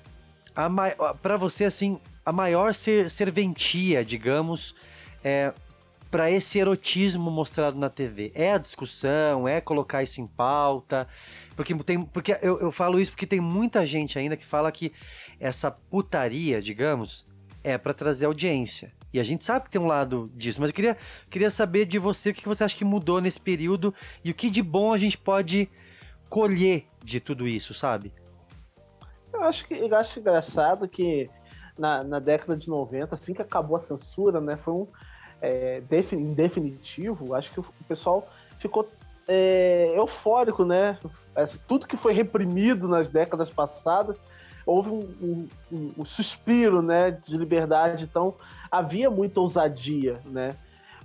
[1.23, 2.01] para você assim,
[2.31, 4.73] a maior ser, serventia, digamos,
[5.25, 5.53] é,
[6.13, 8.31] para esse erotismo mostrado na TV?
[8.37, 11.09] É a discussão, é colocar isso em pauta?
[11.57, 14.93] Porque, tem, porque eu, eu falo isso porque tem muita gente ainda que fala que
[15.41, 17.27] essa putaria, digamos,
[17.65, 18.93] é para trazer audiência.
[19.13, 20.97] E a gente sabe que tem um lado disso, mas eu queria,
[21.29, 23.93] queria saber de você o que você acha que mudou nesse período
[24.25, 25.69] e o que de bom a gente pode
[26.29, 28.13] colher de tudo isso, sabe?
[29.33, 31.29] Eu acho que eu acho engraçado que
[31.81, 34.87] na, na década de 90, assim que acabou a censura, né, foi um
[35.43, 35.83] é,
[36.13, 38.29] em definitivo, acho que o pessoal
[38.59, 38.87] ficou
[39.27, 40.99] é, eufórico, né?
[41.67, 44.19] Tudo que foi reprimido nas décadas passadas,
[44.67, 48.05] houve um, um, um suspiro, né, de liberdade.
[48.05, 48.35] Então
[48.71, 50.57] havia muita ousadia, né?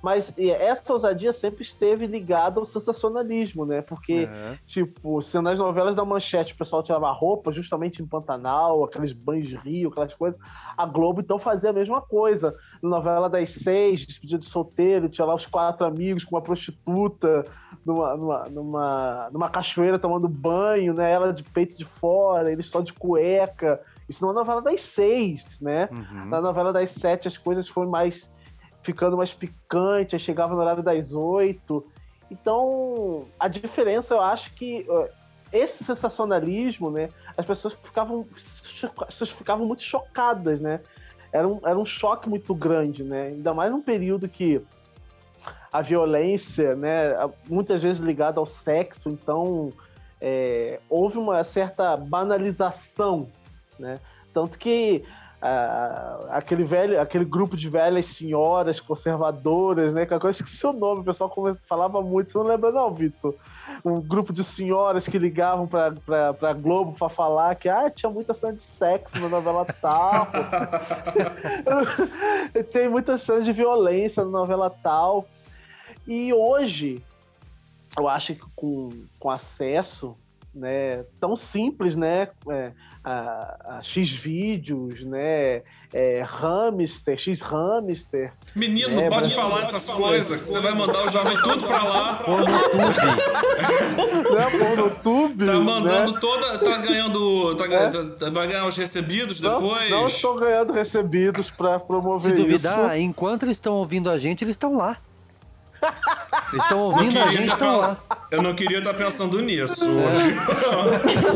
[0.06, 3.82] Mas essa ousadia sempre esteve ligada ao sensacionalismo, né?
[3.82, 4.58] Porque, uhum.
[4.68, 9.50] tipo, se nas novelas da Manchete o pessoal tirava roupa justamente em Pantanal, aqueles banhos
[9.50, 10.40] de rio, aquelas coisas,
[10.78, 12.56] a Globo então fazia a mesma coisa.
[12.84, 17.44] Na novela das seis, Despedida de Solteiro, tinha lá os quatro amigos com uma prostituta
[17.84, 21.12] numa, numa, numa, numa cachoeira tomando banho, né?
[21.12, 23.82] Ela de peito de fora, eles só de cueca.
[24.08, 25.90] Isso numa novela das seis, né?
[25.92, 26.26] Uhum.
[26.26, 28.32] Na novela das sete as coisas foram mais
[28.86, 31.86] ficando mais picante, chegava no horário das oito.
[32.30, 34.86] Então, a diferença, eu acho que
[35.52, 40.82] esse sensacionalismo, né, as pessoas ficavam, as pessoas ficavam muito chocadas, né?
[41.32, 43.28] Era um, era um choque muito grande, né?
[43.28, 44.62] Ainda mais num período que
[45.72, 47.14] a violência, né,
[47.50, 49.74] muitas vezes ligada ao sexo, então
[50.22, 53.28] é, houve uma certa banalização,
[53.78, 54.00] né?
[54.34, 55.04] Tanto que
[56.30, 60.06] aquele velho, aquele grupo de velhas senhoras conservadoras, né?
[60.06, 61.34] Que eu esqueci o nome, o pessoal
[61.68, 63.36] falava muito, você não lembra não, Vitor?
[63.84, 65.94] Um grupo de senhoras que ligavam pra,
[66.34, 70.28] pra, Globo pra falar que ah, tinha muita cena de sexo na novela tal.
[72.72, 75.28] Tem muitas cenas de violência na novela tal.
[76.08, 77.04] E hoje,
[77.98, 80.16] eu acho que com, com acesso
[80.56, 82.30] né, tão simples, né?
[82.50, 82.72] É,
[83.04, 85.62] a, a X vídeos, né?
[85.94, 88.34] É, hamster, X hamster.
[88.56, 92.14] Menino, né, pode falar essas coisas, que você vai mandar o jovem tudo pra lá.
[94.64, 95.46] Pornotube.
[95.46, 96.20] né, Tá mandando né?
[96.20, 96.58] toda.
[96.60, 97.56] Tá ganhando.
[97.56, 97.90] Tá, é.
[97.90, 99.90] tá, vai ganhar os recebidos depois?
[99.90, 103.04] Não, não estou ganhando recebidos pra promover Se duvidar, isso.
[103.06, 104.98] enquanto eles estão ouvindo a gente, eles estão lá.
[106.52, 107.98] Eles estão ouvindo a gente, estão lá.
[108.32, 110.36] Eu não queria estar pensando nisso hoje.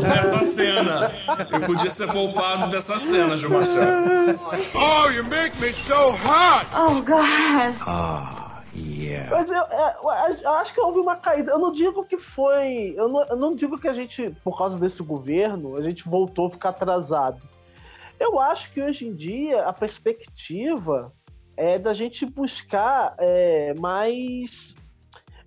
[0.02, 1.10] Nessa cena.
[1.52, 4.40] Eu podia ser poupado dessa cena, Gil Marcelo.
[4.74, 6.66] Oh, you make me so hot!
[6.74, 7.74] Oh, God.
[7.86, 8.40] Ah.
[8.74, 9.30] Yeah.
[9.30, 11.52] Mas eu, eu, eu, acho que houve uma caída.
[11.52, 12.94] Eu não digo que foi.
[12.96, 16.46] Eu não, eu não digo que a gente, por causa desse governo, a gente voltou
[16.46, 17.40] a ficar atrasado.
[18.18, 21.12] Eu acho que hoje em dia a perspectiva
[21.56, 24.74] é da gente buscar é, mais,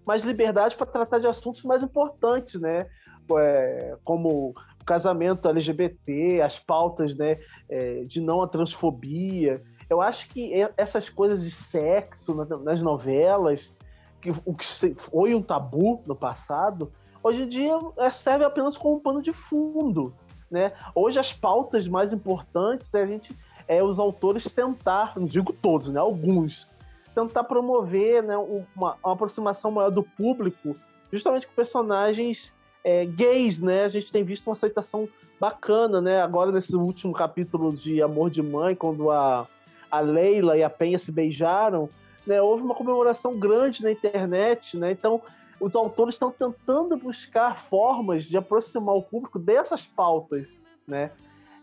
[0.05, 2.87] mais liberdade para tratar de assuntos mais importantes, né?
[3.37, 7.39] É, como o casamento LGBT, as pautas né,
[7.69, 9.61] é, de não a transfobia.
[9.89, 13.73] Eu acho que essas coisas de sexo nas novelas,
[14.21, 14.65] que, o que
[14.95, 16.91] foi um tabu no passado,
[17.23, 20.13] hoje em dia é, serve apenas como um pano de fundo.
[20.51, 20.71] Né?
[20.93, 23.35] Hoje as pautas mais importantes é a gente
[23.67, 26.67] é os autores tentar, não digo todos, né, alguns,
[27.13, 30.75] tentar promover né, uma, uma aproximação maior do público,
[31.11, 32.53] justamente com personagens
[32.83, 33.85] é, gays, né?
[33.85, 35.07] A gente tem visto uma aceitação
[35.39, 36.21] bacana, né?
[36.21, 39.47] Agora nesse último capítulo de Amor de Mãe, quando a,
[39.89, 41.89] a Leila e a Penha se beijaram,
[42.25, 42.41] né?
[42.41, 44.91] Houve uma comemoração grande na internet, né?
[44.91, 45.21] Então
[45.59, 50.47] os autores estão tentando buscar formas de aproximar o público dessas pautas,
[50.85, 51.11] né?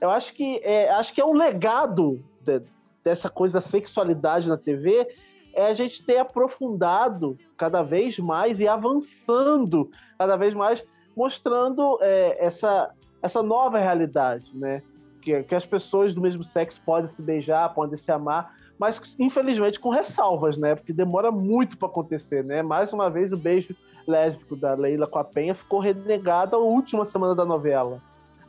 [0.01, 2.63] Eu acho que é, acho que é um legado de,
[3.05, 5.07] dessa coisa da sexualidade na TV
[5.53, 10.85] é a gente ter aprofundado cada vez mais e avançando cada vez mais,
[11.17, 12.91] mostrando é, essa,
[13.23, 14.83] essa nova realidade, né?
[15.21, 19.79] Que, que as pessoas do mesmo sexo podem se beijar, podem se amar, mas infelizmente
[19.79, 20.75] com ressalvas, né?
[20.75, 22.63] Porque demora muito para acontecer, né?
[22.63, 23.75] Mais uma vez o beijo
[24.07, 28.01] lésbico da Leila com a Penha ficou renegado a última semana da novela.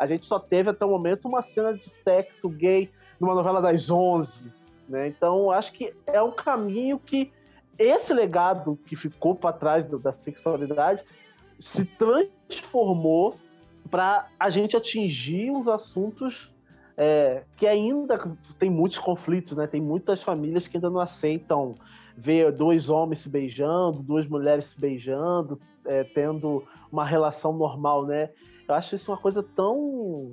[0.02, 3.88] A gente só teve até o momento uma cena de sexo gay numa novela das
[3.88, 4.52] 11,
[4.90, 5.07] né?
[5.07, 7.32] Então, acho que é um caminho que
[7.78, 11.03] esse legado que ficou para trás da sexualidade
[11.60, 13.36] se transformou
[13.91, 16.52] para a gente atingir os assuntos
[16.98, 18.19] é, que ainda
[18.57, 19.68] tem muitos conflitos, né?
[19.68, 21.76] Tem muitas famílias que ainda não aceitam
[22.18, 28.32] ver dois homens se beijando, duas mulheres se beijando, é, tendo uma relação normal, né?
[28.72, 30.31] Eu acho isso uma coisa tão.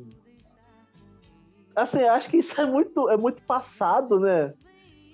[1.75, 4.53] assim, acho que isso é muito, é muito passado, né?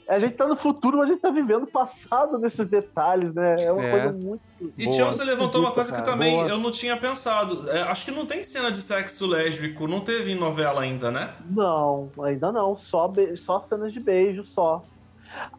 [0.06, 3.56] A gente tá no futuro, mas a gente tá vivendo passado nesses detalhes, né?
[3.64, 3.90] É uma É.
[3.90, 4.42] coisa muito.
[4.76, 6.10] E Tião, você levantou uma coisa que cara.
[6.12, 6.48] também Boa.
[6.48, 7.70] eu não tinha pensado.
[7.70, 11.30] É, acho que não tem cena de sexo lésbico, não teve em novela ainda, né?
[11.48, 12.76] Não, ainda não.
[12.76, 14.84] Só, be- só cenas de beijo, só.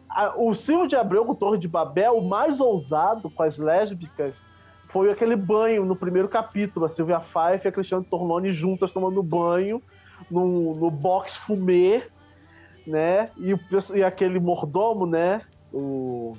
[0.07, 4.35] A- O Silvio de Abreu com Torre de Babel, o mais ousado com as lésbicas,
[4.95, 6.85] foi aquele banho no primeiro capítulo.
[6.85, 9.83] A Silvia Pfeiffer e a Cristiane Torlone juntas tomando banho
[10.31, 12.01] no, no box fumê,
[12.87, 13.29] né?
[13.37, 13.53] E,
[13.93, 15.41] e aquele mordomo, né?
[15.73, 16.37] O,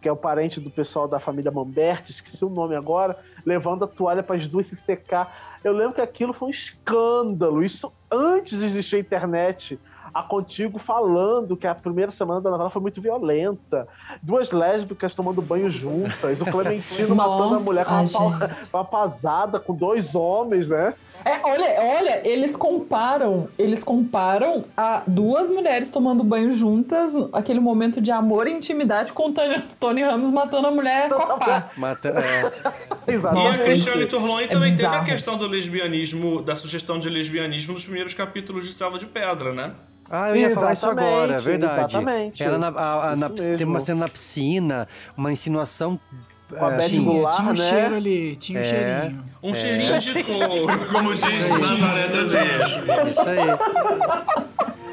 [0.00, 3.86] que é o parente do pessoal da família Mamberti, esqueci o nome agora, levando a
[3.86, 5.60] toalha para as duas se secar.
[5.62, 7.62] Eu lembro que aquilo foi um escândalo.
[7.62, 9.78] Isso antes de existir a internet.
[10.14, 13.86] A Contigo falando que a primeira semana da novela foi muito violenta.
[14.22, 16.40] Duas lésbicas tomando banho juntas.
[16.40, 18.32] O Clementino matando a mulher com uma, pau-
[18.72, 20.94] uma pasada com dois homens, né?
[21.24, 21.66] É, olha,
[21.98, 28.46] olha, eles comparam, eles comparam a duas mulheres tomando banho juntas, aquele momento de amor
[28.46, 31.70] e intimidade com o Tony, Tony Ramos matando a mulher com a pá.
[31.76, 33.12] Mata, é.
[33.12, 35.06] E a Cristiane é Torlone também teve a bizarro.
[35.06, 39.72] questão do lesbianismo, da sugestão de lesbianismo nos primeiros capítulos de Selva de Pedra, né?
[40.10, 41.80] Ah, eu ia falar isso Exatamente, agora, é verdade.
[41.96, 42.42] exatamente.
[42.42, 46.00] Ela na, a- a- na- tem uma cena na piscina, uma insinuação.
[46.48, 47.56] Com a eh, Beth assim, Goulart, Tinha um né?
[47.56, 48.64] cheiro ali, tinha um É.
[48.64, 49.24] cheirinho.
[49.42, 49.54] Um É.
[49.54, 52.82] cheirinho de couro, como diz Nazaré Desejo.
[53.10, 54.38] Isso aí.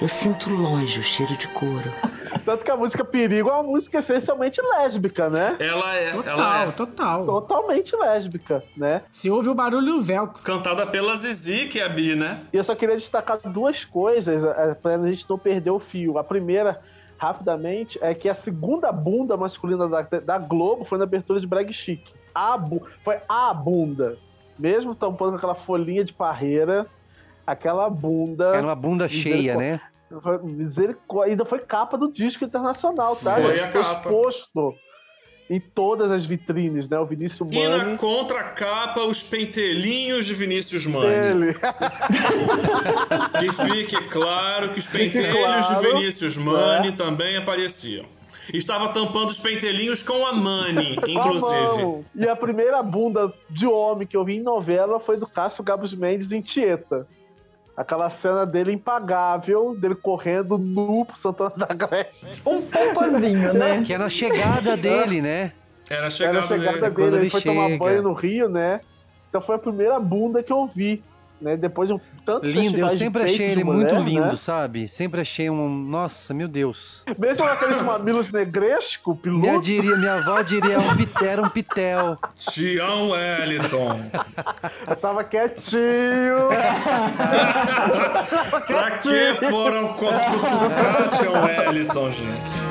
[0.02, 1.91] Eu sinto longe o cheiro de couro.
[2.44, 5.56] Tanto que a música Perigo é uma música essencialmente lésbica, né?
[5.60, 6.72] Ela é, ela Total, é.
[6.73, 7.26] total.
[7.26, 9.02] Totalmente lésbica, né?
[9.10, 10.44] Se ouve o barulho do velcro.
[10.44, 12.41] Cantada pela Zizi, que é a Bi, né?
[12.53, 16.19] E eu só queria destacar duas coisas eh, pra gente não perder o fio.
[16.19, 16.80] A primeira,
[17.18, 21.72] rapidamente, é que a segunda bunda masculina da, da Globo foi na abertura de Brag
[21.72, 22.02] Chic.
[22.34, 24.18] A bu foi a bunda.
[24.58, 26.86] Mesmo tampando com aquela folhinha de parreira,
[27.46, 28.56] aquela bunda.
[28.56, 29.82] Era uma bunda cheia, né?
[30.44, 31.34] Misericórdia.
[31.34, 33.36] Ainda foi capa do disco internacional, tá?
[33.36, 33.80] Foi a capa.
[33.80, 34.74] exposto
[35.49, 36.97] em todas as vitrines, né?
[36.97, 37.97] O Vinícius E na Mani.
[37.97, 41.13] contracapa, os pentelinhos de Vinícius Mani.
[41.13, 41.55] Ele.
[43.39, 46.91] Que fique claro que os pentelhos claro, de Vinícius Mani é.
[46.91, 48.05] também apareciam.
[48.53, 51.84] Estava tampando os pentelinhos com a Mani, a inclusive.
[51.84, 52.05] mão.
[52.15, 55.93] E a primeira bunda de homem que eu vi em novela foi do Cássio Gabos
[55.93, 57.07] Mendes em Tieta.
[57.76, 62.26] Aquela cena dele impagável, dele correndo nu pro Santana da Agreste.
[62.45, 63.84] Um popozinho, né?
[63.85, 65.52] Que é na chegada dele, né?
[65.89, 66.95] Era a Era chegada, a chegada dele.
[66.95, 67.77] Dele, ele ele foi tomar chega.
[67.77, 68.80] banho no Rio, né?
[69.30, 71.03] Então foi a primeira bunda que eu vi,
[71.41, 71.57] né?
[71.57, 74.88] Depois de um tanto Lindo, eu sempre achei ele muito lindo, sabe?
[74.88, 75.69] Sempre achei um.
[75.69, 77.03] Nossa, meu Deus.
[77.18, 79.41] Mesmo aqueles mamilos negresco, piludo.
[79.41, 82.18] Minha, diria, minha avó diria um pit- era um pitel.
[82.35, 84.10] Tião Wellington.
[84.88, 86.49] Eu tava quietinho.
[88.68, 92.65] pra que foram cutucar Tião Wellington, gente?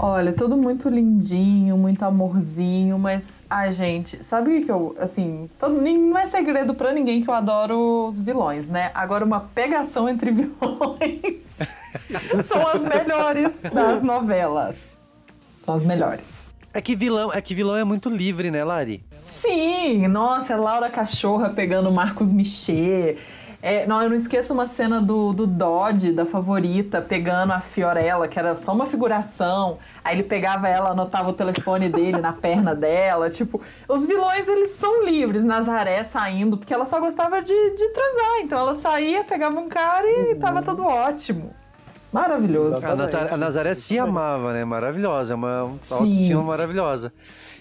[0.00, 5.80] Olha, tudo muito lindinho, muito amorzinho, mas, ai, gente, sabe o que eu, assim, todo,
[5.80, 8.92] nem- não é segredo pra ninguém que eu adoro os vilões, né?
[8.94, 11.58] Agora, uma pegação entre vilões
[12.46, 14.96] são as melhores das novelas.
[15.64, 16.54] São as melhores.
[16.72, 19.02] É que vilão é, que vilão é muito livre, né, Lari?
[19.24, 23.16] Sim, nossa, é Laura Cachorra pegando Marcos Michê.
[23.60, 28.28] É, não, eu não esqueço uma cena do, do Dodge, da favorita, pegando a Fiorella,
[28.28, 29.78] que era só uma figuração.
[30.04, 33.28] Aí ele pegava ela, anotava o telefone dele na perna dela.
[33.28, 35.42] Tipo, os vilões, eles são livres.
[35.42, 38.40] Nazaré saindo, porque ela só gostava de, de transar.
[38.42, 41.50] Então ela saía, pegava um cara e tava tudo ótimo.
[42.12, 42.86] Maravilhoso.
[42.86, 44.64] A Nazaré, a Nazaré se amava, né?
[44.64, 47.12] Maravilhosa, uma autoestima maravilhosa.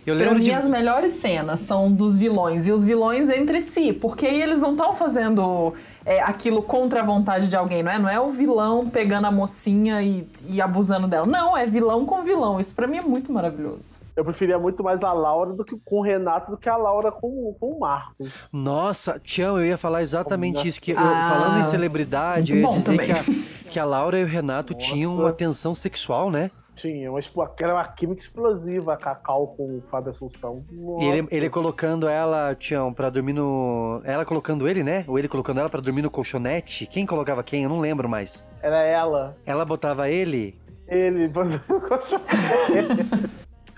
[0.05, 0.53] Eu Pra lembro mim, de.
[0.53, 4.71] as melhores cenas são dos vilões e os vilões entre si, porque aí eles não
[4.71, 5.73] estão fazendo
[6.07, 7.99] é, aquilo contra a vontade de alguém, não é?
[7.99, 11.25] Não é o vilão pegando a mocinha e, e abusando dela.
[11.25, 12.61] Não, é vilão com vilão.
[12.61, 13.97] Isso pra mim é muito maravilhoso.
[14.17, 17.11] Eu preferia muito mais a Laura do que com o Renato do que a Laura
[17.11, 18.33] com, com o Marcos.
[18.51, 20.81] Nossa, Tião, eu ia falar exatamente isso.
[20.81, 24.23] Que eu- Ah, falando em celebridade, eu ia dizer que a, que a Laura e
[24.23, 26.49] o Renato tinham uma tensão sexual, né?
[26.75, 30.63] Tinha, aquela era uma química explosiva, a Cacau com o Fábio Assunção.
[30.99, 34.01] E ele, ele colocando ela, Tião, pra dormir no.
[34.03, 35.05] Ela colocando ele, né?
[35.07, 36.87] Ou ele colocando ela pra dormir no colchonete.
[36.87, 37.63] Quem colocava quem?
[37.63, 38.43] Eu não lembro mais.
[38.63, 39.37] Era ela.
[39.45, 40.59] Ela botava ele.
[40.87, 41.29] Ele.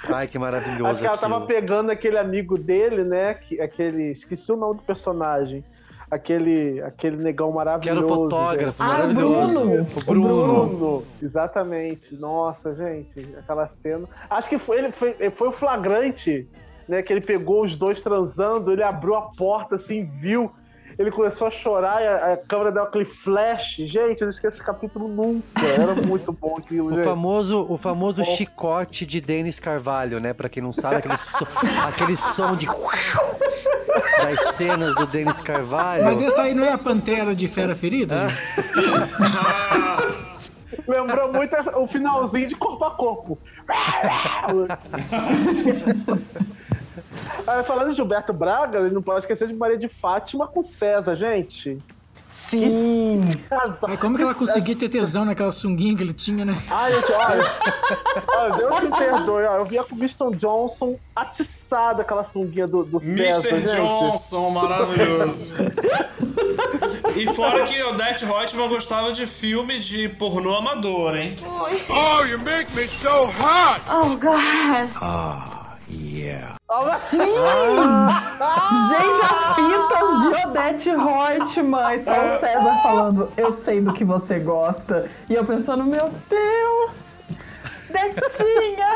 [0.07, 0.85] Ai, que maravilhoso.
[0.87, 1.31] Acho que ela aquilo.
[1.33, 3.33] tava pegando aquele amigo dele, né?
[3.33, 4.11] que- Aquele.
[4.11, 5.63] Esqueci o nome do personagem.
[6.11, 7.99] aquele, aquele negão maravilhoso.
[7.99, 8.81] Que era o fotógrafo.
[8.81, 9.59] Ah, o maravilhoso.
[9.59, 9.87] Bruno.
[9.95, 10.65] O O Bruno.
[10.67, 12.15] Bruno, exatamente.
[12.15, 14.07] Nossa, gente, aquela cena.
[14.29, 16.47] Acho que foi, ele foi, foi o flagrante,
[16.87, 17.03] né?
[17.03, 20.51] Que ele pegou os dois transando, ele abriu a porta assim, viu.
[20.99, 23.77] Ele começou a chorar e a, a câmera deu aquele flash.
[23.77, 25.45] Gente, eu não esqueço esse capítulo nunca.
[25.65, 27.05] Era muito bom aquilo, O gente.
[27.05, 30.33] famoso, o famoso chicote de Denis Carvalho, né?
[30.33, 31.47] Pra quem não sabe, aquele, so-
[31.87, 32.67] aquele som de.
[34.21, 36.03] das cenas do Denis Carvalho.
[36.03, 38.27] Mas essa aí não é a pantera de fera ferida?
[38.27, 38.39] gente?
[40.85, 43.37] Lembrou muito o finalzinho de corpo a corpo.
[47.47, 51.15] Ah, falando de Gilberto Braga, ele não pode esquecer de Maria de Fátima com César,
[51.15, 51.77] gente.
[52.29, 53.21] Sim.
[53.87, 56.55] Aí como que ela conseguia ter tesão naquela sunguinha que ele tinha, né?
[56.69, 57.51] Ai, gente, olha.
[58.37, 59.45] olha Deus me perdoe.
[59.45, 63.67] ó, Eu via com o Winston Johnson atiçado aquela sunguinha do, do César, Mr.
[63.67, 63.75] gente.
[63.77, 65.55] Johnson, maravilhoso.
[67.15, 71.35] e fora que o Det Reutemann gostava de filme de pornô amador, hein?
[71.43, 73.81] Oh, you make me so hot!
[73.89, 74.89] Oh, God.
[75.01, 76.58] Ah, yeah.
[76.95, 77.17] Sim!
[78.89, 81.95] Gente, as pintas de Odete Reutemann.
[81.95, 85.09] E só o César falando, eu sei do que você gosta.
[85.27, 86.91] E eu pensando, meu Deus!
[87.89, 88.87] Detinha!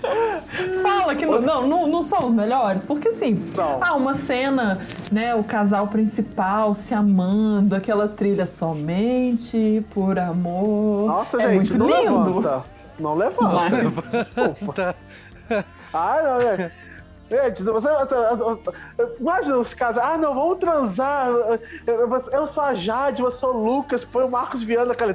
[0.82, 3.38] Fala que não, não, não, não são os melhores, porque assim,
[3.80, 4.80] há uma cena,
[5.12, 11.06] né, o casal principal se amando, aquela trilha somente por amor.
[11.06, 12.40] Nossa, é gente, muito não lindo.
[12.40, 12.79] levanta.
[13.00, 14.24] Não levanta.
[14.24, 14.96] Desculpa.
[15.92, 16.72] Ai, não, gente.
[17.30, 18.60] Gente, você, você- você-
[19.20, 21.28] imagina os casos, ah, não, vamos transar.
[21.86, 25.14] Eu, eu- sou a Jade, você é o Lucas, põe o Marcos Viana, aquele.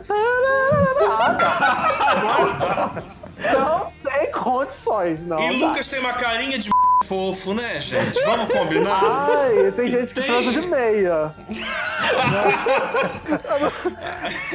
[3.54, 5.40] Não tem condições, não.
[5.52, 5.68] e dá.
[5.68, 6.70] Lucas tem uma carinha de
[7.04, 8.22] fofo, né, gente?
[8.24, 9.02] Vamos combinar?
[9.04, 10.30] Ai, tem gente que Tem.
[10.30, 11.34] transa de meia.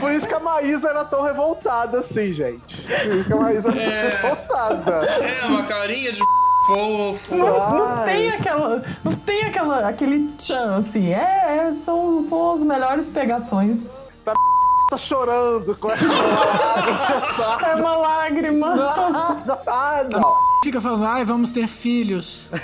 [0.01, 2.83] Por isso que a Maísa era tão revoltada assim, gente.
[2.83, 4.11] Por isso que a Maísa era É.
[4.11, 4.91] tão revoltada.
[5.07, 6.21] É, uma carinha de
[6.67, 7.37] fofo.
[7.37, 8.83] Não, não tem aquela.
[9.05, 11.13] Não tem aquela, aquele tchan, assim.
[11.13, 13.89] É, é, são, são as melhores pegações.
[14.25, 16.05] Tá chorando com essa
[17.71, 18.75] É uma lágrima.
[19.67, 20.50] Ah, não.
[20.63, 22.47] Fica falando, ai, vamos ter filhos.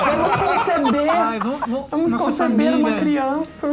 [0.00, 1.08] Vamos conceber.
[1.10, 2.76] Ai, vamos, vamos, Vamos nossa conceber família.
[2.76, 3.68] uma criança.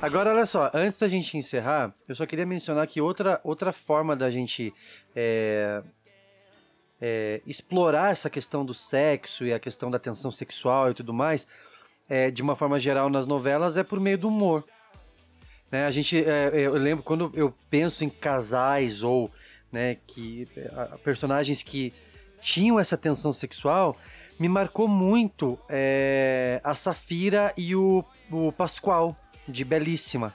[0.00, 4.16] Agora, olha só, antes da gente encerrar, eu só queria mencionar que outra, outra forma
[4.16, 4.74] da gente
[5.14, 5.80] é,
[7.04, 11.48] é, explorar essa questão do sexo e a questão da tensão sexual e tudo mais,
[12.08, 14.64] é, de uma forma geral nas novelas, é por meio do humor.
[15.68, 19.30] Né, a gente, é, eu lembro quando eu penso em casais ou
[19.72, 20.46] né, que
[20.76, 21.92] a- personagens que
[22.40, 23.96] tinham essa tensão sexual,
[24.38, 29.16] me marcou muito é, a Safira e o, o Pascoal
[29.48, 30.34] de Belíssima,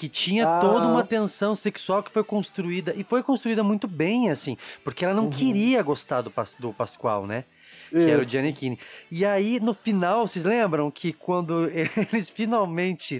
[0.00, 0.60] que tinha Ah.
[0.60, 5.12] toda uma tensão sexual que foi construída e foi construída muito bem assim, porque ela
[5.12, 7.44] não queria gostar do, Pas- do Pascoal, né?
[7.90, 8.24] Que era o.
[8.24, 8.78] Giannichini.
[9.10, 11.68] E aí, no final, vocês lembram que quando
[12.14, 13.18] eles finalmente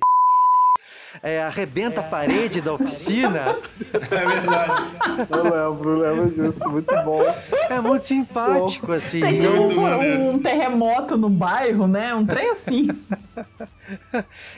[1.22, 3.56] é, arrebenta a parede da oficina,
[3.92, 4.82] É verdade.
[5.30, 7.22] Eu lembro, eu lembro disso, muito bom.
[7.68, 9.20] é muito simpático, assim.
[9.20, 10.20] Tem tipo Muito maneiro.
[10.22, 12.14] um terremoto no bairro, né?
[12.14, 12.88] Um trem assim.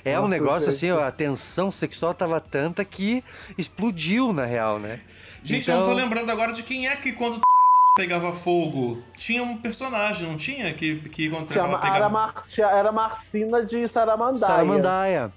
[0.04, 3.24] É um negócio assim, ó, a tensão sexual tava tanta que
[3.56, 5.00] explodiu, na real, né?
[5.42, 7.40] Gente, eu não tô Então- lembrando agora de quem é que quando
[7.96, 10.72] pegava fogo, tinha um personagem, não tinha?
[10.74, 12.08] Que, que quando Tinha, ela era, pegava...
[12.10, 14.52] Mar, tinha- era Marcina de Saramandaia.
[14.52, 15.32] Saramandaia.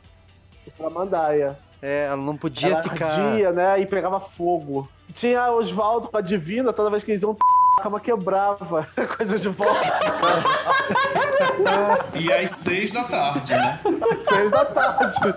[0.77, 1.57] Saramandaia.
[1.81, 3.11] É, ela não podia Ela ficar.
[3.11, 3.79] ardia, né?
[3.79, 4.87] E pegava fogo.
[5.13, 7.37] Tinha Oswaldo com a Divina, toda vez que eles iam
[7.79, 8.87] a cama quebrava.
[9.17, 9.99] Coisa de volta.
[12.19, 13.79] E às seis da tarde, né?
[14.27, 15.35] Seis da tarde.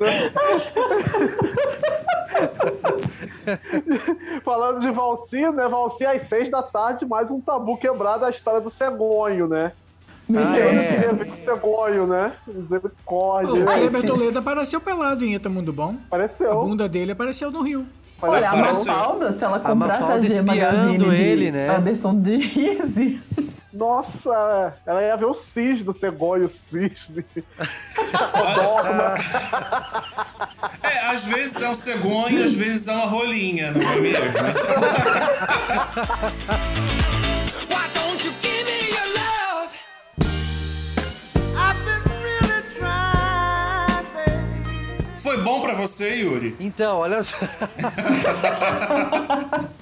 [4.44, 5.68] Falando de Valci, né?
[5.68, 9.72] Valci às seis da tarde, mais um tabu quebrado, a história do cegonho, né?
[10.38, 10.94] Ah, é.
[10.96, 12.32] queria ver cegonho, né?
[12.46, 13.52] Misericórdia.
[13.54, 15.96] O Kleber Toledo apareceu pelado em Eta Mundo Bom.
[16.02, 16.60] A Apareceu.
[16.60, 17.86] bunda dele apareceu no Rio.
[18.22, 18.56] Olha, a.
[18.56, 21.74] Mafalda, se ela comprasse a, Mafalda G Magazine espiando de ele, né?
[21.74, 23.18] Anderson de
[23.72, 27.24] Nossa, ela ia ver o cisne, o cegonho, o cisne.
[30.82, 34.20] É, às vezes é um cegonho, às vezes é uma rolinha, não é mesmo?
[45.80, 46.54] você, Yuri?
[46.60, 47.36] Então, olha só.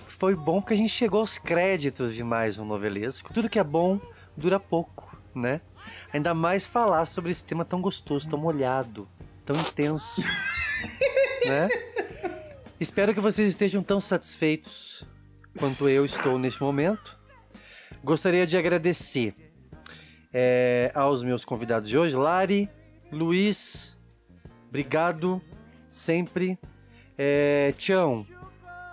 [0.07, 3.33] Foi bom que a gente chegou aos créditos de mais um novelesco.
[3.33, 4.01] Tudo que é bom
[4.37, 5.61] dura pouco, né?
[6.13, 9.09] Ainda mais falar sobre esse tema tão gostoso, tão molhado,
[9.45, 10.21] tão intenso,
[11.47, 11.69] né?
[12.81, 15.05] Espero que vocês estejam tão satisfeitos
[15.59, 17.19] quanto eu estou neste momento.
[18.05, 19.35] Gostaria de agradecer
[20.33, 22.71] é, aos meus convidados de hoje, Lari,
[23.11, 23.98] Luiz,
[24.69, 25.41] obrigado
[25.91, 26.59] sempre.
[27.17, 28.27] É, Tião,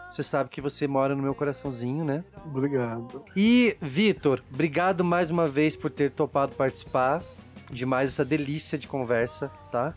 [0.10, 2.23] você sabe que você mora no meu coraçãozinho, né?
[2.45, 3.23] Obrigado.
[3.35, 7.22] E, Vitor, obrigado mais uma vez por ter topado participar
[7.69, 9.93] de mais essa delícia de conversa, tá?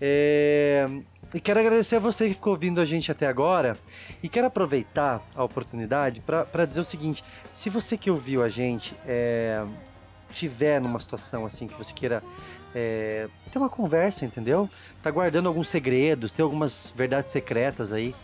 [0.00, 0.86] É,
[1.34, 3.76] E quero agradecer a você que ficou ouvindo a gente até agora.
[4.22, 7.22] E quero aproveitar a oportunidade para dizer o seguinte:
[7.52, 9.64] se você que ouviu a gente é,
[10.30, 12.22] tiver numa situação assim que você queira
[12.74, 14.68] é, ter uma conversa, entendeu?
[15.02, 18.14] Tá guardando alguns segredos, tem algumas verdades secretas aí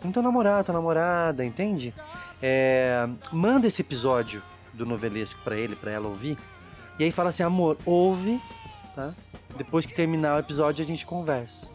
[0.00, 1.94] com teu namorado, tua namorada, entende?
[2.42, 4.42] É, manda esse episódio
[4.72, 6.36] do novelesco pra ele, pra ela ouvir.
[6.98, 8.40] E aí fala assim, amor, ouve,
[8.96, 9.12] tá?
[9.56, 11.68] Depois que terminar o episódio a gente conversa.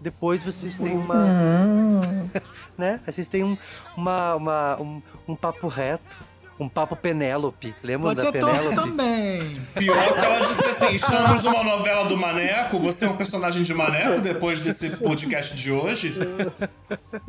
[0.00, 1.24] Depois vocês têm uma.
[2.76, 3.00] né?
[3.06, 3.56] Aí vocês têm um,
[3.96, 6.16] uma, uma- um, um papo reto.
[6.58, 7.72] Um papo Penélope.
[7.82, 8.74] Lembra Pode da Penélope?
[8.74, 9.56] também.
[9.74, 13.72] Pior se ela disse assim: estamos numa novela do Maneco, você é um personagem de
[13.72, 16.14] Maneco depois desse podcast de hoje?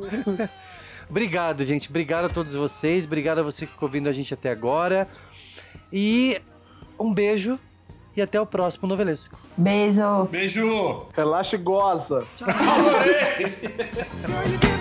[1.10, 1.90] Obrigado, gente.
[1.90, 3.06] Obrigado a todos vocês.
[3.06, 5.08] Obrigado a você que ficou ouvindo a gente até agora.
[5.92, 6.42] E
[7.00, 7.60] um beijo
[8.16, 9.40] e até o próximo novelesco.
[9.58, 10.26] Beijo.
[10.26, 11.08] Beijo!
[11.16, 12.26] Relaxa e goza.
[13.38, 14.70] Give